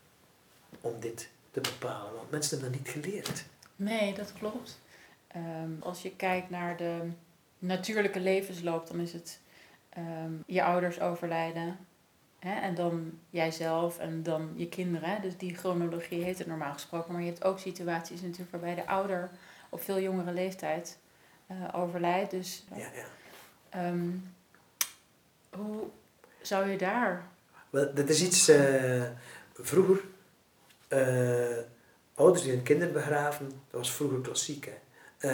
om 0.81 0.99
dit 0.99 1.29
te 1.51 1.61
bepalen, 1.61 2.13
want 2.13 2.31
mensen 2.31 2.59
hebben 2.59 2.77
dat 2.77 2.85
niet 2.85 3.03
geleerd. 3.03 3.45
Nee, 3.75 4.13
dat 4.13 4.33
klopt. 4.33 4.79
Ehm, 5.27 5.71
als 5.79 6.01
je 6.01 6.15
kijkt 6.15 6.49
naar 6.49 6.77
de 6.77 7.09
natuurlijke 7.59 8.19
levensloop, 8.19 8.87
dan 8.87 8.99
is 8.99 9.13
het 9.13 9.39
ehm, 9.89 10.31
je 10.45 10.63
ouders 10.63 10.99
overlijden. 10.99 11.77
Hè, 12.43 12.59
en 12.59 12.75
dan 12.75 13.19
jijzelf 13.29 13.99
en 13.99 14.23
dan 14.23 14.53
je 14.55 14.69
kinderen. 14.69 15.21
Dus 15.21 15.37
die 15.37 15.55
chronologie 15.55 16.23
heet 16.23 16.37
het 16.37 16.47
normaal 16.47 16.73
gesproken. 16.73 17.13
Maar 17.13 17.21
je 17.21 17.27
hebt 17.27 17.43
ook 17.43 17.59
situaties 17.59 18.21
natuurlijk 18.21 18.51
waarbij 18.51 18.75
de 18.75 18.87
ouder 18.87 19.29
op 19.69 19.83
veel 19.83 19.99
jongere 19.99 20.31
leeftijd 20.31 20.97
uh, 21.51 21.81
overlijdt. 21.81 22.31
Dus 22.31 22.63
ja, 22.75 22.77
ja. 22.77 23.05
Ehm, 23.69 24.09
hoe 25.49 25.83
zou 26.41 26.69
je 26.69 26.77
daar 26.77 27.23
wel, 27.69 27.93
dat 27.93 28.09
is 28.09 28.21
iets, 28.21 28.49
uh, 28.49 29.03
vroeger, 29.53 30.03
uh, 30.89 31.57
ouders 32.13 32.43
die 32.43 32.51
hun 32.51 32.63
kinderen 32.63 32.93
begraven, 32.93 33.47
dat 33.47 33.79
was 33.79 33.91
vroeger 33.91 34.21
klassiek. 34.21 34.69
Hè. 35.17 35.31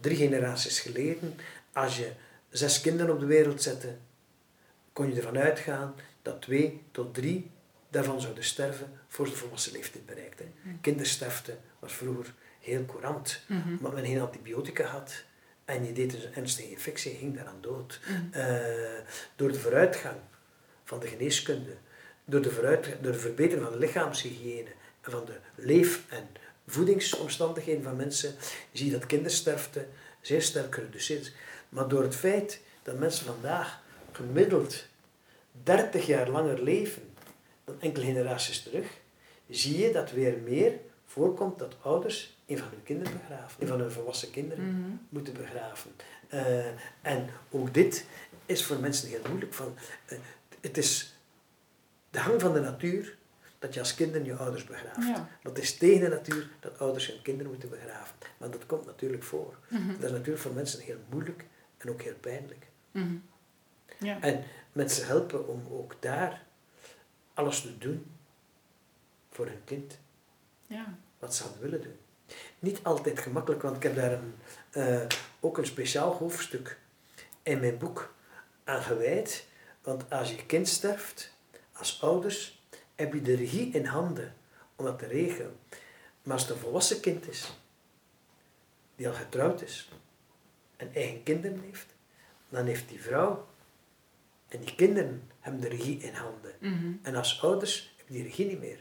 Drie 0.00 0.16
generaties 0.16 0.80
geleden, 0.80 1.36
als 1.72 1.96
je 1.96 2.12
zes 2.50 2.80
kinderen 2.80 3.14
op 3.14 3.20
de 3.20 3.26
wereld 3.26 3.62
zette, 3.62 3.96
kon 4.92 5.08
je 5.08 5.16
ervan 5.16 5.38
uitgaan 5.38 5.94
dat 6.22 6.42
twee 6.42 6.82
tot 6.90 7.14
drie 7.14 7.50
daarvan 7.88 8.20
zouden 8.20 8.44
sterven 8.44 9.00
voor 9.08 9.28
ze 9.28 9.36
volwassen 9.36 9.72
leeftijd 9.72 10.06
bereikten. 10.06 10.52
Mm. 10.62 10.80
Kindersterfte 10.80 11.56
was 11.78 11.92
vroeger 11.92 12.34
heel 12.60 12.84
courant, 12.86 13.40
mm 13.46 13.62
-hmm. 13.62 13.76
omdat 13.76 13.94
men 13.94 14.04
geen 14.04 14.20
antibiotica 14.20 14.84
had. 14.84 15.24
En 15.64 15.84
je 15.84 15.92
deed 15.92 16.10
dus 16.10 16.24
een 16.24 16.34
ernstige 16.34 16.70
infectie 16.70 17.14
ging 17.14 17.34
daaraan 17.34 17.60
dood. 17.60 18.00
Mm. 18.08 18.30
door 19.36 19.52
de 19.52 19.60
vooruitgang 19.60 20.16
van 20.84 21.00
de 21.00 21.06
geneeskunde, 21.06 21.76
door 22.24 22.42
de, 22.42 22.50
vooruit, 22.50 22.96
door 23.00 23.12
de 23.12 23.18
verbetering 23.18 23.62
van 23.64 23.72
de 23.72 23.78
lichaamshygiëne 23.78 24.70
en 25.00 25.10
van 25.10 25.24
de 25.24 25.36
leef- 25.54 26.04
en 26.08 26.28
voedingsomstandigheden 26.66 27.82
van 27.82 27.96
mensen, 27.96 28.34
zie 28.72 28.86
je 28.86 28.92
dat 28.92 29.06
kindersterfte 29.06 29.86
zeer 30.20 30.42
sterk 30.42 30.74
gereduceerd 30.74 31.20
is. 31.20 31.32
Maar 31.68 31.88
door 31.88 32.02
het 32.02 32.16
feit 32.16 32.60
dat 32.82 32.98
mensen 32.98 33.26
vandaag 33.26 33.82
gemiddeld 34.20 34.86
30 35.62 36.06
jaar 36.06 36.28
langer 36.28 36.62
leven 36.62 37.02
dan 37.64 37.80
enkele 37.80 38.04
generaties 38.04 38.62
terug, 38.62 38.86
zie 39.48 39.78
je 39.78 39.92
dat 39.92 40.10
weer 40.10 40.38
meer 40.44 40.72
voorkomt 41.06 41.58
dat 41.58 41.76
ouders 41.82 42.38
een 42.46 42.58
van 42.58 42.68
hun 42.68 42.82
kinderen 42.82 43.12
begraven, 43.12 43.62
een 43.62 43.68
van 43.68 43.80
hun 43.80 43.90
volwassen 43.90 44.30
kinderen 44.30 44.64
mhm. 44.64 44.90
moeten 45.08 45.32
begraven. 45.34 45.90
Uh, 46.34 46.66
en 47.02 47.28
ook 47.50 47.74
dit 47.74 48.06
is 48.46 48.64
voor 48.64 48.78
mensen 48.78 49.08
heel 49.08 49.22
moeilijk. 49.28 49.54
Van, 49.54 49.74
uh, 50.12 50.18
het 50.60 50.78
is 50.78 51.18
de 52.10 52.18
hang 52.18 52.40
van 52.40 52.52
de 52.52 52.60
natuur 52.60 53.16
dat 53.58 53.74
je 53.74 53.80
als 53.80 53.94
kind 53.94 54.26
je 54.26 54.36
ouders 54.36 54.64
begraaft. 54.64 55.20
Dat 55.42 55.58
is 55.58 55.76
tegen 55.76 56.00
de 56.00 56.08
natuur 56.08 56.48
dat 56.60 56.78
ouders 56.78 57.06
hun 57.06 57.22
kinderen 57.22 57.50
moeten 57.50 57.68
begraven. 57.68 58.14
Maar 58.36 58.50
dat 58.50 58.66
komt 58.66 58.86
natuurlijk 58.86 59.22
voor. 59.22 59.58
Mhm. 59.68 59.88
Dat 59.88 60.04
is 60.04 60.10
natuurlijk 60.10 60.42
voor 60.42 60.52
mensen 60.52 60.80
heel 60.80 61.00
moeilijk 61.10 61.44
en 61.78 61.90
ook 61.90 62.02
heel 62.02 62.16
pijnlijk. 62.20 62.66
Mhm. 62.90 63.16
Ja. 64.00 64.20
En 64.20 64.44
mensen 64.72 65.06
helpen 65.06 65.48
om 65.48 65.62
ook 65.70 65.96
daar 66.00 66.42
alles 67.34 67.60
te 67.60 67.78
doen 67.78 68.16
voor 69.30 69.46
hun 69.46 69.64
kind. 69.64 69.98
Ja. 70.66 70.94
Wat 71.18 71.34
ze 71.34 71.42
hadden 71.42 71.60
willen 71.60 71.82
doen. 71.82 71.98
Niet 72.58 72.80
altijd 72.82 73.18
gemakkelijk, 73.18 73.62
want 73.62 73.76
ik 73.76 73.82
heb 73.82 73.94
daar 73.94 74.12
een, 74.12 74.34
uh, 74.72 75.06
ook 75.40 75.58
een 75.58 75.66
speciaal 75.66 76.12
hoofdstuk 76.12 76.78
in 77.42 77.60
mijn 77.60 77.78
boek 77.78 78.14
aan 78.64 78.82
gewijd 78.82 79.48
want 79.82 80.10
als 80.10 80.30
je 80.30 80.46
kind 80.46 80.68
sterft, 80.68 81.32
als 81.72 82.02
ouders, 82.02 82.62
heb 82.94 83.12
je 83.12 83.22
de 83.22 83.34
regie 83.34 83.72
in 83.72 83.84
handen 83.84 84.36
om 84.76 84.84
dat 84.84 84.98
te 84.98 85.06
regelen. 85.06 85.56
Maar 86.22 86.32
als 86.32 86.42
het 86.42 86.50
een 86.50 86.58
volwassen 86.58 87.00
kind 87.00 87.28
is, 87.28 87.54
die 88.96 89.08
al 89.08 89.14
getrouwd 89.14 89.62
is 89.62 89.90
en 90.76 90.94
eigen 90.94 91.22
kinderen 91.22 91.60
heeft, 91.60 91.86
dan 92.48 92.66
heeft 92.66 92.88
die 92.88 93.02
vrouw 93.02 93.48
en 94.50 94.60
die 94.60 94.74
kinderen 94.74 95.22
hebben 95.40 95.60
de 95.60 95.68
regie 95.68 95.98
in 95.98 96.14
handen. 96.14 96.52
Mhm. 96.58 96.92
En 97.02 97.14
als 97.14 97.42
ouders 97.42 97.94
heb 97.96 98.08
je 98.08 98.14
die 98.14 98.22
regie 98.22 98.46
niet 98.46 98.60
meer. 98.60 98.78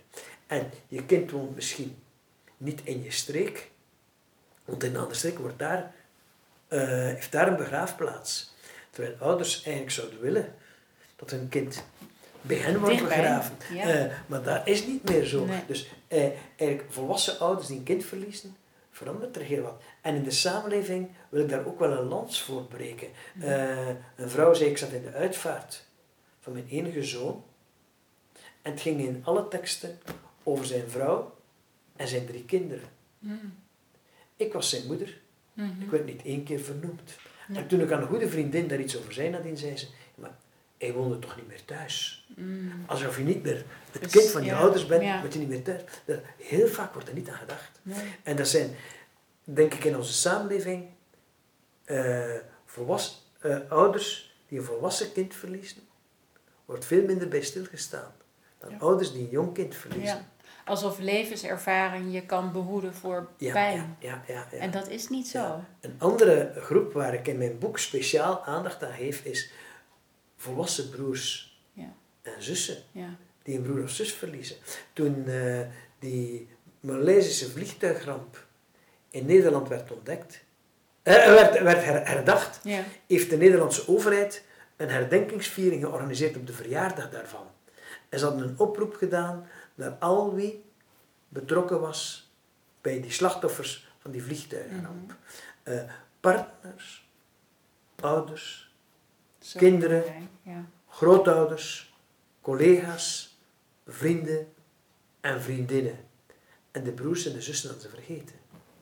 En 0.48 0.72
je 0.88 1.06
kind 1.06 1.32
woont 1.32 1.56
misschien 1.56 1.98
niet 2.58 2.82
in 2.84 3.04
je 3.04 3.12
streek, 3.12 3.72
want 4.66 4.84
in 4.84 4.90
een 4.90 4.98
andere 4.98 5.16
streek 5.16 5.38
wordt 5.38 5.60
daar, 5.60 5.94
uh, 6.70 6.80
heeft 6.90 7.32
daar 7.32 7.48
een 7.48 7.58
begraafplaats. 7.58 8.54
Terwijl 8.90 9.16
ouders 9.20 9.56
eigenlijk 9.56 9.92
zouden 9.92 10.22
willen 10.22 10.56
dat 11.16 11.30
hun 11.30 11.50
kind 11.50 11.84
bij 12.42 12.58
hen 12.58 12.80
wordt 12.80 13.04
begraven. 13.04 13.58
Uh, 13.72 14.06
maar 14.28 14.44
dat 14.44 14.68
is 14.68 14.86
niet 14.86 15.10
meer 15.10 15.26
zo. 15.26 15.48
Dus 15.68 15.90
uh, 16.08 16.30
eigenlijk 16.56 16.92
volwassen 16.94 17.40
ouders 17.40 17.68
die 17.68 17.78
een 17.78 17.84
kind 17.84 18.06
verliezen, 18.06 18.56
verandert 19.00 19.36
er 19.36 19.42
heel 19.42 19.62
wat. 19.62 19.82
En 20.02 20.16
in 20.16 20.24
de 20.24 20.32
samenleving 20.32 21.10
wil 21.30 21.42
ik 21.42 21.50
daar 21.50 21.66
ook 21.66 21.80
wel 21.80 21.92
een 21.92 22.08
lans 22.08 22.42
voor 22.42 22.64
breken. 22.64 23.08
Eh, 23.40 23.88
een 23.88 24.30
vrouw 24.30 24.54
zei, 24.54 24.70
ik 24.70 24.78
zat 24.78 24.92
in 24.92 25.02
de 25.02 25.12
uitvaart 25.12 25.86
van 26.40 26.54
mijn 26.54 26.68
enige 26.68 27.04
zoon. 27.04 27.44
En 28.62 28.72
het 28.72 28.82
ging 28.82 29.00
in 29.00 29.22
alle 29.26 29.48
teksten 29.48 30.00
over 30.44 30.66
zijn 30.66 30.90
vrouw 30.90 31.36
en 31.96 32.08
zijn 32.08 32.26
drie 32.26 32.46
kinderen. 32.46 32.90
Mm. 33.20 33.54
Ik 34.36 34.54
was 34.54 34.70
zijn 34.70 34.88
moeder. 34.88 35.22
Mhm. 35.54 35.82
Ik 35.82 35.90
werd 35.90 36.06
niet 36.06 36.22
één 36.24 36.44
keer 36.44 36.60
vernoemd. 36.60 37.18
En 37.54 37.68
toen 37.68 37.82
ik 37.82 37.92
aan 37.92 38.02
een 38.02 38.08
goede 38.08 38.30
vriendin 38.30 38.68
daar 38.68 38.80
iets 38.80 38.98
over 38.98 39.14
zei, 39.14 39.30
nadien 39.30 39.58
zei 39.58 39.78
ze, 39.78 39.88
hij 40.80 40.94
woonde 40.94 41.20
toch 41.20 41.36
niet 41.36 41.48
meer 41.48 41.66
thuis. 41.66 42.26
Mm. 42.36 42.84
Alsof 42.86 43.18
je 43.18 43.24
niet 43.24 43.44
meer 43.44 43.66
het 43.92 44.02
Dus, 44.02 44.12
kind 44.12 44.26
van 44.32 44.44
je 44.44 44.50
ja, 44.50 44.60
ouders 44.60 44.86
bent, 44.86 45.04
ja. 45.04 45.22
moet 45.22 45.34
je 45.34 45.40
niet 45.40 45.48
meer 45.50 45.64
thuis. 45.64 45.82
Heel 46.38 46.68
vaak 46.68 46.94
wordt 46.94 47.08
er 47.08 47.14
niet 47.14 47.30
aan 47.30 47.38
gedacht. 47.38 47.80
Nee. 47.82 48.16
En 48.24 48.36
dat 48.36 48.48
zijn, 48.48 48.76
denk 49.44 49.74
ik, 49.74 49.84
in 49.84 49.98
onze 49.98 50.14
samenleving 50.14 50.86
eh, 51.86 52.24
volwassen, 52.66 53.18
eh, 53.40 53.58
ouders 53.70 54.38
die 54.48 54.60
een 54.60 54.66
volwassen 54.66 55.12
kind 55.12 55.36
verliezen, 55.36 55.78
wordt 56.66 56.86
veel 56.86 57.06
minder 57.06 57.28
bij 57.28 57.42
stilgestaan 57.42 58.12
dan 58.60 58.70
Ja. 58.70 58.78
ouders 58.78 59.12
die 59.12 59.22
een 59.22 59.30
jong 59.30 59.54
kind 59.54 59.76
verliezen. 59.76 60.28
Alsof 60.66 61.00
levenservaring 61.00 62.14
je 62.14 62.26
kan 62.26 62.52
behoeden 62.52 62.94
voor 62.94 63.28
pijn. 63.38 63.96
ja, 64.00 64.24
ja. 64.28 64.48
En 64.52 64.72
dat 64.72 64.88
is 64.90 65.10
niet 65.10 65.28
zo. 65.28 65.64
Een 65.82 65.96
andere 65.98 66.54
groep 66.56 66.94
waar 66.94 67.14
ik 67.14 67.28
in 67.28 67.38
mijn 67.38 67.58
boek 67.60 67.78
speciaal 67.80 68.44
aandacht 68.44 68.84
aan 68.84 68.94
geef, 68.94 69.24
is 69.26 69.52
volwassen 70.40 70.90
broers 70.90 71.60
Ja. 71.74 71.94
en 72.22 72.44
zussen 72.44 72.78
Ja. 72.92 73.16
die 73.44 73.58
een 73.58 73.64
broer 73.64 73.84
of 73.84 73.90
zus 73.90 74.14
verliezen. 74.14 74.56
Toen 74.94 75.28
eh, 75.28 75.60
die 76.00 76.48
Maleisische 76.80 77.50
vliegtuigramp 77.52 78.46
in 79.10 79.26
Nederland 79.26 79.68
werd 79.68 79.92
ontdekt, 79.92 80.44
eh, 81.04 81.14
werd, 81.26 81.62
werd 81.62 81.84
her- 81.84 82.08
herdacht, 82.08 82.60
Ja. 82.64 82.84
heeft 83.08 83.30
de 83.30 83.38
Nederlandse 83.38 83.88
overheid 83.88 84.44
een 84.78 84.90
herdenkingsviering 84.90 85.84
georganiseerd 85.84 86.36
op 86.38 86.48
de 86.48 86.54
verjaardag 86.54 87.10
daarvan. 87.10 87.48
En 88.10 88.20
ze 88.20 88.26
hadden 88.26 88.48
een 88.48 88.60
oproep 88.60 88.96
gedaan 88.96 89.48
naar 89.76 89.92
al 89.92 90.36
wie 90.36 90.64
betrokken 91.28 91.80
was 91.82 92.32
bij 92.82 93.02
die 93.02 93.12
slachtoffers 93.12 93.92
van 94.00 94.12
die 94.12 94.24
vliegtuigramp. 94.24 95.16
Eh, 95.64 95.82
partners, 96.20 97.10
ouders, 97.96 98.69
Zo 99.40 99.60
Kinderen. 99.60 100.30
Ja. 100.44 100.66
grootouders, 100.88 101.94
collega's, 102.42 103.38
vrienden 103.88 104.54
en 105.22 105.42
vriendinnen. 105.42 105.98
En 106.72 106.84
de 106.84 106.92
broers 106.92 107.26
en 107.26 107.34
de 107.34 107.42
zussen 107.42 107.70
hadden 107.70 107.90
ze 107.90 107.96
vergeten. 107.96 108.36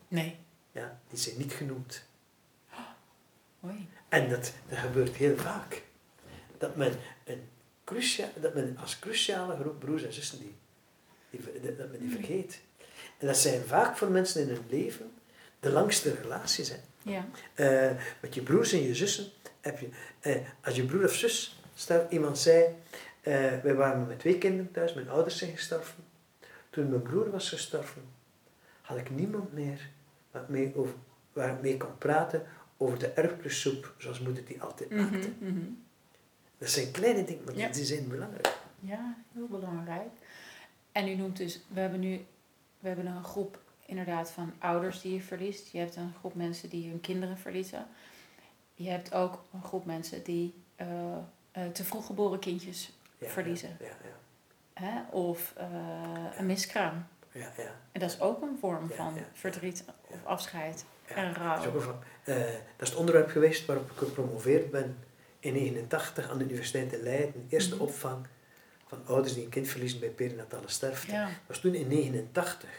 Nee. 0.08 0.36
Ja, 0.72 1.00
die 1.08 1.18
zijn 1.18 1.38
niet 1.38 1.52
genoemd. 1.52 2.02
Oei. 3.66 3.88
En 4.08 4.28
dat, 4.28 4.52
dat 4.68 4.78
gebeurt 4.78 5.16
heel 5.16 5.36
vaak. 5.36 5.82
Dat 6.58 6.76
men, 6.76 6.92
een 7.24 7.48
crucia, 7.84 8.30
dat 8.40 8.54
men 8.54 8.76
als 8.80 8.98
cruciale 8.98 9.56
groep 9.56 9.78
broers 9.78 10.02
en 10.02 10.12
zussen 10.12 10.38
die, 10.38 10.54
die, 11.30 11.76
dat 11.76 11.90
men 11.90 12.00
die 12.00 12.10
vergeet. 12.10 12.60
En 13.18 13.26
dat 13.26 13.36
zijn 13.36 13.62
vaak 13.62 13.96
voor 13.96 14.10
mensen 14.10 14.42
in 14.42 14.48
hun 14.48 14.64
leven 14.68 15.12
de 15.60 15.70
langste 15.70 16.14
relaties. 16.14 16.68
Hè. 16.68 16.76
Ja. 17.02 17.28
Eh, 17.54 17.96
met 18.20 18.34
je 18.34 18.42
broers 18.42 18.72
en 18.72 18.82
je 18.82 18.94
zussen 18.94 19.30
heb 19.60 19.78
je, 19.78 19.88
eh, 20.20 20.36
als 20.64 20.76
je 20.76 20.84
broer 20.84 21.04
of 21.04 21.14
zus, 21.14 21.60
iemand 22.10 22.38
zei, 22.38 22.64
eh, 23.20 23.58
wij 23.62 23.74
waren 23.74 24.06
met 24.06 24.18
twee 24.18 24.38
kinderen 24.38 24.72
thuis, 24.72 24.94
mijn 24.94 25.08
ouders 25.08 25.38
zijn 25.38 25.50
gestorven. 25.50 26.04
Toen 26.70 26.88
mijn 26.90 27.02
broer 27.02 27.30
was 27.30 27.48
gestorven, 27.48 28.02
had 28.80 28.98
ik 28.98 29.10
niemand 29.10 29.52
meer 29.52 29.88
wat 30.30 30.48
mee 30.48 30.76
over, 30.76 30.94
waar 31.32 31.54
ik 31.54 31.60
mee 31.60 31.76
kon 31.76 31.98
praten 31.98 32.46
over 32.76 32.98
de 32.98 33.06
erfplussoep, 33.08 33.94
zoals 33.98 34.20
moeder 34.20 34.44
die 34.44 34.62
altijd 34.62 34.90
maakte. 34.90 35.32
Mhm, 35.38 35.52
mhm. 35.52 35.64
Dat 36.58 36.70
zijn 36.70 36.90
kleine 36.90 37.24
dingen, 37.24 37.44
maar 37.44 37.56
Ja. 37.56 37.68
die 37.68 37.84
zijn 37.84 38.08
belangrijk. 38.08 38.56
Ja, 38.80 39.16
heel 39.34 39.46
belangrijk. 39.46 40.08
En 40.92 41.08
u 41.08 41.14
noemt 41.14 41.36
dus, 41.36 41.60
we 41.68 41.80
hebben 41.80 42.00
nu 42.00 42.20
we 42.80 42.88
hebben 42.88 43.06
een 43.06 43.24
groep 43.24 43.58
inderdaad 43.86 44.30
van 44.30 44.52
ouders 44.58 45.00
die 45.00 45.14
je 45.14 45.20
verliest. 45.20 45.72
Je 45.72 45.78
hebt 45.78 45.96
een 45.96 46.12
groep 46.18 46.34
mensen 46.34 46.68
die 46.68 46.88
hun 46.88 47.00
kinderen 47.00 47.38
verliezen. 47.38 47.86
Je 48.78 48.88
hebt 48.90 49.14
ook 49.14 49.42
een 49.52 49.62
groep 49.62 49.84
mensen 49.84 50.22
die 50.22 50.54
eh, 50.76 50.86
eh, 51.52 51.66
te 51.72 51.84
vroeg 51.84 52.06
geboren 52.06 52.38
kindjes 52.38 52.92
Ja, 53.18 53.28
verliezen. 53.28 53.76
Ja, 53.80 53.86
ja, 53.86 54.16
Hè? 54.86 55.16
Of 55.16 55.52
eh, 55.56 55.66
een 56.38 56.46
miskraam. 56.46 57.06
ja. 57.32 57.52
ja, 57.56 57.70
En 57.92 58.00
dat 58.00 58.10
is 58.10 58.20
ook 58.20 58.42
een 58.42 58.56
vorm 58.60 58.90
van 58.90 59.14
verdriet 59.32 59.84
of 60.06 60.24
afscheid 60.24 60.84
en 61.06 61.28
Dat 61.28 61.36
rouw. 61.36 61.60
is, 61.60 61.66
ook 61.66 61.74
een 61.74 62.34
dat 62.76 62.86
is 62.86 62.88
het 62.88 62.94
onderwerp 62.98 63.28
geweest 63.28 63.66
waarop 63.66 63.90
ik 63.90 63.96
gepromoveerd 63.96 64.70
ben 64.70 64.96
in 65.40 65.52
1989 65.54 66.30
aan 66.30 66.38
de 66.38 66.44
Universiteit 66.44 66.92
in 66.92 67.02
Leiden. 67.02 67.46
Eerste 67.48 67.74
Mhm. 67.74 67.82
opvang 67.84 68.26
van 68.86 68.98
ouders 69.06 69.34
die 69.34 69.44
een 69.44 69.50
kind 69.50 69.68
verliezen 69.68 70.00
bij 70.00 70.08
perinatale 70.08 70.68
sterfte. 70.68 71.10
Dat 71.12 71.28
was 71.46 71.58
toen 71.60 71.74
in 71.74 71.88
1989 71.88 72.70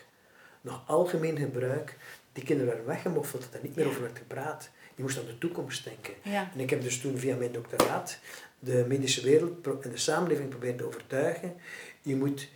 nog 0.61 0.83
algemeen 0.87 1.37
gebruik. 1.37 1.97
Die 2.33 2.43
kinderen 2.43 2.71
werden 2.71 2.89
weggemoffeld, 2.89 3.41
dat 3.41 3.53
er 3.53 3.59
niet 3.63 3.75
meer 3.75 3.87
over 3.87 4.01
werd 4.01 4.17
gepraat. 4.17 4.69
Je 4.99 5.05
moest 5.05 5.17
aan 5.19 5.25
de 5.25 5.37
toekomst 5.37 5.83
denken. 5.83 6.13
Ja. 6.23 6.51
En 6.53 6.59
ik 6.59 6.69
heb 6.69 6.81
dus 6.81 6.99
toen 7.01 7.17
via 7.17 7.35
mijn 7.35 7.51
doctoraat 7.51 8.19
de 8.59 8.85
medische 8.87 9.21
wereld 9.21 9.67
en 9.85 9.91
de 9.91 9.97
samenleving 9.97 10.49
proberen 10.49 10.75
te 10.77 10.85
overtuigen. 10.85 11.55
Je 12.01 12.15
moet 12.15 12.49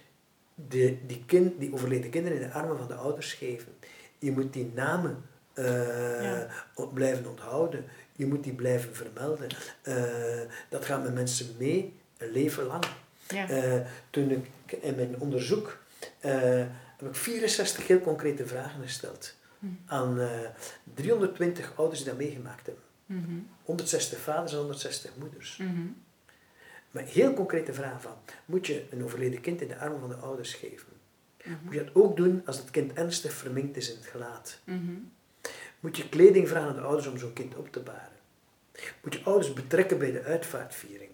de, 0.55 0.97
die, 1.07 1.23
kind, 1.25 1.59
die 1.59 1.73
overleden 1.73 2.09
kinderen 2.09 2.41
in 2.41 2.47
de 2.47 2.53
armen 2.53 2.77
van 2.77 2.87
de 2.87 2.93
ouders 2.93 3.33
geven. 3.33 3.73
Je 4.19 4.31
moet 4.31 4.53
die 4.53 4.71
namen 4.75 5.23
eh, 5.53 6.21
Ja. 6.23 6.47
op- 6.75 6.93
blijven 6.93 7.25
onthouden. 7.29 7.85
Je 8.15 8.25
moet 8.25 8.43
die 8.43 8.53
blijven 8.53 8.95
vermelden. 8.95 9.47
Eh, 9.81 10.41
dat 10.69 10.85
gaat 10.85 11.03
met 11.03 11.13
mensen 11.13 11.55
mee, 11.59 11.99
een 12.17 12.31
leven 12.31 12.63
lang. 12.65 12.83
Ja. 13.27 13.49
Eh, 13.49 13.79
toen 14.09 14.29
ik 14.31 14.71
in 14.81 14.95
mijn 14.95 15.19
onderzoek 15.19 15.77
heb 16.19 17.07
ik 17.07 17.15
64 17.15 17.87
heel 17.87 17.99
concrete 17.99 18.47
vragen 18.47 18.81
gesteld. 18.81 19.35
Aan 19.85 20.19
eh, 20.19 20.27
320 20.93 21.73
ouders 21.75 21.99
die 21.99 22.09
dat 22.09 22.17
meegemaakt 22.17 22.65
hebben. 22.65 22.83
Mhm. 23.05 23.39
160 23.63 24.19
vaders 24.19 24.51
en 24.51 24.57
160 24.57 25.11
moeders. 25.19 25.57
Mhm. 25.57 25.87
Maar 26.91 27.03
heel 27.03 27.33
concrete 27.33 27.73
vragen 27.73 28.01
van, 28.01 28.15
moet 28.45 28.67
je 28.67 28.85
een 28.91 29.03
overleden 29.03 29.41
kind 29.41 29.61
in 29.61 29.67
de 29.67 29.77
armen 29.77 29.99
van 29.99 30.09
de 30.09 30.15
ouders 30.15 30.53
geven? 30.53 30.93
Mhm. 31.43 31.55
Moet 31.63 31.73
je 31.73 31.83
dat 31.83 31.95
ook 31.95 32.17
doen 32.17 32.41
als 32.45 32.57
het 32.57 32.69
kind 32.69 32.93
ernstig 32.93 33.33
verminkt 33.33 33.77
is 33.77 33.89
in 33.89 33.97
het 33.97 34.05
gelaat? 34.05 34.59
Mhm. 34.63 34.93
Moet 35.79 35.97
je 35.97 36.09
kleding 36.09 36.47
vragen 36.47 36.69
aan 36.69 36.75
de 36.75 36.81
ouders 36.81 37.07
om 37.07 37.17
zo'n 37.17 37.33
kind 37.33 37.55
op 37.55 37.71
te 37.71 37.79
baren? 37.79 38.21
Moet 39.03 39.13
je 39.13 39.23
ouders 39.23 39.53
betrekken 39.53 39.97
bij 39.97 40.11
de 40.11 40.23
uitvaartviering? 40.23 41.09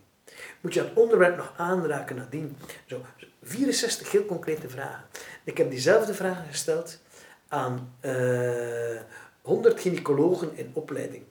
Moet 0.61 0.73
je 0.73 0.81
dat 0.81 0.93
onderwerp 0.93 1.37
nog 1.37 1.53
aanraken 1.57 2.15
nadien? 2.15 2.57
Zo, 2.85 3.05
64 3.41 4.11
heel 4.11 4.25
concrete 4.25 4.69
vragen. 4.69 5.05
Ik 5.43 5.57
heb 5.57 5.69
diezelfde 5.69 6.13
vragen 6.13 6.45
gesteld 6.47 6.99
aan 7.49 7.93
eh 7.99 8.11
100 9.41 9.79
gynaecologen 9.81 10.49
in 10.57 10.71
opleiding. 10.73 11.23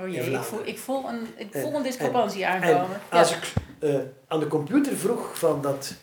Oh 0.00 0.08
jee, 0.08 0.30
ik 0.30 0.40
voel, 0.42 0.60
ik 0.66 0.78
voel 0.78 1.08
een, 1.08 1.26
ik 1.36 1.54
En- 1.54 1.60
voel 1.60 1.74
een 1.74 1.82
discrepantie 1.82 2.44
En 2.44 2.50
aankomen. 2.62 3.00
als 3.10 3.30
Ja. 3.30 3.36
ik 3.36 3.52
eh, 3.78 3.94
aan 4.28 4.40
de 4.40 4.46
computer 4.46 4.96
vroeg 4.96 5.38
van 5.38 5.62
dat 5.62 5.94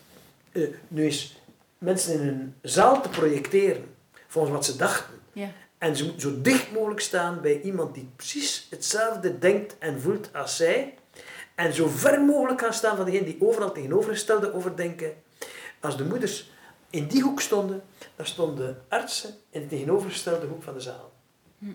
eh, 0.51 0.63
nu 0.87 1.03
eens 1.03 1.41
mensen 1.77 2.13
in 2.21 2.27
een 2.27 2.55
zaal 2.61 3.01
te 3.01 3.09
projecteren 3.09 3.95
volgens 4.27 4.53
wat 4.53 4.65
ze 4.65 4.75
dachten. 4.75 5.13
Ja. 5.33 5.47
En 5.77 5.95
ze 5.95 6.03
moeten 6.03 6.21
zo 6.21 6.41
dicht 6.41 6.71
mogelijk 6.71 6.99
staan 6.99 7.41
bij 7.41 7.61
iemand 7.61 7.93
die 7.93 8.09
precies 8.15 8.67
hetzelfde 8.69 9.39
denkt 9.39 9.75
en 9.79 10.01
voelt 10.01 10.29
als 10.33 10.55
zij. 10.55 10.93
En 11.55 11.73
zo 11.73 11.87
ver 11.87 12.21
mogelijk 12.21 12.61
gaan 12.61 12.73
staan 12.73 12.95
van 12.95 13.05
degene 13.05 13.23
die 13.25 13.37
overal 13.39 13.71
tegenovergestelde 13.71 14.53
over 14.53 14.75
denken. 14.75 15.13
Als 15.79 15.97
de 15.97 16.03
moeders 16.05 16.51
in 16.93 17.07
die 17.07 17.21
hoek 17.21 17.41
stonden, 17.41 17.83
dan 18.15 18.25
stonden 18.25 18.81
artsen 18.87 19.33
in 19.49 19.61
de 19.61 19.67
tegenovergestelde 19.67 20.45
hoek 20.47 20.63
van 20.63 20.73
de 20.73 20.79
zaal. 20.79 21.13
Hm. 21.57 21.65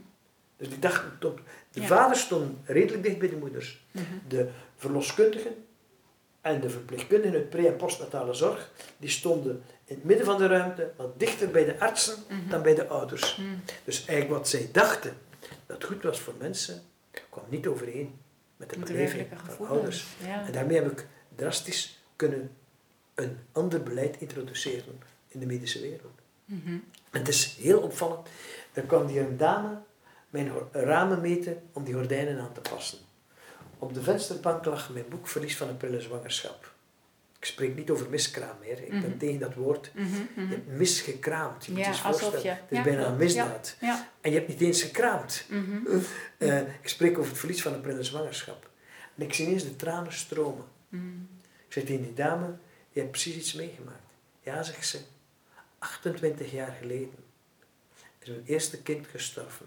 Dus 0.56 0.68
die 0.68 0.78
dachten, 0.78 1.16
tot, 1.20 1.38
de 1.70 1.80
Ja. 1.80 1.86
vaders 1.86 2.20
stonden 2.20 2.58
redelijk 2.64 3.02
dicht 3.02 3.18
bij 3.18 3.28
de 3.28 3.36
moeders. 3.36 3.84
Mhm. 3.90 4.04
De 4.28 4.48
verloskundigen 4.76 5.64
en 6.40 6.60
de 6.60 6.70
verpleegkundigen 6.70 7.36
uit 7.36 7.50
pre- 7.50 7.66
en 7.66 7.76
postnatale 7.76 8.34
zorg, 8.34 8.70
die 8.96 9.08
stonden 9.10 9.62
in 9.84 9.94
het 9.94 10.04
midden 10.04 10.26
van 10.26 10.38
de 10.38 10.46
ruimte, 10.46 10.90
wat 10.96 11.18
dichter 11.18 11.48
bij 11.50 11.64
de 11.64 11.80
artsen 11.80 12.16
Mhm. 12.28 12.48
dan 12.50 12.62
bij 12.62 12.74
de 12.74 12.86
ouders. 12.86 13.36
Mhm. 13.36 13.48
Dus 13.84 14.04
eigenlijk 14.06 14.38
wat 14.38 14.48
zij 14.48 14.68
dachten 14.72 15.16
dat 15.66 15.84
goed 15.84 16.02
was 16.02 16.20
voor 16.20 16.34
mensen, 16.38 16.82
kwam 17.30 17.44
niet 17.48 17.66
overeen 17.66 18.18
met 18.56 18.70
de 18.70 18.78
Met 18.78 18.88
beleving 18.88 19.26
van 19.56 19.66
ouders. 19.68 20.06
Ja. 20.26 20.46
En 20.46 20.52
daarmee 20.52 20.76
heb 20.82 20.90
ik 20.92 21.06
drastisch 21.36 22.02
kunnen 22.16 22.50
een 23.14 23.38
ander 23.52 23.82
beleid 23.82 24.16
introduceren 24.20 25.02
in 25.40 25.48
de 25.48 25.54
medische 25.54 25.80
wereld. 25.80 26.20
Mhm. 26.44 26.68
En 27.10 27.18
het 27.18 27.28
is 27.28 27.56
heel 27.60 27.80
opvallend. 27.80 28.28
Er 28.72 28.82
kwam 28.82 29.06
hier 29.06 29.22
een 29.22 29.36
dame 29.36 29.78
mijn 30.30 30.50
ramen 30.72 31.20
meten 31.20 31.62
om 31.72 31.84
die 31.84 31.94
gordijnen 31.94 32.40
aan 32.40 32.52
te 32.52 32.60
passen. 32.60 32.98
Op 33.78 33.94
de 33.94 34.02
vensterbank 34.02 34.64
lag 34.64 34.90
mijn 34.90 35.04
boek 35.08 35.28
Verlies 35.28 35.56
van 35.56 35.68
een 35.68 35.76
prille 35.76 36.00
zwangerschap. 36.00 36.72
Ik 37.38 37.44
spreek 37.44 37.76
niet 37.76 37.90
over 37.90 38.08
miskraam 38.10 38.56
meer. 38.60 38.82
Ik 38.82 38.90
ben 38.90 38.98
Mhm. 39.08 39.16
tegen 39.18 39.38
dat 39.38 39.54
woord. 39.54 39.90
Mhm, 39.94 40.06
Je 40.40 40.46
hebt 40.54 40.66
misgekraamd. 40.66 41.64
Je 41.66 41.72
moet 41.72 41.80
Ja, 41.80 41.88
je 41.90 41.94
voorstellen. 41.96 42.42
je- 42.42 42.48
Het 42.48 42.60
is 42.68 42.76
ja, 42.76 42.82
bijna 42.84 43.06
een 43.06 43.16
misdaad. 43.16 43.76
Ja. 43.80 44.08
En 44.20 44.30
je 44.30 44.36
hebt 44.36 44.48
niet 44.48 44.60
eens 44.60 44.82
gekraamd. 44.82 45.44
Eh, 46.38 46.58
ik 46.60 46.88
spreek 46.88 47.18
over 47.18 47.30
het 47.30 47.38
verlies 47.38 47.62
van 47.62 47.72
een 47.72 47.80
prille 47.80 48.02
zwangerschap. 48.02 48.70
En 49.16 49.22
ik 49.24 49.34
zie 49.34 49.46
ineens 49.46 49.62
de 49.62 49.76
tranen 49.76 50.12
stromen. 50.12 50.64
Ik 51.66 51.72
zeg 51.74 51.84
tegen 51.84 52.02
die 52.02 52.14
dame, 52.14 52.46
je 52.90 53.00
hebt 53.00 53.10
precies 53.12 53.36
iets 53.36 53.52
meegemaakt. 53.54 54.02
Ja, 54.42 54.62
zegt 54.62 54.86
ze, 54.86 54.98
28 55.78 56.50
jaar 56.50 56.72
geleden 56.72 57.14
is 58.18 58.28
mijn 58.28 58.44
eerste 58.44 58.82
kind 58.82 59.06
gestorven. 59.06 59.66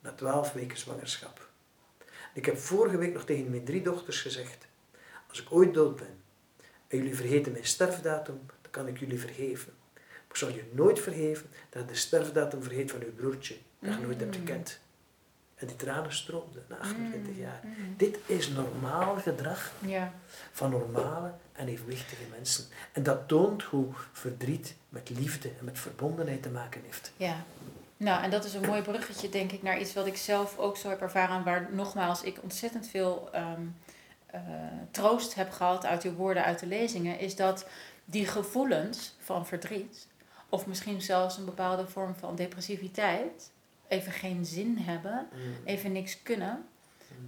Na 0.00 0.12
12 0.12 0.52
weken 0.52 0.78
zwangerschap. 0.78 1.48
Ik 2.34 2.44
heb 2.46 2.58
vorige 2.58 2.96
week 2.96 3.12
nog 3.12 3.24
tegen 3.24 3.50
mijn 3.50 3.64
drie 3.64 3.82
dochters 3.82 4.20
gezegd, 4.22 4.66
als 5.28 5.40
ik 5.42 5.52
ooit 5.52 5.74
dood 5.74 5.96
ben 5.96 6.22
en 6.88 6.98
jullie 6.98 7.14
vergeten 7.16 7.52
mijn 7.52 7.64
sterfdatum, 7.66 8.40
dan 8.62 8.70
kan 8.70 8.86
ik 8.88 8.98
jullie 8.98 9.20
vergeven. 9.20 9.72
Maar 9.94 10.22
ik 10.28 10.36
zal 10.36 10.48
je 10.48 10.64
nooit 10.72 11.00
vergeven 11.00 11.46
dat 11.70 11.82
je 11.82 11.88
de 11.88 11.94
sterfdatum 11.94 12.62
vergeet 12.62 12.90
van 12.90 13.02
uw 13.02 13.12
broertje, 13.14 13.56
dat 13.78 13.94
je 13.94 14.00
nooit 14.00 14.20
hebt 14.20 14.36
Mm. 14.38 14.46
gekend. 14.46 14.80
En 15.54 15.66
die 15.66 15.76
tranen 15.76 16.12
stroomden 16.12 16.64
na 16.68 16.76
28 16.76 17.36
jaar. 17.36 17.60
Mhm. 17.62 17.96
Dit 17.96 18.18
is 18.26 18.48
normaal 18.48 19.16
gedrag 19.16 19.72
Ja. 19.86 20.12
van 20.52 20.70
normale 20.70 21.32
en 21.52 21.68
evenwichtige 21.68 22.22
mensen. 22.36 22.64
En 22.92 23.02
dat 23.02 23.28
toont 23.28 23.62
hoe 23.62 23.86
verdriet 24.12 24.74
met 24.88 25.10
liefde 25.10 25.48
en 25.58 25.64
met 25.64 25.78
verbondenheid 25.78 26.42
te 26.42 26.48
maken 26.50 26.80
heeft. 26.84 27.12
Ja, 27.16 27.36
nou 27.96 28.22
en 28.22 28.30
dat 28.30 28.44
is 28.44 28.54
een 28.54 28.66
mooi 28.66 28.82
bruggetje 28.82 29.28
denk 29.28 29.52
ik 29.52 29.62
naar 29.62 29.80
iets 29.80 29.94
wat 29.94 30.06
ik 30.06 30.16
zelf 30.16 30.58
ook 30.58 30.76
zo 30.76 30.88
heb 30.88 31.00
ervaren, 31.00 31.44
waar 31.44 31.68
nogmaals 31.72 32.22
ik 32.22 32.38
ontzettend 32.42 32.86
veel 32.88 33.28
ehm, 33.32 33.62
eh, 34.26 34.40
troost 34.90 35.34
heb 35.34 35.50
gehad 35.50 35.84
uit 35.84 36.02
uw 36.02 36.12
woorden, 36.14 36.44
uit 36.44 36.58
de 36.58 36.66
lezingen, 36.66 37.18
is 37.18 37.36
dat 37.36 37.66
die 38.04 38.26
gevoelens 38.26 39.14
van 39.18 39.46
verdriet, 39.46 40.06
of 40.48 40.66
misschien 40.66 41.02
zelfs 41.02 41.36
een 41.36 41.44
bepaalde 41.44 41.86
vorm 41.86 42.14
van 42.18 42.36
depressiviteit, 42.36 43.50
even 43.88 44.12
geen 44.12 44.44
zin 44.44 44.78
hebben, 44.78 45.28
even 45.64 45.92
niks 45.92 46.22
kunnen, 46.22 46.66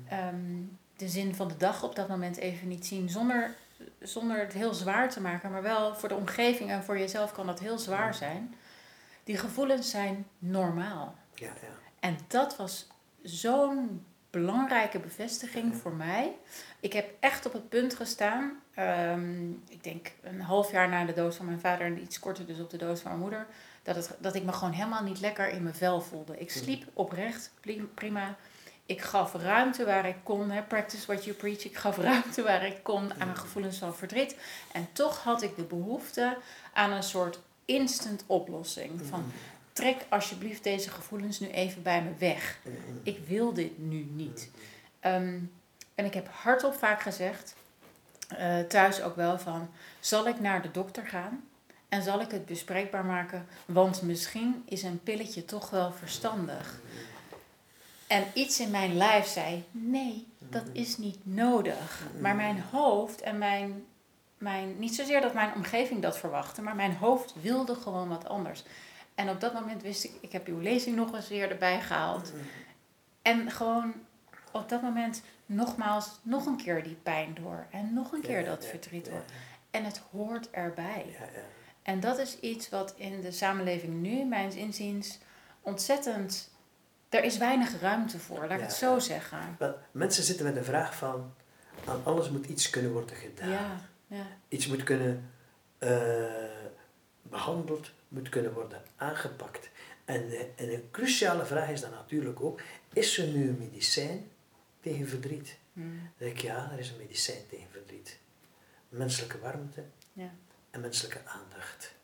ehm, 0.09 0.63
de 0.97 1.09
zin 1.09 1.35
van 1.35 1.49
de 1.49 1.57
dag 1.57 1.83
op 1.83 1.97
dat 1.97 2.09
moment 2.09 2.37
even 2.37 2.69
niet 2.69 2.87
zien, 2.87 3.09
zonder, 3.09 3.55
zonder 4.01 4.39
het 4.39 4.53
heel 4.53 4.75
zwaar 4.75 5.11
te 5.11 5.21
maken, 5.21 5.51
maar 5.51 5.63
wel 5.63 5.95
voor 5.95 6.09
de 6.09 6.15
omgeving 6.15 6.71
en 6.71 6.85
voor 6.85 6.99
jezelf 6.99 7.33
kan 7.33 7.47
dat 7.47 7.61
heel 7.61 7.79
zwaar 7.79 8.15
zijn. 8.15 8.55
Die 9.25 9.37
gevoelens 9.37 9.91
zijn 9.91 10.27
normaal. 10.39 11.15
Ja, 11.35 11.47
ja. 11.47 11.69
En 12.01 12.19
dat 12.29 12.57
was 12.57 12.87
zo'n 13.23 14.05
belangrijke 14.31 14.99
bevestiging 14.99 15.77
voor 15.77 15.93
mij. 15.93 16.37
Ik 16.81 16.93
heb 16.93 17.11
echt 17.21 17.47
op 17.47 17.53
het 17.53 17.69
punt 17.69 17.95
gestaan, 17.95 18.63
ehm, 18.75 19.51
ik 19.51 19.85
denk 19.85 20.13
een 20.23 20.41
half 20.41 20.71
jaar 20.71 20.89
na 20.89 21.05
de 21.05 21.13
dood 21.13 21.35
van 21.35 21.47
mijn 21.47 21.61
vader 21.61 21.87
en 21.87 22.03
iets 22.03 22.19
korter 22.19 22.47
dus 22.47 22.61
op 22.61 22.71
de 22.71 22.77
dood 22.77 23.01
van 23.01 23.11
mijn 23.11 23.23
moeder, 23.23 23.47
dat, 23.87 23.97
het, 23.97 24.11
dat 24.19 24.35
ik 24.35 24.43
me 24.43 24.53
gewoon 24.53 24.73
helemaal 24.73 25.03
niet 25.03 25.21
lekker 25.21 25.49
in 25.49 25.63
mijn 25.63 25.75
vel 25.75 26.01
voelde. 26.01 26.39
Ik 26.39 26.51
sliep 26.51 26.85
oprecht 26.93 27.51
prima. 27.95 28.37
Ik 28.87 29.01
gaf 29.01 29.35
ruimte 29.35 29.85
waar 29.85 30.07
ik 30.07 30.17
kon, 30.23 30.51
hè, 30.51 30.63
practice 30.63 31.07
what 31.07 31.25
you 31.25 31.37
preach. 31.37 31.65
Ik 31.65 31.77
gaf 31.77 31.97
ruimte 31.97 32.43
waar 32.43 32.67
ik 32.67 32.83
kon 32.83 33.11
aan 33.13 33.27
mijn 33.27 33.37
gevoelens 33.37 33.79
van 33.79 33.95
verdriet. 33.95 34.37
En 34.73 34.89
toch 34.93 35.23
had 35.23 35.43
ik 35.43 35.57
de 35.57 35.63
behoefte 35.63 36.37
aan 36.73 36.93
een 36.93 37.03
soort 37.03 37.39
instant 37.65 38.25
oplossing. 38.27 39.01
Van 39.09 39.33
trek 39.73 39.97
alsjeblieft 40.09 40.65
deze 40.65 40.91
gevoelens 40.91 41.41
nu 41.41 41.49
even 41.49 41.83
bij 41.83 42.03
me 42.03 42.11
weg. 42.19 42.59
Ik 43.03 43.19
wil 43.27 43.53
dit 43.53 43.79
nu 43.79 44.09
niet. 44.11 44.51
Ehm, 45.01 45.39
en 45.95 46.05
ik 46.05 46.15
heb 46.15 46.29
hardop 46.29 46.75
vaak 46.75 47.03
gezegd, 47.03 47.55
eh, 48.29 48.59
thuis 48.59 49.03
ook 49.03 49.17
wel 49.17 49.39
van, 49.39 49.71
zal 50.01 50.29
ik 50.29 50.41
naar 50.41 50.63
de 50.63 50.71
dokter 50.71 51.07
gaan? 51.07 51.45
En 51.89 52.03
zal 52.03 52.21
ik 52.21 52.31
het 52.31 52.47
bespreekbaar 52.47 53.05
maken? 53.05 53.47
Want 53.67 54.03
misschien 54.03 54.63
is 54.69 54.83
een 54.83 55.03
pilletje 55.03 55.45
toch 55.45 55.71
wel 55.71 55.93
verstandig. 55.93 56.81
En 58.07 58.25
iets 58.35 58.61
in 58.61 58.71
mijn 58.71 58.97
lijf 58.97 59.27
zei, 59.27 59.65
nee, 59.71 60.27
dat 60.39 60.65
is 60.73 60.97
niet 60.97 61.19
nodig. 61.23 62.07
Maar 62.21 62.37
mijn 62.37 62.61
hoofd 62.71 63.21
en 63.21 63.39
mijn, 63.39 63.85
mijn, 64.39 64.79
niet 64.79 64.95
zozeer 64.95 65.21
dat 65.21 65.35
mijn 65.35 65.55
omgeving 65.55 66.03
dat 66.03 66.19
verwachtte, 66.19 66.63
maar 66.63 66.77
mijn 66.77 66.97
hoofd 66.97 67.35
wilde 67.41 67.75
gewoon 67.75 68.09
wat 68.09 68.29
anders. 68.29 68.65
En 69.15 69.29
op 69.29 69.41
dat 69.41 69.53
moment 69.53 69.83
wist 69.83 70.05
ik, 70.05 70.13
ik 70.21 70.33
heb 70.33 70.47
uw 70.47 70.59
lezing 70.59 70.97
nog 70.97 71.15
eens 71.15 71.29
weer 71.29 71.51
erbij 71.51 71.81
gehaald. 71.81 72.33
En 73.23 73.51
gewoon 73.51 73.95
op 74.53 74.69
dat 74.69 74.83
moment 74.83 75.23
nogmaals 75.47 76.19
nog 76.23 76.47
een 76.47 76.57
keer 76.57 76.83
die 76.83 76.97
pijn 77.03 77.35
door. 77.35 77.67
En 77.71 77.95
nog 77.95 78.13
een 78.13 78.21
keer 78.21 78.45
dat 78.45 78.67
verdriet 78.67 79.05
door. 79.05 79.23
En 79.71 79.85
het 79.85 80.01
hoort 80.11 80.51
erbij. 80.51 81.07
Ja, 81.19 81.25
ja. 81.25 81.41
En 81.87 82.01
dat 82.01 82.19
is 82.19 82.41
iets 82.41 82.69
wat 82.69 82.95
in 82.97 83.21
de 83.21 83.31
samenleving 83.33 83.95
nu, 84.03 84.25
mijns 84.25 84.55
inziens, 84.55 85.19
ontzettend. 85.61 86.51
Er 87.09 87.25
is 87.25 87.37
weinig 87.39 87.81
ruimte 87.81 88.19
voor, 88.19 88.39
laat 88.39 88.51
ik 88.51 88.57
Ja, 88.59 88.63
het 88.63 88.73
zo 88.73 88.93
ja. 88.93 88.99
zeggen. 89.01 89.57
Wel, 89.59 89.77
mensen 89.91 90.23
zitten 90.25 90.45
met 90.47 90.57
een 90.57 90.65
vraag 90.65 90.97
van, 90.97 91.35
aan 91.85 92.05
alles 92.05 92.31
moet 92.31 92.47
iets 92.47 92.71
kunnen 92.71 92.93
worden 92.93 93.17
gedaan. 93.17 93.49
Ja, 93.51 93.81
ja, 94.07 94.27
Iets 94.49 94.67
moet 94.67 94.83
kunnen 94.83 95.31
eh, 95.79 96.25
behandeld, 97.23 97.91
moet 98.09 98.29
kunnen 98.29 98.53
worden 98.53 98.83
aangepakt. 98.97 99.71
En, 100.05 100.31
en 100.57 100.73
een 100.73 100.89
cruciale 100.91 101.45
vraag 101.47 101.69
is 101.71 101.81
dan 101.81 101.91
natuurlijk 101.91 102.41
ook, 102.41 102.61
is 102.93 103.19
er 103.19 103.27
nu 103.29 103.49
een 103.49 103.59
medicijn 103.59 104.31
tegen 104.81 105.09
verdriet? 105.09 105.57
hm, 105.73 105.81
Dan 105.81 106.11
denk 106.17 106.33
ik, 106.33 106.41
ja, 106.43 106.71
er 106.73 106.79
is 106.79 106.91
een 106.91 106.97
medicijn 106.99 107.43
tegen 107.51 107.67
verdriet. 107.71 108.19
Menselijke 108.89 109.39
warmte 109.39 109.85
ja, 110.13 110.31
en 110.77 110.83
menselijke 110.83 111.21
aandacht. 111.25 111.95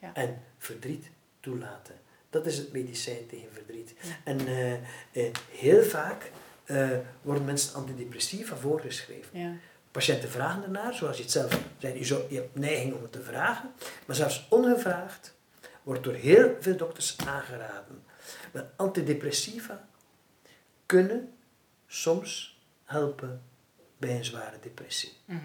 Ja. 0.00 0.14
En 0.14 0.42
verdriet 0.58 1.10
toelaten. 1.40 1.94
Dat 2.30 2.46
is 2.46 2.58
het 2.58 2.72
medicijn 2.72 3.26
tegen 3.26 3.52
verdriet. 3.52 3.94
Ja. 4.02 4.16
En 4.24 4.46
eh, 4.46 4.72
eh, 4.72 5.34
heel 5.50 5.82
vaak 5.82 6.30
eh, 6.64 6.90
worden 7.22 7.44
mensen 7.44 7.74
antidepressiva 7.74 8.56
voorgeschreven. 8.56 9.38
ja, 9.38 9.54
Patiënten 9.90 10.28
vragen 10.30 10.62
ernaar, 10.62 10.94
zoals 10.94 11.16
je 11.16 11.22
het 11.22 11.32
zelf 11.32 11.60
zei, 11.78 11.98
je, 11.98 12.04
zou, 12.04 12.22
je 12.28 12.36
hebt 12.36 12.54
neiging 12.54 12.94
om 12.94 13.02
het 13.02 13.12
te 13.12 13.22
vragen, 13.22 13.72
maar 14.06 14.16
zelfs 14.16 14.46
ongevraagd 14.50 15.34
wordt 15.82 16.04
door 16.04 16.14
heel 16.14 16.56
veel 16.60 16.76
dokters 16.76 17.16
aangeraden. 17.26 18.04
Maar 18.52 18.70
antidepressiva 18.76 19.88
kunnen 20.86 21.32
soms 21.86 22.60
helpen 22.84 23.42
bij 23.98 24.16
een 24.16 24.24
zware 24.24 24.58
depressie. 24.60 25.12
mhm, 25.24 25.38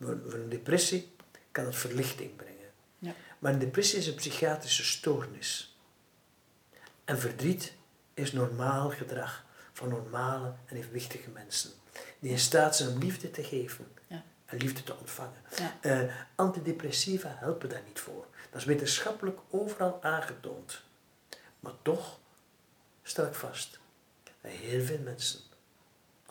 Voor, 0.00 0.20
voor 0.28 0.38
een 0.38 0.48
depressie 0.48 1.12
kan 1.52 1.64
het 1.64 1.76
verlichting 1.76 2.36
brengen. 2.36 2.70
Ja. 2.98 3.14
Maar 3.38 3.52
een 3.52 3.58
depressie 3.58 3.98
is 3.98 4.06
een 4.06 4.14
psychiatrische 4.14 4.84
stoornis. 4.84 5.76
En 7.04 7.18
verdriet 7.18 7.72
is 8.14 8.32
normaal 8.32 8.90
gedrag 8.90 9.44
van 9.72 9.88
normale 9.88 10.52
en 10.66 10.76
evenwichtige 10.76 11.30
mensen. 11.30 11.70
Die 12.18 12.30
in 12.30 12.38
staat 12.38 12.76
zijn 12.76 12.88
om 12.88 12.98
liefde 12.98 13.30
te 13.30 13.44
geven 13.44 13.86
Ja. 14.06 14.22
en 14.46 14.58
liefde 14.58 14.82
te 14.82 14.96
ontvangen. 14.98 15.40
Ja. 15.56 15.76
Eh, 15.80 16.14
antidepressiva 16.34 17.34
helpen 17.38 17.68
daar 17.68 17.82
niet 17.86 18.00
voor. 18.00 18.26
Dat 18.50 18.60
is 18.60 18.66
wetenschappelijk 18.66 19.38
overal 19.50 20.02
aangetoond. 20.02 20.82
Maar 21.60 21.72
toch 21.82 22.18
stel 23.02 23.26
ik 23.26 23.34
vast 23.34 23.78
dat 24.24 24.52
heel 24.52 24.84
veel 24.84 24.98
mensen 24.98 25.40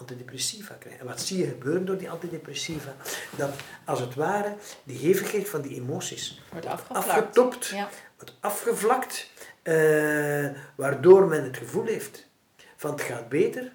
antidepressiva 0.02 0.74
krijgen. 0.74 1.02
En 1.02 1.08
wat 1.08 1.22
zie 1.22 1.38
je 1.38 1.46
gebeuren 1.48 1.86
door 1.86 1.98
die 1.98 2.10
antidepressiva? 2.10 2.96
Dat 3.38 3.50
als 3.86 4.00
het 4.00 4.16
ware 4.16 4.56
die 4.84 4.98
hevigheid 4.98 5.50
van 5.50 5.62
die 5.62 5.76
emoties 5.76 6.42
wordt 6.52 6.66
afgevlakt. 6.66 7.08
afgetopt, 7.10 7.66
Ja, 7.68 7.90
wordt 8.18 8.34
afgevlakt, 8.40 9.30
eh, 9.62 10.50
waardoor 10.76 11.28
men 11.28 11.44
het 11.44 11.58
gevoel 11.58 11.86
heeft 11.86 12.28
van 12.76 12.92
het 12.92 13.02
gaat 13.02 13.30
beter, 13.30 13.74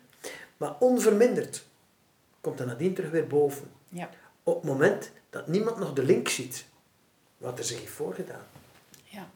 maar 0.57 0.75
onverminderd 0.79 1.65
komt 2.41 2.61
er 2.61 2.67
nadien 2.67 2.95
terug 2.95 3.11
weer 3.11 3.27
boven. 3.27 3.71
ja, 3.89 4.11
Op 4.43 4.55
het 4.55 4.65
moment 4.65 5.11
dat 5.31 5.47
niemand 5.47 5.77
nog 5.79 5.93
de 5.93 6.03
link 6.05 6.29
ziet 6.29 6.65
wat 7.39 7.59
er 7.59 7.65
zich 7.65 7.79
heeft 7.81 7.93
voorgedaan. 7.93 8.47
ja. 9.05 9.29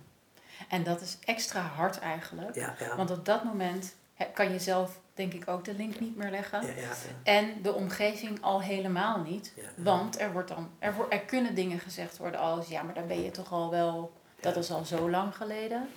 En 0.68 0.82
dat 0.84 1.00
is 1.00 1.18
extra 1.24 1.60
hard 1.60 1.98
eigenlijk. 1.98 2.54
Ja. 2.54 2.74
Want 2.96 3.10
op 3.10 3.24
dat 3.24 3.44
moment 3.44 3.94
kan 4.34 4.52
je 4.52 4.58
zelf, 4.58 5.00
denk 5.14 5.32
ik, 5.32 5.48
ook 5.48 5.64
de 5.64 5.74
link 5.74 6.00
niet 6.00 6.16
meer 6.16 6.30
leggen. 6.30 6.62
ja, 6.66 6.68
ja, 6.68 6.80
ja. 6.82 6.92
En 7.22 7.62
de 7.62 7.72
omgeving 7.72 8.42
al 8.42 8.62
helemaal 8.62 9.20
niet. 9.22 9.54
Want 9.76 10.20
er, 10.20 10.32
wordt 10.32 10.48
dan, 10.48 10.70
er, 10.78 10.94
er 11.08 11.20
kunnen 11.20 11.54
dingen 11.54 11.78
gezegd 11.78 12.16
worden 12.16 12.40
als... 12.40 12.68
ja, 12.68 12.82
maar 12.82 12.94
dan 12.94 13.06
ben 13.06 13.22
je 13.22 13.30
toch 13.30 13.52
al 13.52 13.70
wel... 13.70 14.12
dat 14.40 14.56
is 14.56 14.70
al 14.70 14.84
zo 14.84 15.10
lang 15.10 15.36
geleden. 15.36 15.88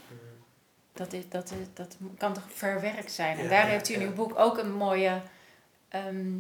Dat, 0.94 1.14
is, 1.14 1.30
dat, 1.30 1.52
is, 1.52 1.68
dat 1.74 1.98
kan 2.18 2.34
toch 2.34 2.44
verwerkt 2.48 3.12
zijn. 3.12 3.38
En 3.38 3.50
daar 3.50 3.68
heeft 3.68 3.90
u 3.90 3.94
in 3.94 4.02
uw 4.02 4.14
boek 4.14 4.40
ook 4.40 4.58
een 4.58 4.74
mooie 4.74 5.22
ehm, 5.90 6.32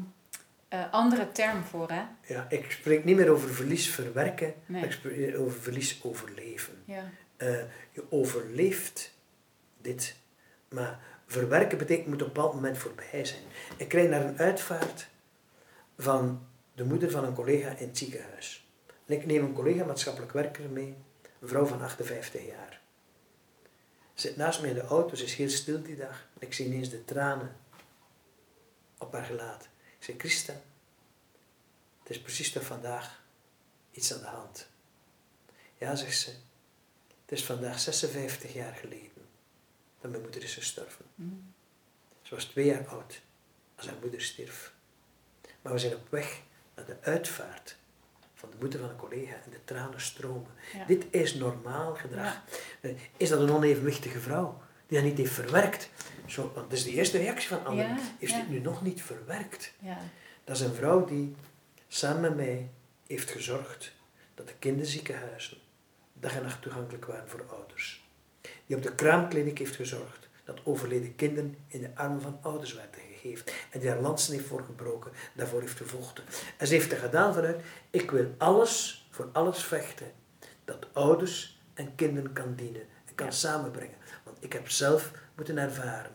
eh, 0.68 0.92
andere 0.92 1.32
term 1.32 1.64
voor, 1.64 1.90
hè? 1.92 2.02
Ja, 2.34 2.46
ik 2.50 2.72
spreek 2.72 3.04
niet 3.04 3.16
meer 3.16 3.30
over 3.30 3.50
verlies 3.54 3.90
verwerken, 3.90 4.54
Nee. 4.66 4.80
maar 4.82 4.90
ik 4.90 4.96
spreek 4.96 5.38
over 5.40 5.62
verlies 5.62 6.00
overleven. 6.04 6.84
Ja, 6.86 7.10
Eh, 7.38 7.50
je 7.92 8.04
overleeft 8.10 9.14
dit, 9.82 10.16
maar 10.70 11.00
verwerken 11.34 11.78
betekent 11.78 12.08
moet 12.08 12.22
op 12.22 12.28
een 12.28 12.34
bepaald 12.34 12.54
moment 12.54 12.78
voorbij 12.78 13.26
zijn. 13.26 13.42
Ik 13.78 13.88
kreeg 13.88 14.10
naar 14.10 14.26
een 14.26 14.38
uitvaart 14.38 15.08
van 15.98 16.48
de 16.76 16.84
moeder 16.84 17.12
van 17.12 17.24
een 17.24 17.34
collega 17.34 17.70
in 17.70 17.88
het 17.88 17.98
ziekenhuis. 17.98 18.68
En 19.06 19.14
ik 19.14 19.26
neem 19.26 19.44
een 19.44 19.54
collega 19.54 19.86
maatschappelijk 19.86 20.32
werker 20.32 20.70
mee, 20.70 20.96
een 21.40 21.48
vrouw 21.48 21.66
van 21.66 21.82
58 21.82 22.46
jaar. 22.46 22.82
Zit 24.14 24.36
naast 24.36 24.62
mij 24.62 24.70
in 24.70 24.76
de 24.76 24.82
auto, 24.82 25.16
ze 25.16 25.24
is 25.24 25.36
heel 25.36 25.50
stil 25.50 25.84
die 25.84 25.96
dag. 25.96 26.28
Ik 26.40 26.54
zie 26.54 26.66
ineens 26.66 26.90
de 26.90 27.06
tranen 27.06 27.56
op 28.98 29.14
haar 29.14 29.26
gelaat. 29.26 29.64
Ik 30.00 30.04
zeg, 30.04 30.16
Christa, 30.18 30.54
het 32.00 32.10
is 32.10 32.22
precies 32.22 32.52
toch 32.52 32.64
vandaag 32.64 33.24
iets 33.92 34.14
aan 34.14 34.20
de 34.20 34.26
hand. 34.26 34.68
Ja, 35.78 35.96
zegt 35.96 36.20
ze, 36.20 36.30
het 37.22 37.32
is 37.32 37.46
vandaag 37.46 37.80
56 37.80 38.54
jaar 38.54 38.74
geleden 38.74 39.13
dat 40.04 40.12
mijn 40.12 40.24
moeder 40.24 40.44
is 40.44 40.54
gestorven. 40.54 41.06
Mm. 41.16 41.54
Ze 42.22 42.36
was 42.36 42.46
twee 42.46 42.66
jaar 42.66 42.88
oud 42.88 43.22
als 43.76 43.88
haar 43.88 43.96
moeder 44.02 44.22
stierf. 44.22 44.74
Maar 45.62 45.74
we 45.74 45.80
zijn 45.80 45.96
op 45.96 46.10
weg 46.10 46.42
naar 46.76 46.86
de 46.86 46.98
uitvaart 47.02 47.76
van 48.34 48.50
de 48.50 48.58
moeder 48.60 48.80
van 48.80 48.90
een 48.90 48.96
collega 48.96 49.34
en 49.34 49.52
de 49.52 49.64
tranen 49.64 50.02
stromen. 50.02 50.52
Dit 50.88 51.06
is 51.10 51.34
normaal 51.34 51.96
gedrag. 51.96 52.42
Eh, 52.82 52.92
is 53.18 53.30
dat 53.30 53.40
een 53.40 53.52
onevenwichtige 53.52 54.20
vrouw 54.20 54.62
die 54.88 54.98
dat 54.98 55.08
niet 55.08 55.18
heeft 55.18 55.34
verwerkt? 55.34 55.90
Zo, 56.26 56.42
want 56.42 56.70
dat 56.70 56.78
is 56.78 56.84
de 56.84 56.92
eerste 56.92 57.18
reactie 57.18 57.48
van 57.48 57.66
anderen. 57.66 57.98
heeft 58.20 58.36
dit 58.36 58.50
nu 58.50 58.60
nog 58.60 58.82
niet 58.82 59.02
verwerkt? 59.02 59.74
Dat 60.44 60.56
is 60.56 60.62
een 60.62 60.74
vrouw 60.74 61.06
die 61.06 61.36
samen 61.88 62.22
met 62.22 62.36
mij 62.36 62.70
heeft 63.08 63.32
gezorgd 63.32 63.94
dat 64.34 64.48
de 64.48 64.54
kinderziekenhuizen 64.60 65.58
dag 66.14 66.36
en 66.36 66.44
nacht 66.44 66.62
toegankelijk 66.62 67.06
waren 67.06 67.30
voor 67.30 67.46
ouders. 67.50 68.03
Die 68.66 68.76
op 68.76 68.84
de 68.84 68.96
kraamkliniek 68.96 69.58
heeft 69.58 69.76
gezorgd 69.76 70.30
dat 70.44 70.60
overleden 70.64 71.16
kinderen 71.16 71.58
in 71.68 71.82
de 71.82 71.96
armen 71.96 72.22
van 72.22 72.38
ouders 72.42 72.74
werden 72.74 73.02
gegeven. 73.14 73.46
En 73.70 73.80
die 73.80 73.90
daar 73.90 74.02
lansen 74.02 74.34
heeft 74.34 74.48
voor 74.48 74.64
gebroken, 74.64 75.12
daarvoor 75.34 75.62
heeft 75.62 75.78
gevochten. 75.78 76.24
En 76.58 76.68
ze 76.68 76.74
heeft 76.74 76.90
dat 76.90 77.00
gedaan 77.00 77.34
vanuit, 77.34 77.62
ik 77.90 78.12
wil 78.12 78.36
alles, 78.38 79.08
voor 79.10 79.30
alles 79.34 79.64
vechten, 79.64 80.12
dat 80.66 80.88
ouders 80.94 81.62
en 81.74 81.96
kinderen 81.96 82.34
kan 82.34 82.56
dienen 82.56 82.82
en 83.06 83.16
kan 83.16 83.34
samenbrengen. 83.34 83.98
Want 84.24 84.38
ik 84.40 84.54
heb 84.54 84.70
zelf 84.70 85.12
moeten 85.36 85.58
ervaren 85.58 86.12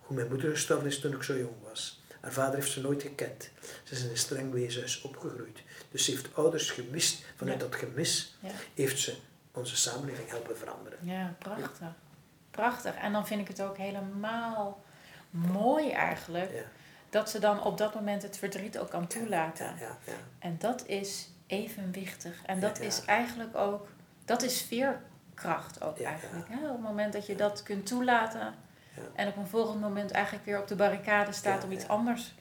hoe 0.00 0.16
mijn 0.16 0.28
moeder 0.28 0.50
gestorven 0.50 0.86
is 0.86 1.00
toen 1.00 1.12
ik 1.12 1.22
zo 1.22 1.38
jong 1.38 1.62
was. 1.62 2.02
Haar 2.20 2.32
vader 2.32 2.54
heeft 2.54 2.70
ze 2.70 2.80
nooit 2.80 3.02
gekend. 3.02 3.50
Ze 3.82 3.94
is 3.94 4.04
in 4.04 4.10
een 4.10 4.16
streng 4.16 4.52
weeshuis 4.52 5.00
opgegroeid. 5.00 5.62
Dus 5.90 6.04
ze 6.04 6.10
heeft 6.10 6.34
ouders 6.34 6.70
gemist. 6.70 7.24
Vanuit 7.36 7.60
dat 7.60 7.74
gemis 7.74 8.38
heeft 8.74 8.98
ze 8.98 9.14
onze 9.52 9.76
samenleving 9.76 10.28
helpen 10.28 10.58
veranderen. 10.58 10.98
Ja, 11.02 11.34
prachtig. 11.38 11.88
Prachtig. 12.50 12.94
En 12.94 13.12
dan 13.12 13.26
vind 13.26 13.40
ik 13.40 13.48
het 13.48 13.62
ook 13.62 13.76
helemaal 13.76 14.82
mooi 15.30 15.90
eigenlijk. 15.90 16.66
Dat 17.10 17.30
ze 17.30 17.38
dan 17.38 17.62
op 17.62 17.78
dat 17.78 17.94
moment 17.94 18.22
het 18.22 18.38
verdriet 18.38 18.78
ook 18.78 18.90
kan 18.90 19.06
toelaten. 19.06 19.66
Ja, 19.66 19.96
ja, 20.06 20.12
en 20.38 20.56
dat 20.58 20.86
is 20.86 21.28
evenwichtig. 21.46 22.42
En 22.44 22.60
dat 22.60 22.80
is 22.80 23.04
eigenlijk 23.04 23.56
ook, 23.56 23.88
dat 24.24 24.42
is 24.42 24.62
veerkracht 24.62 25.82
ook 25.82 26.00
eigenlijk. 26.00 26.48
Hè? 26.48 26.68
Op 26.68 26.72
het 26.72 26.82
moment 26.82 27.12
dat 27.12 27.26
je 27.26 27.34
dat 27.34 27.62
kunt 27.62 27.86
toelaten. 27.86 28.54
En 29.14 29.28
op 29.28 29.36
een 29.36 29.46
volgend 29.46 29.80
moment 29.80 30.10
eigenlijk 30.10 30.44
weer 30.44 30.60
op 30.60 30.68
de 30.68 30.76
barricade 30.76 31.32
staat 31.32 31.64
om 31.64 31.72
iets 31.72 31.88
anders. 31.88 32.34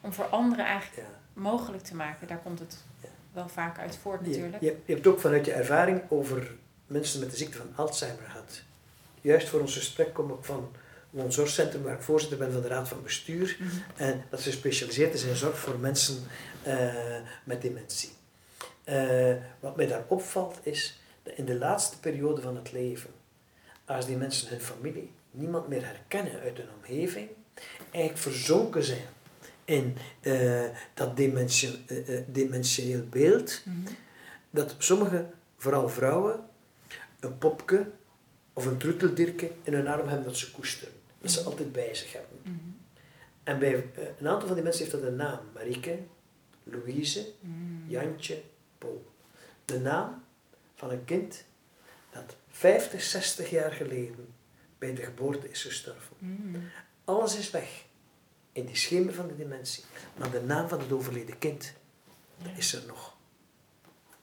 Om 0.00 0.12
voor 0.12 0.28
anderen 0.28 0.64
eigenlijk 0.64 1.08
mogelijk 1.32 1.82
te 1.82 1.94
maken. 1.94 2.28
Daar 2.28 2.38
komt 2.38 2.58
het 2.58 2.84
wel 3.32 3.48
vaak 3.48 3.78
uit 3.78 3.96
voort 3.96 4.26
natuurlijk. 4.26 4.62
Je, 4.62 4.76
je, 4.84 4.92
hebt 4.94 5.06
ook 5.06 5.20
vanuit 5.20 5.46
je 5.46 5.52
ervaring 5.52 6.02
over 6.08 6.50
mensen 6.86 7.20
met 7.20 7.30
de 7.30 7.36
ziekte 7.36 7.58
van 7.58 7.72
Alzheimer 7.74 8.24
gehad. 8.24 8.62
Juist 9.20 9.48
voor 9.48 9.60
ons 9.60 9.76
gesprek 9.76 10.14
kom 10.14 10.30
ik 10.30 10.44
van 10.44 10.72
een 11.14 11.32
zorgcentrum 11.32 11.82
waar 11.82 11.94
ik 11.94 12.02
voorzitter 12.02 12.38
ben 12.38 12.52
van 12.52 12.62
de 12.62 12.68
Raad 12.68 12.88
van 12.88 13.02
Bestuur. 13.02 13.56
Mhm. 13.58 13.70
En 13.96 14.24
dat 14.30 14.40
ze 14.40 14.50
gespecialiseerd 14.50 15.14
is 15.14 15.22
in 15.22 15.36
zorg 15.36 15.58
voor 15.58 15.78
mensen 15.78 16.16
uh, 16.66 16.94
met 17.44 17.62
dementie. 17.62 18.10
Uh, 18.84 19.34
wat 19.60 19.76
mij 19.76 19.86
daar 19.86 20.04
opvalt 20.08 20.58
is 20.62 21.00
dat 21.22 21.34
in 21.34 21.44
de 21.44 21.58
laatste 21.58 22.00
periode 22.00 22.40
van 22.40 22.56
het 22.56 22.72
leven, 22.72 23.10
als 23.84 24.06
die 24.06 24.16
mensen 24.16 24.48
hun 24.48 24.60
familie 24.60 25.12
niemand 25.30 25.68
meer 25.68 25.84
herkennen 25.84 26.40
uit 26.40 26.56
hun 26.56 26.68
omgeving, 26.76 27.28
eigenlijk 27.90 28.22
verzonken 28.22 28.84
zijn 28.84 29.04
in 29.70 29.96
uh, 30.22 30.64
dat 30.94 31.16
dimensioneel 32.26 33.06
beeld, 33.10 33.62
mm 33.64 33.84
-hmm. 33.84 33.96
dat 34.50 34.74
sommige, 34.78 35.26
vooral 35.56 35.88
vrouwen, 35.88 36.40
een 37.20 37.38
popke 37.38 37.90
of 38.52 38.66
een 38.66 38.76
troeteldirke 38.76 39.50
in 39.62 39.72
hun 39.72 39.86
arm 39.86 40.08
hebben 40.08 40.26
dat 40.26 40.36
ze 40.36 40.50
koesteren. 40.50 40.94
Dat 41.20 41.30
ze 41.30 41.42
altijd 41.42 41.72
bij 41.72 41.94
zich 41.94 42.12
hebben. 42.12 42.38
Mhm. 42.42 42.54
En 43.42 43.58
bij 43.58 43.74
eh, 43.74 44.04
een 44.18 44.28
aantal 44.28 44.46
van 44.46 44.54
die 44.54 44.64
mensen 44.64 44.84
heeft 44.84 44.96
dat 44.96 45.06
een 45.06 45.16
naam. 45.16 45.40
Marieke, 45.54 45.98
Louise, 46.62 47.26
mhm. 47.40 47.90
Jantje, 47.90 48.42
Paul. 48.78 49.12
De 49.64 49.80
naam 49.80 50.24
van 50.74 50.90
een 50.90 51.04
kind 51.04 51.44
dat 52.12 52.36
50, 52.48 53.02
60 53.02 53.50
jaar 53.50 53.72
geleden 53.72 54.34
bij 54.78 54.94
de 54.94 55.02
geboorte 55.02 55.50
is 55.50 55.62
gestorven. 55.62 56.16
Mhm. 56.18 56.58
Alles 57.04 57.38
is 57.38 57.50
weg 57.50 57.88
in 58.60 58.66
die 58.66 58.76
schemer 58.76 59.14
van 59.14 59.28
de 59.28 59.36
dementie. 59.36 59.84
Maar 60.16 60.30
de 60.30 60.40
naam 60.40 60.68
van 60.68 60.80
het 60.80 60.92
overleden 60.92 61.38
kind, 61.38 61.72
dat 62.42 62.52
is 62.56 62.74
er 62.74 62.82
nog. 62.86 63.16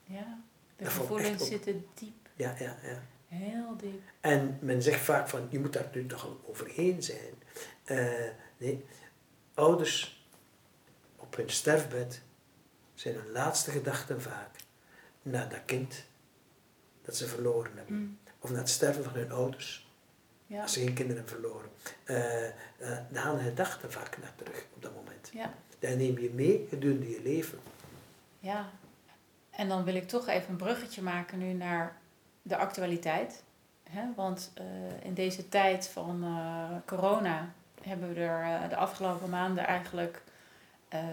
Ja, 0.03 0.39
de 0.75 0.85
gevoelens 0.85 1.47
zitten 1.47 1.85
diep. 1.93 2.29
Ja, 2.35 2.55
ja, 2.59 2.77
ja. 2.83 3.03
Heel 3.27 3.77
diep. 3.77 4.01
En 4.19 4.57
men 4.61 4.81
zegt 4.81 5.01
vaak 5.01 5.29
van, 5.29 5.47
je 5.49 5.59
moet 5.59 5.73
daar 5.73 5.89
nu 5.93 6.05
toch 6.05 6.25
al 6.25 6.41
overheen 6.45 7.03
zijn. 7.03 7.33
Uh, 7.85 8.29
nee, 8.57 8.85
ouders 9.53 10.25
op 11.15 11.35
hun 11.35 11.49
sterfbed 11.49 12.21
zijn 12.93 13.15
hun 13.15 13.31
laatste 13.31 13.71
gedachten 13.71 14.21
vaak 14.21 14.55
naar 15.21 15.49
dat 15.49 15.65
kind 15.65 16.03
dat 17.01 17.15
ze 17.15 17.27
verloren 17.27 17.71
hebben. 17.75 17.95
Mm. 17.95 18.17
Of 18.39 18.49
naar 18.49 18.59
het 18.59 18.69
sterven 18.69 19.03
van 19.03 19.13
hun 19.13 19.31
ouders. 19.31 19.86
Ja. 20.47 20.61
Als 20.61 20.73
ze 20.73 20.79
geen 20.79 20.93
kinderen 20.93 21.27
verloren. 21.27 21.69
Uh, 22.05 22.43
uh, 22.43 22.49
dan 23.09 23.23
gaan 23.23 23.37
de 23.37 23.43
gedachten 23.43 23.91
vaak 23.91 24.17
naar 24.21 24.35
terug 24.35 24.65
op 24.75 24.81
dat 24.81 24.95
moment. 24.95 25.29
Ja. 25.33 25.53
Dat 25.79 25.97
neem 25.97 26.19
je 26.19 26.29
mee 26.33 26.65
gedurende 26.69 27.09
je 27.09 27.21
leven. 27.23 27.59
Ja. 28.39 28.69
En 29.49 29.67
dan 29.67 29.83
wil 29.83 29.95
ik 29.95 30.07
toch 30.07 30.27
even 30.27 30.49
een 30.49 30.55
bruggetje 30.55 31.01
maken 31.01 31.37
nu 31.37 31.53
naar 31.53 31.97
de 32.41 32.57
actualiteit. 32.57 33.43
Hè? 33.89 34.01
Want 34.15 34.51
uh, 34.59 34.65
in 35.03 35.13
deze 35.13 35.49
tijd 35.49 35.87
van 35.87 36.25
corona 36.85 37.53
hebben 37.81 38.13
we 38.13 38.19
er 38.19 38.69
de 38.69 38.75
afgelopen 38.75 39.29
maanden 39.29 39.65
eigenlijk 39.65 40.21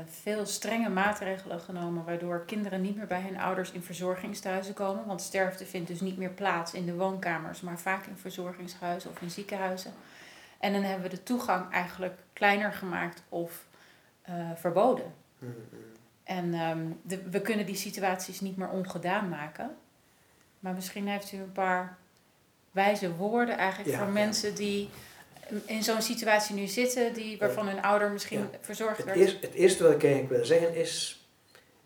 veel 0.06 0.46
strenge 0.46 0.88
maatregelen 0.88 1.60
genomen, 1.60 2.04
waardoor 2.04 2.44
kinderen 2.44 2.80
niet 2.80 2.96
meer 2.96 3.06
bij 3.06 3.20
hun 3.20 3.38
ouders 3.38 3.70
in 3.70 3.82
verzorgingstehuizen 3.82 4.74
komen. 4.74 5.06
Want 5.06 5.22
sterfte 5.22 5.66
vindt 5.66 5.88
dus 5.88 6.00
niet 6.00 6.18
meer 6.18 6.30
plaats 6.30 6.72
in 6.74 6.86
de 6.86 6.94
woonkamers, 6.94 7.60
maar 7.60 7.78
vaak 7.78 8.06
in 8.06 8.16
verzorgingshuizen 8.16 9.10
of 9.10 9.22
in 9.22 9.30
ziekenhuizen. 9.30 9.92
En 10.58 10.72
dan 10.72 10.82
hebben 10.82 11.10
we 11.10 11.16
de 11.16 11.22
toegang 11.22 11.72
eigenlijk 11.72 12.18
kleiner 12.32 12.72
gemaakt 12.72 13.22
of 13.28 13.64
verboden. 14.54 15.14
Mm-hmm. 15.38 15.62
En 16.24 16.54
um, 16.54 17.00
de, 17.02 17.22
we 17.22 17.40
kunnen 17.40 17.66
die 17.66 17.74
situaties 17.74 18.40
niet 18.40 18.56
meer 18.56 18.68
ongedaan 18.68 19.28
maken. 19.28 19.76
Maar 20.58 20.74
misschien 20.74 21.08
heeft 21.08 21.32
u 21.32 21.36
een 21.36 21.52
paar 21.52 21.96
wijze 22.70 23.14
woorden 23.14 23.56
eigenlijk 23.58 23.96
voor 23.96 24.08
mensen 24.08 24.54
die 24.54 24.88
in 25.64 25.82
zo'n 25.82 26.02
situatie 26.02 26.54
nu 26.54 26.66
zitten, 26.66 27.12
die, 27.12 27.38
waarvan 27.38 27.66
hun 27.66 27.82
ouder 27.82 28.10
misschien 28.10 28.48
verzorgd 28.60 28.96
het 28.96 29.06
werd. 29.06 29.18
Eerst, 29.18 29.40
het 29.40 29.52
eerste 29.52 29.82
wat 29.82 29.92
ik 29.92 30.04
eigenlijk 30.04 30.34
wil 30.34 30.44
zeggen 30.44 30.74
is, 30.74 31.24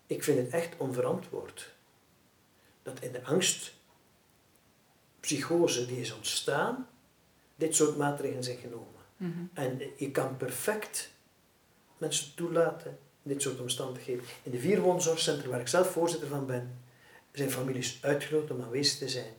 ik 0.06 0.24
vind 0.24 0.38
het 0.38 0.48
echt 0.48 0.76
onverantwoord 0.76 1.74
dat 2.82 3.00
in 3.00 3.12
de 3.12 3.24
angst, 3.24 3.74
psychose 5.20 5.86
die 5.86 6.00
is 6.00 6.14
ontstaan, 6.14 6.88
dit 7.56 7.74
soort 7.74 7.96
maatregelen 7.96 8.44
zijn 8.44 8.58
genomen. 8.58 9.02
Mhm. 9.16 9.38
En 9.52 9.80
je 9.96 10.10
kan 10.10 10.36
perfect 10.36 11.10
mensen 11.98 12.34
toelaten 12.34 12.98
in 13.22 13.30
dit 13.32 13.42
soort 13.42 13.60
omstandigheden. 13.60 14.24
In 14.42 14.50
de 14.50 14.58
vier 14.58 14.80
woonzorgcentra 14.80 15.48
waar 15.48 15.60
ik 15.60 15.68
zelf 15.68 15.90
voorzitter 15.90 16.28
van 16.28 16.46
ben, 16.46 16.78
zijn 17.32 17.50
families 17.50 17.98
uitgenodigd 18.02 18.50
om 18.50 18.62
aanwezig 18.62 18.98
te 18.98 19.08
zijn 19.08 19.32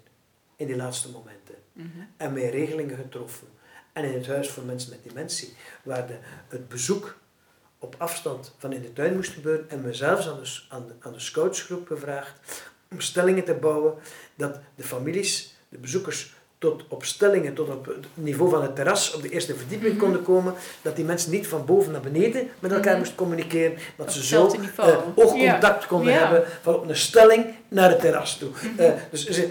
in 0.55 0.67
die 0.67 0.75
laatste 0.75 1.09
momenten. 1.09 1.55
Mhm. 1.73 1.87
En 2.17 2.33
met 2.33 2.51
regelingen 2.51 2.97
getroffen. 2.97 3.47
En 3.93 4.03
in 4.03 4.13
het 4.13 4.27
huis 4.27 4.49
voor 4.49 4.63
mensen 4.63 4.89
met 4.89 4.99
dementie, 5.03 5.53
waar 5.83 6.07
de, 6.07 6.17
het 6.47 6.69
bezoek 6.69 7.17
op 7.79 7.95
afstand 7.97 8.53
van 8.57 8.73
in 8.73 8.81
de 8.81 8.93
tuin 8.93 9.15
moest 9.15 9.33
gebeuren 9.33 9.69
en 9.69 9.81
me 9.81 9.93
zelfs 9.93 10.27
aan 10.27 10.39
de, 10.43 10.59
aan 10.69 10.87
de, 10.87 10.93
aan 10.99 11.13
de 11.13 11.19
scoutsgroep 11.19 11.87
gevraagd 11.87 12.33
om 12.91 13.01
stellingen 13.01 13.43
te 13.43 13.53
bouwen 13.53 13.93
dat 14.35 14.59
de 14.75 14.83
families, 14.83 15.55
de 15.69 15.77
bezoekers 15.77 16.33
tot 16.57 16.83
op 16.87 17.03
stellingen, 17.03 17.53
tot 17.53 17.69
op 17.69 17.85
het 17.85 18.05
niveau 18.13 18.49
van 18.49 18.61
het 18.61 18.75
terras 18.75 19.13
op 19.13 19.21
de 19.21 19.29
eerste 19.29 19.55
verdieping 19.55 19.93
mhm. 19.93 20.03
konden 20.03 20.23
komen, 20.23 20.53
dat 20.81 20.95
die 20.95 21.05
mensen 21.05 21.31
niet 21.31 21.47
van 21.47 21.65
boven 21.65 21.91
naar 21.91 22.01
beneden 22.01 22.49
met 22.59 22.71
elkaar 22.71 22.91
mm 22.91 22.97
moesten 22.97 23.17
communiceren, 23.17 23.77
dat 23.95 24.13
ze 24.13 24.25
zo 24.25 24.55
uh, 24.79 24.97
oogcontact 25.15 25.87
konden 25.87 26.13
hebben 26.13 26.43
van 26.61 26.75
op 26.75 26.89
een 26.89 26.95
stelling 26.95 27.45
naar 27.67 27.89
het 27.89 27.99
terras 27.99 28.37
toe. 28.37 28.49
Mhm. 28.49 28.79
Eh, 28.79 28.91
dus 29.11 29.41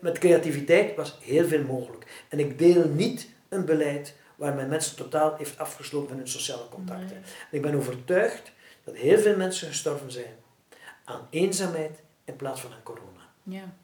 met 0.00 0.18
creativiteit 0.18 0.96
was 0.96 1.18
heel 1.20 1.46
veel 1.46 1.62
mogelijk. 1.62 2.04
En 2.28 2.38
ik 2.38 2.58
deel 2.58 2.88
niet 2.88 3.28
een 3.52 3.64
beleid 3.64 4.14
waar 4.36 4.54
men 4.54 4.68
mensen 4.68 4.96
totaal 4.96 5.36
heeft 5.36 5.58
afgesloten 5.58 6.08
van 6.08 6.16
hun 6.16 6.28
sociale 6.28 6.68
contacten. 6.68 7.16
En 7.16 7.24
ik 7.50 7.62
ben 7.62 7.74
overtuigd 7.74 8.52
dat 8.84 8.94
heel 8.94 9.18
veel 9.18 9.36
mensen 9.36 9.68
gestorven 9.68 10.12
zijn 10.12 10.34
aan 11.04 11.26
eenzaamheid 11.30 12.00
in 12.24 12.36
plaats 12.36 12.60
van 12.60 12.72
aan 12.72 12.82
corona. 12.82 13.28
Ja. 13.42 13.74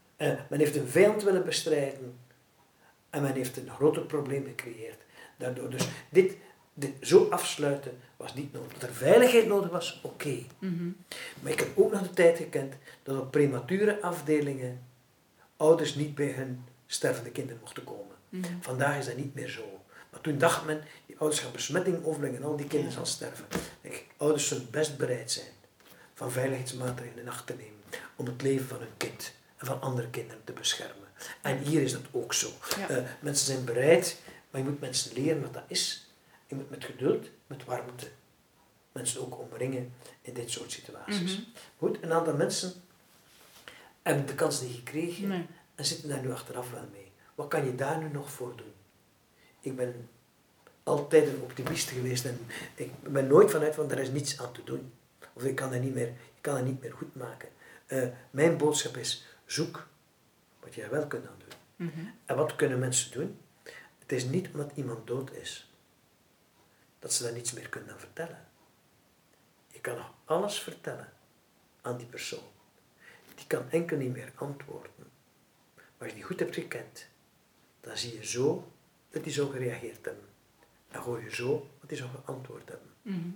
Men 0.49 0.59
heeft 0.59 0.77
een 0.77 0.89
vijand 0.89 1.23
willen 1.23 1.45
bestrijden 1.45 2.19
en 3.11 3.23
men 3.23 3.35
heeft 3.35 3.57
een 3.57 3.71
groter 3.71 4.03
probleem 4.03 4.45
gecreëerd. 4.45 4.99
Daardoor, 5.37 5.71
dus 5.71 5.89
dit, 6.09 6.37
dit 6.75 6.93
zo 7.01 7.29
afsluiten 7.31 7.99
was 8.17 8.35
niet 8.35 8.53
nodig. 8.53 8.73
Dat 8.73 8.89
er 8.89 8.95
veiligheid 8.95 9.47
nodig 9.47 9.71
was, 9.71 10.01
oké. 10.03 10.39
Mhm. 10.59 10.91
Maar 11.41 11.53
ik 11.53 11.59
heb 11.59 11.79
ook 11.79 11.93
nog 11.93 12.03
de 12.03 12.11
tijd 12.11 12.37
gekend 12.37 12.75
dat 13.03 13.21
op 13.21 13.31
premature 13.31 14.03
afdelingen 14.03 14.83
ouders 15.57 15.95
niet 15.95 16.15
bij 16.15 16.31
hun 16.31 16.65
stervende 16.87 17.31
kinderen 17.31 17.61
mochten 17.61 17.85
komen. 17.85 18.17
Mhm. 18.29 18.45
Vandaag 18.61 18.99
is 18.99 19.07
dat 19.07 19.17
niet 19.17 19.35
meer 19.35 19.49
zo. 19.49 19.83
Maar 20.11 20.21
toen 20.21 20.39
dacht 20.39 20.65
men, 20.65 20.85
die 21.07 21.19
ouders 21.19 21.41
gaan 21.41 21.53
besmetting 21.53 22.05
overbrengen 22.05 22.37
en 22.37 22.45
al 22.45 22.57
die 22.57 22.67
kinderen 22.67 22.93
zal 22.95 23.07
sterven. 23.07 23.47
Ouders 24.17 24.49
zullen 24.49 24.71
best 24.71 24.97
bereid 24.97 25.31
zijn 25.31 25.47
van 26.15 26.33
veiligheidsmaatregelen 26.33 27.23
in 27.23 27.29
acht 27.29 27.47
te 27.47 27.55
nemen 27.55 27.81
om 28.17 28.27
het 28.27 28.43
leven 28.43 28.67
van 28.69 28.79
hun 28.79 28.97
kind 28.97 29.33
en 29.57 29.67
van 29.67 29.81
andere 29.81 30.11
kinderen 30.11 30.45
te 30.45 30.53
beschermen. 30.53 31.09
En 31.43 31.59
hier 31.59 31.83
is 31.83 31.93
dat 31.93 32.03
ook 32.11 32.35
zo. 32.35 32.51
Ja. 32.77 32.89
Eh, 32.89 33.05
mensen 33.21 33.47
zijn 33.47 33.65
bereid, 33.65 34.21
maar 34.51 34.61
je 34.61 34.69
moet 34.69 34.81
mensen 34.81 35.13
leren 35.13 35.43
wat 35.43 35.55
dat 35.55 35.63
is. 35.67 36.07
Je 36.47 36.55
moet 36.55 36.71
met 36.71 36.85
geduld, 36.85 37.27
met 37.47 37.65
warmte 37.65 38.07
mensen 38.93 39.21
ook 39.21 39.39
omringen 39.39 39.93
in 40.21 40.35
dit 40.35 40.51
soort 40.51 40.73
situaties. 40.73 41.37
Mhm. 41.37 41.43
Goed, 41.79 41.99
een 42.03 42.13
aantal 42.13 42.35
mensen 42.35 42.73
hebben 44.03 44.27
de 44.27 44.35
kans 44.35 44.61
niet 44.61 44.75
gekregen 44.75 45.29
Nee. 45.29 45.47
en 45.75 45.85
zitten 45.85 46.09
daar 46.09 46.21
nu 46.23 46.33
achteraf 46.33 46.71
wel 46.71 46.89
mee. 46.93 47.08
Wat 47.39 47.49
kan 47.49 47.65
je 47.65 47.75
daar 47.75 47.99
nu 47.99 48.09
nog 48.09 48.31
voor 48.31 48.57
doen? 48.57 48.73
Ik 49.61 49.77
ben 49.77 50.09
altijd 50.83 51.27
een 51.29 51.41
optimist 51.43 51.89
geweest 51.89 52.25
en 52.25 52.47
ik 52.75 53.03
ben 53.03 53.27
nooit 53.27 53.51
vanuit 53.51 53.75
van 53.75 53.91
er 53.91 53.99
is 53.99 54.11
niets 54.11 54.41
aan 54.41 54.53
te 54.53 54.65
doen. 54.65 54.93
Of 55.33 55.45
ik 55.45 55.55
kan 55.55 55.73
het 55.73 55.83
niet 55.83 55.95
meer, 55.95 56.09
ik 56.09 56.41
kan 56.41 56.57
het 56.57 56.65
niet 56.65 56.81
meer 56.81 56.93
goed 56.93 57.15
maken. 57.15 57.49
Eh, 57.87 58.09
mijn 58.31 58.57
boodschap 58.57 58.97
is, 58.97 59.27
zoek 59.45 59.89
wat 60.61 60.75
je 60.75 60.89
wel 60.89 61.07
kunt 61.07 61.27
aan 61.27 61.39
doen. 61.39 61.87
Mhm. 61.89 62.07
En 62.25 62.37
wat 62.37 62.57
kunnen 62.57 62.79
mensen 62.79 63.13
doen? 63.13 63.39
Het 63.99 64.13
is 64.13 64.25
niet 64.25 64.49
omdat 64.53 64.71
iemand 64.75 65.07
dood 65.07 65.33
is, 65.33 65.73
dat 66.99 67.13
ze 67.13 67.23
daar 67.23 67.33
niets 67.33 67.53
meer 67.53 67.69
kunnen 67.69 67.93
aan 67.93 67.99
vertellen. 68.01 68.47
Je 69.67 69.81
kan 69.81 69.97
nog 69.97 70.15
alles 70.25 70.61
vertellen 70.61 71.13
aan 71.83 71.97
die 71.97 72.07
persoon. 72.07 72.49
Die 73.35 73.47
kan 73.47 73.71
enkel 73.71 73.97
niet 73.97 74.13
meer 74.13 74.33
antwoorden. 74.35 74.93
Maar 75.75 75.85
als 75.99 76.09
je 76.09 76.15
die 76.15 76.25
goed 76.25 76.41
hebt 76.41 76.55
gekend, 76.55 77.09
dan 77.89 77.97
zie 77.97 78.15
je 78.17 78.27
zo 78.27 78.73
dat 79.11 79.25
die 79.25 79.33
zo 79.33 79.49
gereageerd 79.49 80.05
hebben. 80.05 80.25
En 80.91 81.01
hoor 81.01 81.23
je 81.23 81.35
zo 81.35 81.71
wat 81.81 81.89
die 81.89 81.99
zo 81.99 82.09
geantwoord 82.25 82.69
hebben. 82.69 82.89
Mhm. 83.03 83.29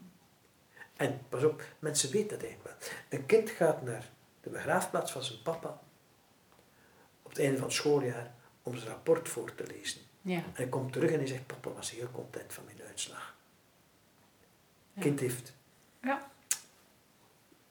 En 0.97 1.21
pas 1.29 1.45
op, 1.45 1.65
mensen 1.79 2.11
weten 2.11 2.39
dat 2.39 2.47
eigenlijk 2.49 2.79
wel. 2.81 2.89
Een 3.21 3.27
kind 3.27 3.51
gaat 3.51 3.83
naar 3.83 4.11
de 4.41 4.51
begraafplaats 4.51 5.13
van 5.13 5.23
zijn 5.23 5.43
papa 5.43 5.81
op 7.23 7.31
het 7.31 7.39
einde 7.39 7.57
van 7.57 7.67
het 7.67 7.77
schooljaar 7.77 8.35
om 8.63 8.77
zijn 8.77 8.91
rapport 8.91 9.29
voor 9.29 9.55
te 9.55 9.67
lezen. 9.67 10.01
Ja. 10.23 10.37
En 10.37 10.51
hij 10.55 10.69
komt 10.69 10.93
terug 10.93 11.11
en 11.11 11.19
hij 11.19 11.27
zegt, 11.27 11.47
papa 11.47 11.71
was 11.71 11.91
heel 11.91 12.11
content 12.13 12.53
van 12.53 12.65
mijn 12.65 12.83
uitslag. 12.89 13.37
Ja. 14.93 15.03
kind 15.03 15.21
heeft, 15.21 15.53
Ja. 16.03 16.31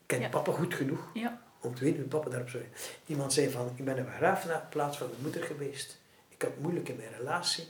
kent 0.05 0.21
Ja. 0.21 0.29
papa 0.29 0.51
goed 0.51 0.73
genoeg 0.73 1.09
Ja. 1.13 1.41
om 1.61 1.75
te 1.75 1.83
weten 1.83 1.99
hoe 1.99 2.09
papa 2.09 2.29
daarop 2.29 2.49
zou 2.49 2.63
Iemand 3.05 3.33
zei 3.33 3.49
van, 3.49 3.71
ik 3.75 3.85
ben 3.85 3.95
de 3.95 4.03
begraafplaats 4.03 4.97
van 4.97 5.09
mijn 5.09 5.21
moeder 5.21 5.43
geweest. 5.43 6.00
Ik 6.41 6.47
had 6.47 6.57
moeilijk 6.57 6.89
in 6.89 6.95
mijn 6.95 7.13
relatie. 7.17 7.67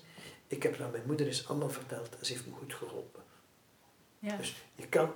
Ik 0.48 0.64
heb 0.64 0.72
het 0.72 0.82
aan 0.82 0.92
mijn 0.92 1.04
moeder 1.06 1.28
eens 1.28 1.48
allemaal 1.48 1.70
verteld 1.70 2.20
en 2.20 2.26
ze 2.26 2.34
heeft 2.34 2.46
me 2.48 2.54
goed 2.54 2.74
geholpen. 2.74 3.24
Ja. 4.20 4.36
Dus 4.38 4.64
je 4.76 4.88
kan, 4.88 5.12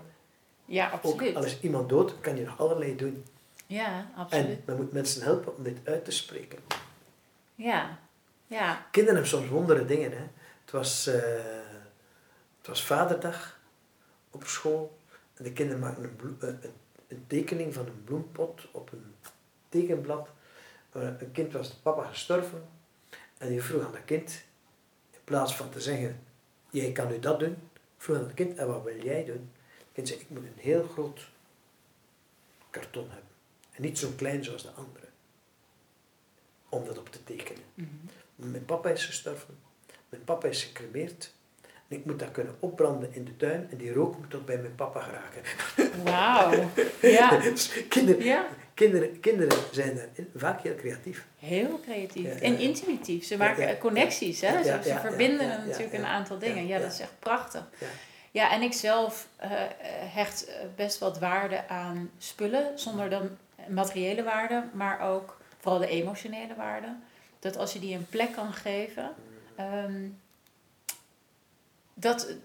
Ja, 0.66 0.88
ook 0.88 0.94
absoluut. 0.94 1.36
al 1.36 1.44
is 1.44 1.60
iemand 1.62 1.90
dood, 1.90 2.20
kan 2.20 2.36
je 2.38 2.46
nog 2.46 2.60
allerlei 2.60 2.96
doen. 2.96 3.26
Ja, 3.68 4.12
absoluut. 4.16 4.46
En 4.46 4.64
men 4.66 4.76
moet 4.76 4.92
mensen 4.92 5.22
helpen 5.24 5.56
om 5.58 5.64
dit 5.64 5.78
uit 5.84 6.06
te 6.06 6.12
spreken. 6.12 6.60
Ja. 7.56 8.00
Ja. 8.48 8.88
Kinderen 8.92 9.20
hebben 9.20 9.40
soms 9.40 9.50
wondere 9.50 9.86
dingen. 9.86 10.12
Hè. 10.12 10.24
Het, 10.62 10.72
was, 10.72 11.08
eh, 11.08 11.22
het 12.58 12.68
was 12.68 12.84
vaderdag 12.84 13.60
op 14.32 14.44
school. 14.44 14.98
En 15.34 15.44
de 15.44 15.54
kinderen 15.54 15.82
maakten 15.82 16.04
een, 16.04 16.38
eh, 16.42 16.48
een, 16.48 16.74
een 17.08 17.24
tekening 17.28 17.74
van 17.74 17.86
een 17.86 18.04
bloempot 18.04 18.68
op 18.72 18.92
een 18.92 19.16
tekenblad. 19.70 20.30
Eh, 20.92 21.02
een 21.02 21.32
kind 21.32 21.54
was 21.54 21.70
papa 21.70 22.04
gestorven. 22.04 22.74
En 23.38 23.50
die 23.50 23.62
vroeg 23.64 23.86
aan 23.86 23.92
dat 23.92 24.06
kind, 24.06 24.44
in 25.12 25.20
plaats 25.24 25.56
van 25.56 25.70
te 25.70 25.82
zeggen, 25.82 26.20
jij 26.70 26.92
kan 26.92 27.08
nu 27.08 27.20
dat 27.20 27.40
doen, 27.40 27.56
vroeg 27.98 28.18
aan 28.18 28.24
het 28.24 28.34
kind, 28.34 28.58
en 28.58 28.68
wat 28.68 28.84
wil 28.84 29.04
jij 29.04 29.26
doen? 29.26 29.52
Het 29.78 29.88
kind 29.94 30.08
zei, 30.08 30.20
ik 30.20 30.30
moet 30.30 30.44
een 30.44 30.54
heel 30.56 30.84
groot 30.84 31.28
karton 32.70 33.10
hebben. 33.10 33.30
En 33.72 33.82
niet 33.82 34.00
zo 34.00 34.10
klein 34.16 34.44
zoals 34.44 34.64
de 34.64 34.72
andere. 34.72 35.06
Om 36.70 36.86
dat 36.86 36.98
op 36.98 37.10
te 37.10 37.24
tekenen. 37.24 37.64
Mhm. 37.74 37.90
Mijn 38.36 38.66
papa 38.66 38.90
is 38.90 39.06
gestorven. 39.06 39.58
Mijn 40.10 40.24
papa 40.24 40.48
is 40.48 40.64
gecremeerd. 40.64 41.34
En 41.62 41.98
ik 41.98 42.06
moet 42.06 42.20
dat 42.20 42.32
kunnen 42.32 42.56
opbranden 42.60 43.14
in 43.14 43.26
de 43.26 43.38
tuin. 43.38 43.68
En 43.72 43.78
die 43.78 43.94
rook 43.94 44.18
moet 44.18 44.30
tot 44.30 44.46
bij 44.46 44.58
mijn 44.58 44.76
papa 44.76 45.02
geraken. 45.02 45.42
Wauw. 46.04 46.70
Ja. 47.02 47.38
Dus 47.40 47.88
kinderen, 47.88 48.24
Ja. 48.24 48.48
Kinderen, 48.76 49.20
kinderen 49.20 49.58
zijn 49.72 49.96
daar 49.96 50.08
vaak 50.36 50.62
heel 50.62 50.76
creatief. 50.76 51.26
Heel 51.40 51.80
creatief. 51.80 52.34
Ja. 52.34 52.40
En 52.40 52.60
intuïtief. 52.60 53.26
Ze 53.26 53.38
maken 53.38 53.78
connecties, 53.78 54.42
hè? 54.42 54.64
Ze, 54.64 54.80
verbinden 55.00 55.48
natuurlijk 55.68 55.94
een 55.94 56.06
aantal 56.06 56.40
dingen. 56.40 56.68
ja, 56.68 56.80
dat 56.80 56.92
is 56.92 57.00
echt 57.00 57.20
prachtig. 57.20 57.64
Ja. 57.80 57.88
Ja, 58.32 58.52
en 58.52 58.62
ik 58.62 58.74
zelf 58.74 59.28
eh, 59.36 59.50
hecht 59.90 60.46
eh, 60.48 60.56
best 60.76 61.00
wat 61.00 61.20
waarde 61.20 61.68
aan 61.68 62.10
spullen, 62.18 62.80
zonder 62.80 63.10
dan 63.10 63.30
materiële 63.68 64.24
waarde, 64.24 64.64
maar 64.74 65.00
ook 65.00 65.38
vooral 65.60 65.80
de 65.80 65.88
emotionele 65.88 66.56
waarde. 66.56 66.96
Dat 67.40 67.58
als 67.58 67.74
je 67.74 67.80
die 67.80 67.96
een 67.96 68.08
plek 68.10 68.32
kan 68.32 68.54
geven, 68.54 69.12
ehm, 69.56 70.08
dat, 71.94 72.36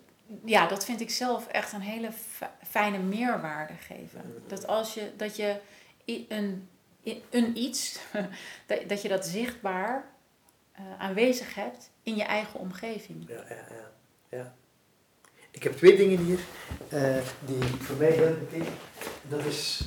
ja, 0.45 0.67
dat 0.67 0.85
vind 0.85 1.01
ik 1.01 1.11
zelf 1.11 1.47
echt 1.47 1.73
een 1.73 1.81
hele 1.81 2.13
fi- 2.13 2.67
fijne 2.69 2.99
meerwaarde 2.99 3.75
geven. 3.81 4.43
Dat 4.47 4.67
als 4.67 4.95
je, 4.95 5.11
dat 5.17 5.37
je 5.37 5.57
een, 6.29 6.69
een 7.31 7.57
iets, 7.57 7.99
dat, 8.67 8.89
dat 8.89 9.03
je 9.03 9.09
dat 9.09 9.27
zichtbaar 9.27 10.05
eh, 10.73 10.83
aanwezig 10.99 11.55
hebt 11.55 11.91
in 12.03 12.17
je 12.17 12.23
eigen 12.23 12.61
omgeving. 12.61 13.29
Ja, 13.29 13.45
ja, 13.49 13.65
ja, 13.71 13.91
ja. 14.29 14.55
Ik 15.51 15.63
heb 15.63 15.77
twee 15.77 15.97
dingen 15.97 16.19
hier 16.19 16.39
eh, 16.89 17.17
die 17.45 17.63
voor 17.63 17.97
mij 17.97 18.11
heel 18.11 18.37
betekenen. 18.39 18.79
Dat 19.29 19.45
is 19.45 19.81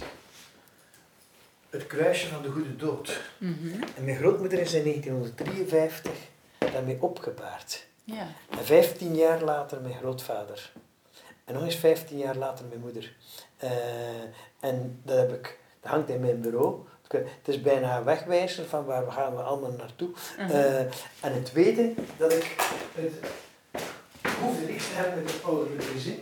het 1.70 1.88
kruisje 1.88 2.28
van 2.28 2.42
de 2.42 2.50
goede 2.50 2.76
dood. 2.76 3.22
Mhm. 3.38 3.84
En 3.96 4.04
mijn 4.04 4.18
grootmoeder 4.18 4.60
is 4.60 4.74
in 4.74 4.84
1953 4.84 6.12
daarmee 6.58 7.02
opgebaard. 7.02 7.86
Ja. 8.04 8.28
En 8.50 8.66
15 8.66 9.16
jaar 9.16 9.42
later 9.42 9.82
mijn 9.82 9.94
grootvader. 9.94 10.72
En 11.44 11.54
nog 11.54 11.64
eens 11.64 11.76
15 11.76 12.18
jaar 12.18 12.36
later 12.36 12.66
mijn 12.66 12.80
moeder. 12.80 13.16
Eh, 13.58 13.70
en 14.60 15.00
dat, 15.04 15.18
heb 15.18 15.34
ik, 15.34 15.60
dat 15.84 15.92
hangt 15.92 16.10
in 16.10 16.20
mijn 16.20 16.42
bureau. 16.42 16.76
Het 17.14 17.28
is 17.48 17.62
bijna 17.62 17.98
een 17.98 18.04
wegwijzer 18.04 18.66
van 18.66 18.86
waar 18.86 19.06
we 19.06 19.12
gaan 19.12 19.36
we 19.36 19.42
allemaal 19.42 19.72
naartoe. 19.78 20.10
Mhm. 20.38 20.50
Eh, 20.52 20.80
en 20.80 21.34
het 21.34 21.46
tweede, 21.46 21.94
dat 22.18 22.34
ik 22.34 22.56
het 22.96 23.14
hoefde 24.42 24.66
niks 24.66 24.88
te 24.88 24.94
hebben 24.94 25.24
met 25.24 25.34
het 25.34 25.44
ouderlijk 25.44 25.84
gezin. 25.84 26.20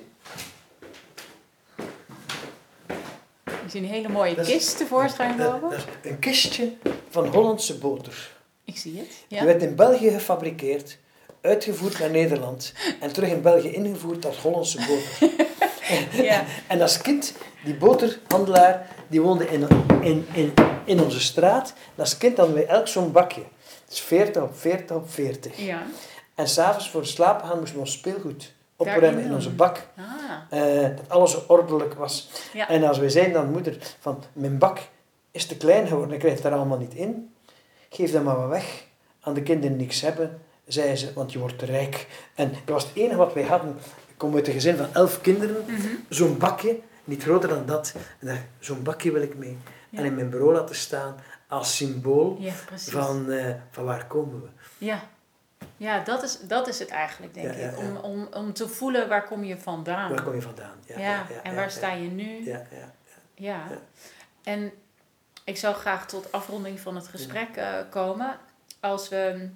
Je 3.45 3.67
ziet 3.67 3.81
een 3.83 3.89
hele 3.89 4.09
mooie 4.09 4.35
Dat 4.35 4.45
kist 4.45 4.77
tevoorschijn 4.77 5.37
komen. 5.37 5.69
dat 5.69 5.73
is 6.03 6.09
een 6.11 6.19
kistje 6.19 6.73
van 7.09 7.27
Hollandse 7.27 7.77
boter. 7.77 8.31
Ik 8.65 8.77
zie 8.77 8.97
het. 8.97 9.09
Die 9.27 9.37
Ja. 9.39 9.45
werd 9.45 9.61
in 9.61 9.75
België 9.75 10.09
gefabriceerd, 10.09 10.97
uitgevoerd 11.41 11.99
naar 11.99 12.09
Nederland 12.09 12.73
en 13.01 13.13
terug 13.13 13.29
in 13.29 13.41
België 13.41 13.69
ingevoerd 13.71 14.25
als 14.25 14.37
Hollandse 14.37 14.77
boter. 14.77 15.29
Ja. 16.31 16.43
En 16.67 16.81
als 16.81 16.97
kind, 16.97 17.33
die 17.63 17.75
boterhandelaar, 17.75 18.87
die 19.07 19.21
woonde 19.21 19.47
in, 19.49 19.67
in, 20.01 20.27
in, 20.33 20.53
in 20.85 21.01
onze 21.01 21.19
straat. 21.19 21.73
En 21.95 22.01
als 22.01 22.17
kind 22.17 22.37
hadden 22.37 22.55
wij 22.55 22.65
elk 22.65 22.87
zo'n 22.87 23.11
bakje. 23.11 23.43
Dus 23.87 24.01
40 24.01 24.43
op 24.43 24.57
40 24.57 24.95
op 24.95 25.11
40. 25.11 25.57
ja. 25.57 25.83
En 26.35 26.47
s'avonds 26.47 26.89
voor 26.89 27.01
het 27.01 27.09
slapen 27.09 27.47
gaan 27.47 27.57
moesten 27.57 27.75
we 27.75 27.81
ons 27.81 27.91
speelgoed 27.91 28.53
opruimen 28.75 29.23
in 29.23 29.33
onze 29.33 29.49
bak. 29.49 29.87
Ah. 29.97 30.59
Eh, 30.59 30.95
dat 30.95 31.09
alles 31.09 31.45
ordelijk 31.45 31.93
was. 31.93 32.29
Ja. 32.53 32.69
En 32.69 32.83
als 32.83 32.97
wij 32.97 33.09
zeiden 33.09 33.41
aan 33.41 33.51
moeder 33.51 33.77
van 33.99 34.23
mijn 34.33 34.57
bak 34.57 34.79
is 35.31 35.45
te 35.45 35.57
klein 35.57 35.87
geworden, 35.87 36.13
ik 36.13 36.19
krijg 36.19 36.33
het 36.33 36.43
daar 36.43 36.53
allemaal 36.53 36.77
niet 36.77 36.93
in. 36.93 37.33
Geef 37.89 38.11
dat 38.11 38.23
maar 38.23 38.49
weg. 38.49 38.83
Aan 39.21 39.33
de 39.33 39.43
kinderen 39.43 39.77
niks 39.77 40.01
hebben, 40.01 40.41
zei 40.67 40.95
ze, 40.95 41.13
want 41.13 41.31
je 41.31 41.39
wordt 41.39 41.59
te 41.59 41.65
rijk. 41.65 42.07
En 42.35 42.49
dat 42.49 42.73
was 42.73 42.83
het 42.83 42.95
enige 42.95 43.15
wat 43.15 43.33
wij 43.33 43.43
hadden. 43.43 43.77
Ik 44.21 44.27
kom 44.27 44.35
uit 44.35 44.47
een 44.47 44.53
gezin 44.53 44.77
van 44.77 44.93
elf 44.93 45.21
kinderen. 45.21 45.65
Mhm. 45.67 45.87
Zo'n 46.09 46.37
bakje, 46.37 46.79
niet 47.03 47.23
groter 47.23 47.49
dan 47.49 47.65
dat. 47.65 47.93
Zo'n 48.59 48.83
bakje 48.83 49.11
wil 49.11 49.21
ik 49.21 49.35
mee. 49.35 49.57
Ja. 49.89 49.99
En 49.99 50.05
in 50.05 50.15
mijn 50.15 50.29
bureau 50.29 50.53
laten 50.53 50.75
staan 50.75 51.15
als 51.47 51.75
symbool 51.75 52.37
Ja, 52.39 52.53
van, 52.75 53.31
eh, 53.31 53.55
van 53.71 53.83
waar 53.83 54.05
komen 54.07 54.41
we. 54.41 54.47
Ja, 54.77 55.03
ja 55.77 56.03
dat, 56.03 56.23
is, 56.23 56.39
dat 56.39 56.67
is 56.67 56.79
het 56.79 56.89
eigenlijk, 56.89 57.33
denk 57.33 57.55
Ja, 57.55 57.69
ik. 57.69 57.77
Om, 57.77 57.95
om, 57.95 58.27
om 58.33 58.53
te 58.53 58.67
voelen 58.67 59.07
waar 59.07 59.25
kom 59.25 59.43
je 59.43 59.57
vandaan. 59.57 60.09
Waar 60.09 60.23
kom 60.23 60.35
je 60.35 60.41
vandaan? 60.41 60.75
Ja, 60.85 61.25
en 61.43 61.55
waar 61.55 61.71
sta 61.71 61.91
je 61.91 62.09
nu? 62.09 62.45
Ja, 62.45 62.65
ja. 62.71 62.93
Ja. 63.35 63.65
Ja. 63.69 63.77
En 64.43 64.71
ik 65.43 65.57
zou 65.57 65.75
graag 65.75 66.07
tot 66.07 66.31
afronding 66.31 66.79
van 66.79 66.95
het 66.95 67.07
gesprek 67.07 67.55
eh, 67.55 67.73
komen. 67.89 68.37
Als 68.79 69.09
we 69.09 69.49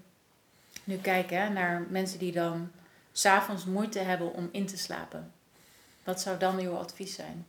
nu 0.83 0.97
kijken 0.97 1.41
hè, 1.41 1.49
naar 1.49 1.85
mensen 1.89 2.19
die 2.19 2.31
dan 2.31 2.71
s'avonds 3.17 3.65
moeite 3.65 3.99
hebben 3.99 4.33
om 4.33 4.49
in 4.51 4.65
te 4.65 4.77
slapen. 4.77 5.33
Wat 6.03 6.21
zou 6.21 6.37
dan 6.37 6.59
uw 6.59 6.75
advies 6.75 7.13
zijn? 7.13 7.47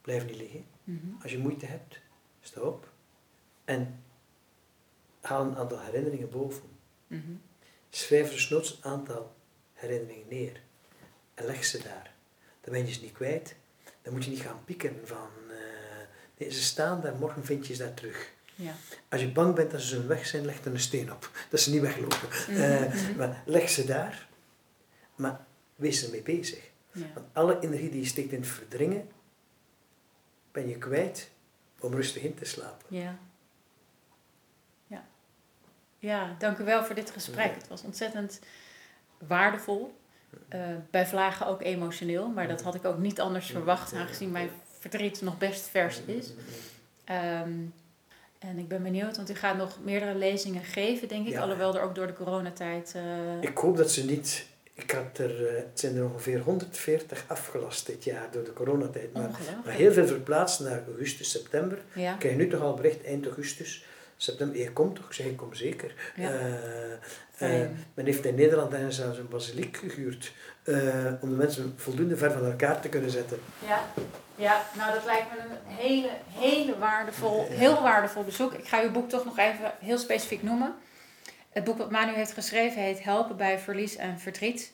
Blijf 0.00 0.26
niet 0.26 0.36
liggen. 0.36 0.64
Mhm. 0.84 1.22
Als 1.22 1.32
je 1.32 1.38
moeite 1.38 1.66
hebt, 1.66 1.98
sta 2.40 2.60
op. 2.60 2.92
En 3.64 4.02
haal 5.20 5.44
een 5.44 5.56
aantal 5.56 5.80
herinneringen 5.80 6.30
boven. 6.30 6.68
Mhm. 7.06 7.32
Schrijf 7.90 8.30
dus 8.30 8.50
een 8.50 8.90
aantal 8.90 9.34
herinneringen 9.72 10.28
neer. 10.28 10.60
En 11.34 11.44
leg 11.44 11.64
ze 11.64 11.82
daar. 11.82 12.14
Dan 12.60 12.72
ben 12.72 12.86
je 12.86 12.92
ze 12.92 13.00
niet 13.00 13.12
kwijt. 13.12 13.56
Dan 14.02 14.12
moet 14.12 14.24
je 14.24 14.30
niet 14.30 14.40
gaan 14.40 14.64
pieken 14.64 15.00
van... 15.04 15.30
eh, 15.50 15.56
nee, 16.38 16.50
ze 16.50 16.62
staan 16.62 17.00
daar, 17.00 17.16
morgen 17.16 17.44
vind 17.44 17.66
je 17.66 17.74
ze 17.74 17.82
daar 17.82 17.94
terug. 17.94 18.32
Ja. 18.58 18.72
Als 19.08 19.20
je 19.20 19.32
bang 19.32 19.54
bent 19.54 19.70
dat 19.70 19.80
ze 19.80 19.86
zullen 19.86 20.08
weg 20.08 20.26
zijn, 20.26 20.44
leg 20.44 20.64
er 20.64 20.72
een 20.72 20.80
steen 20.80 21.12
op. 21.12 21.30
Dat 21.50 21.60
ze 21.60 21.70
niet 21.70 21.80
weglopen. 21.80 22.28
Mhm. 22.48 23.16
maar 23.16 23.42
leg 23.44 23.68
ze 23.68 23.84
daar. 23.84 24.28
Maar 25.14 25.40
wees 25.76 26.04
ermee 26.04 26.22
bezig. 26.22 26.70
Ja. 26.92 27.06
Want 27.14 27.26
alle 27.32 27.60
energie 27.60 27.90
die 27.90 28.00
je 28.00 28.06
steekt 28.06 28.32
in 28.32 28.40
het 28.40 28.48
verdringen, 28.48 29.08
ben 30.52 30.68
je 30.68 30.78
kwijt 30.78 31.30
om 31.78 31.94
rustig 31.94 32.22
in 32.22 32.34
te 32.34 32.44
slapen. 32.44 32.96
Ja. 32.96 33.18
Ja. 34.86 35.04
Ja, 35.98 36.36
dank 36.38 36.58
u 36.58 36.64
wel 36.64 36.84
voor 36.84 36.94
dit 36.94 37.10
gesprek. 37.10 37.46
Ja. 37.46 37.54
Het 37.54 37.68
was 37.68 37.82
ontzettend 37.82 38.40
waardevol. 39.18 39.96
Eh, 40.48 40.60
bij 40.90 41.06
vlagen 41.06 41.46
ook 41.46 41.62
emotioneel, 41.62 42.28
maar 42.28 42.48
dat 42.48 42.62
had 42.62 42.74
ik 42.74 42.84
ook 42.84 42.98
niet 42.98 43.20
anders 43.20 43.46
verwacht, 43.46 43.92
aangezien 43.92 44.30
mijn 44.30 44.50
verdriet 44.78 45.20
nog 45.20 45.38
best 45.38 45.68
vers 45.68 46.00
is. 46.00 46.32
Ehm, 47.04 47.52
en 48.38 48.58
ik 48.58 48.68
ben 48.68 48.82
benieuwd, 48.82 49.16
want 49.16 49.30
u 49.30 49.34
gaat 49.34 49.56
nog 49.56 49.78
meerdere 49.84 50.14
lezingen 50.14 50.62
geven, 50.64 51.08
denk 51.08 51.26
ik. 51.26 51.32
Ja. 51.32 51.40
Alhoewel 51.40 51.74
er 51.76 51.82
ook 51.82 51.94
door 51.94 52.06
de 52.06 52.12
coronatijd... 52.12 52.92
eh, 52.96 53.02
Ik 53.50 53.58
hoop 53.58 53.76
dat 53.76 53.90
ze 53.90 54.04
niet. 54.04 54.46
Ik 54.74 54.90
had 54.90 55.18
er, 55.18 55.46
eh, 55.46 55.56
het 55.56 55.80
zijn 55.80 55.96
er 55.96 56.04
ongeveer 56.04 56.40
140 56.40 57.24
afgelast 57.26 57.86
dit 57.86 58.04
jaar 58.04 58.28
door 58.30 58.44
de 58.44 58.52
coronatijd. 58.52 59.12
Maar, 59.12 59.30
heel 59.64 59.92
veel 59.92 60.06
verplaatst 60.06 60.60
naar 60.60 60.82
augustus, 60.86 61.30
september. 61.30 61.78
Ja, 61.92 62.12
Ik 62.12 62.18
krijg 62.18 62.36
nu 62.36 62.48
toch 62.48 62.60
al 62.60 62.74
bericht 62.74 63.04
eind 63.04 63.24
augustus. 63.24 63.84
September, 64.16 64.58
je 64.58 64.72
komt 64.72 64.96
toch? 64.96 65.06
Ik 65.06 65.12
zeg, 65.12 65.26
ik 65.26 65.36
kom 65.36 65.54
zeker. 65.54 65.94
Ja. 66.16 66.30
Eh, 67.38 67.62
eh, 67.62 67.68
men 67.94 68.04
heeft 68.06 68.24
in 68.24 68.34
Nederland 68.34 68.94
zelfs 68.94 69.18
een 69.18 69.28
basiliek 69.28 69.76
gehuurd. 69.76 70.32
Eh, 70.68 71.12
om 71.20 71.30
de 71.30 71.36
mensen 71.36 71.72
voldoende 71.76 72.16
ver 72.16 72.32
van 72.32 72.44
elkaar 72.44 72.80
te 72.80 72.88
kunnen 72.88 73.10
zetten. 73.10 73.38
Ja, 73.66 73.80
ja, 74.36 74.62
nou 74.76 74.92
dat 74.94 75.04
lijkt 75.04 75.26
me 75.30 75.38
een 75.42 75.74
hele, 75.76 76.10
hele 76.32 76.78
waardevol, 76.78 77.46
Ja. 77.50 77.56
heel 77.56 77.82
waardevol 77.82 78.24
bezoek. 78.24 78.52
Ik 78.52 78.68
ga 78.68 78.82
uw 78.82 78.90
boek 78.90 79.08
toch 79.08 79.24
nog 79.24 79.38
even 79.38 79.72
heel 79.80 79.98
specifiek 79.98 80.42
noemen. 80.42 80.74
Het 81.50 81.64
boek 81.64 81.78
wat 81.78 81.90
Manu 81.90 82.12
heeft 82.14 82.32
geschreven 82.32 82.82
heet 82.82 83.02
Helpen 83.02 83.36
bij 83.36 83.58
verlies 83.58 83.96
en 83.96 84.18
verdriet. 84.18 84.72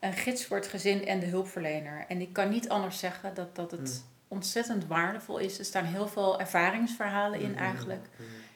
Een 0.00 0.12
gids 0.12 0.46
voor 0.46 0.56
het 0.56 0.66
gezin 0.66 1.06
en 1.06 1.20
de 1.20 1.26
hulpverlener. 1.26 2.04
En 2.08 2.20
ik 2.20 2.32
kan 2.32 2.48
niet 2.48 2.68
anders 2.68 2.98
zeggen 2.98 3.34
dat, 3.34 3.56
dat 3.56 3.70
het 3.70 3.80
Mm. 3.80 4.36
ontzettend 4.38 4.86
waardevol 4.86 5.38
is. 5.38 5.58
Er 5.58 5.64
staan 5.64 5.84
heel 5.84 6.08
veel 6.08 6.40
ervaringsverhalen 6.40 7.40
in 7.40 7.56
eigenlijk. 7.58 8.06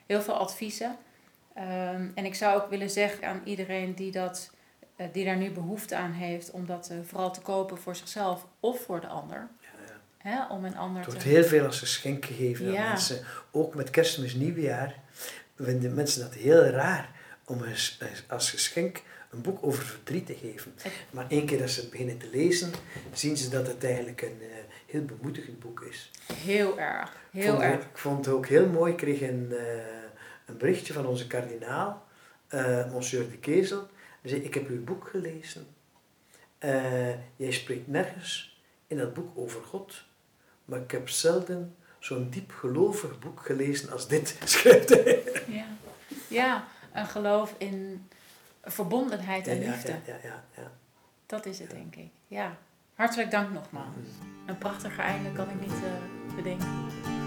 Heel 0.06 0.22
veel 0.22 0.34
adviezen. 0.34 0.96
Ehm, 1.54 2.06
en 2.14 2.24
ik 2.24 2.34
zou 2.34 2.60
ook 2.62 2.70
willen 2.70 2.90
zeggen 2.90 3.28
aan 3.28 3.40
iedereen 3.44 3.94
die, 3.94 4.10
dat, 4.12 4.50
die 5.12 5.24
daar 5.24 5.36
nu 5.36 5.50
behoefte 5.50 5.96
aan 5.96 6.12
heeft... 6.12 6.50
om 6.50 6.66
dat 6.66 6.88
eh, 6.90 6.96
vooral 7.04 7.32
te 7.32 7.40
kopen 7.40 7.78
voor 7.78 7.96
zichzelf 7.96 8.46
of 8.60 8.80
voor 8.84 9.00
de 9.00 9.06
ander... 9.06 9.48
Ja, 9.60 9.68
ja. 9.86 9.92
Hè, 10.30 10.46
om 10.54 10.64
een 10.64 10.76
ander 10.76 10.96
Het 11.02 11.06
wordt 11.12 11.22
te... 11.22 11.28
heel 11.28 11.44
veel 11.44 11.64
als 11.66 11.78
geschenk 11.78 12.24
gegeven 12.24 12.66
aan 12.66 12.72
Ja. 12.72 12.88
mensen. 12.88 13.24
Ook 13.50 13.74
met 13.74 13.90
kerstmis, 13.90 14.34
nieuwjaar. 14.34 14.94
Vinden 15.56 15.94
mensen 15.94 16.20
dat 16.20 16.34
heel 16.34 16.62
raar 16.64 17.10
om 17.44 17.64
eens- 17.64 17.98
als 18.28 18.50
geschenk 18.50 19.02
een 19.30 19.40
boek 19.42 19.58
over 19.62 19.84
verdriet 19.84 20.26
te 20.26 20.34
geven. 20.34 20.74
Maar 21.10 21.26
één 21.28 21.46
keer 21.46 21.58
dat 21.58 21.70
ze 21.70 21.80
het 21.80 21.90
beginnen 21.90 22.18
te 22.18 22.28
lezen, 22.32 22.70
zien 23.12 23.36
ze 23.36 23.48
dat 23.48 23.66
het 23.66 23.84
eigenlijk 23.84 24.22
een 24.22 24.38
eh, 24.40 24.46
heel 24.86 25.04
bemoedigend 25.04 25.58
boek 25.58 25.80
is. 25.90 26.10
Heel 26.32 26.78
erg, 26.80 27.08
Ik 27.32 27.42
heel 27.42 27.50
vond, 27.52 27.62
erg. 27.62 27.82
ik 27.82 27.98
vond 27.98 28.24
het 28.24 28.34
ook 28.34 28.46
heel 28.46 28.66
mooi. 28.66 28.90
Ik 28.92 28.98
kreeg 28.98 29.20
een, 29.20 29.52
eh, 29.58 29.66
een 30.46 30.56
berichtje 30.58 30.92
van 30.92 31.06
onze 31.06 31.26
kardinaal, 31.26 32.04
eh 32.48 32.92
monsieur 32.92 33.30
de 33.30 33.36
Kezel. 33.38 33.86
Hij 34.20 34.30
zei, 34.30 34.42
ik 34.42 34.54
heb 34.54 34.68
uw 34.68 34.84
boek 34.84 35.08
gelezen. 35.08 35.66
Eh, 36.58 37.36
jij 37.36 37.50
spreekt 37.50 37.86
nergens 37.86 38.60
in 38.86 38.96
dat 38.96 39.14
boek 39.14 39.38
over 39.38 39.62
God. 39.62 40.04
Maar 40.64 40.80
ik 40.80 40.90
heb 40.90 41.08
zelden 41.08 41.76
zo'n 41.98 42.30
diep 42.30 42.50
gelovig 42.52 43.18
boek 43.18 43.40
gelezen 43.40 43.90
als 43.92 44.08
dit, 44.08 44.38
schrijft 44.44 44.88
hij. 44.88 45.22
Ja. 45.46 45.66
ja, 46.28 46.68
een 46.92 47.06
geloof 47.06 47.54
in 47.58 48.08
verbondenheid 48.62 49.46
en 49.46 49.60
Ja, 49.60 49.70
liefde. 49.70 49.92
Ja, 49.92 50.00
ja, 50.06 50.18
ja, 50.22 50.44
ja. 50.56 50.72
Dat 51.26 51.46
is 51.46 51.58
het, 51.58 51.70
denk 51.70 51.96
ik. 51.96 52.10
Ja. 52.26 52.58
Hartelijk 52.94 53.30
dank 53.30 53.52
nogmaals. 53.52 53.94
Een 54.46 54.58
prachtiger 54.58 55.04
einde 55.04 55.32
kan 55.32 55.50
ik 55.50 55.60
niet 55.60 55.70
eh, 55.72 56.34
bedenken. 56.36 57.17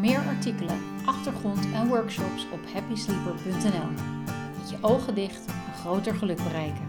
Meer 0.00 0.18
artikelen, 0.18 0.78
achtergrond 1.04 1.72
en 1.72 1.88
workshops 1.88 2.46
op 2.52 2.60
happysleeper.nl. 2.72 3.90
Met 4.58 4.70
je 4.70 4.76
ogen 4.80 5.14
dicht 5.14 5.46
een 5.46 5.74
groter 5.80 6.14
geluk 6.14 6.42
bereiken. 6.42 6.85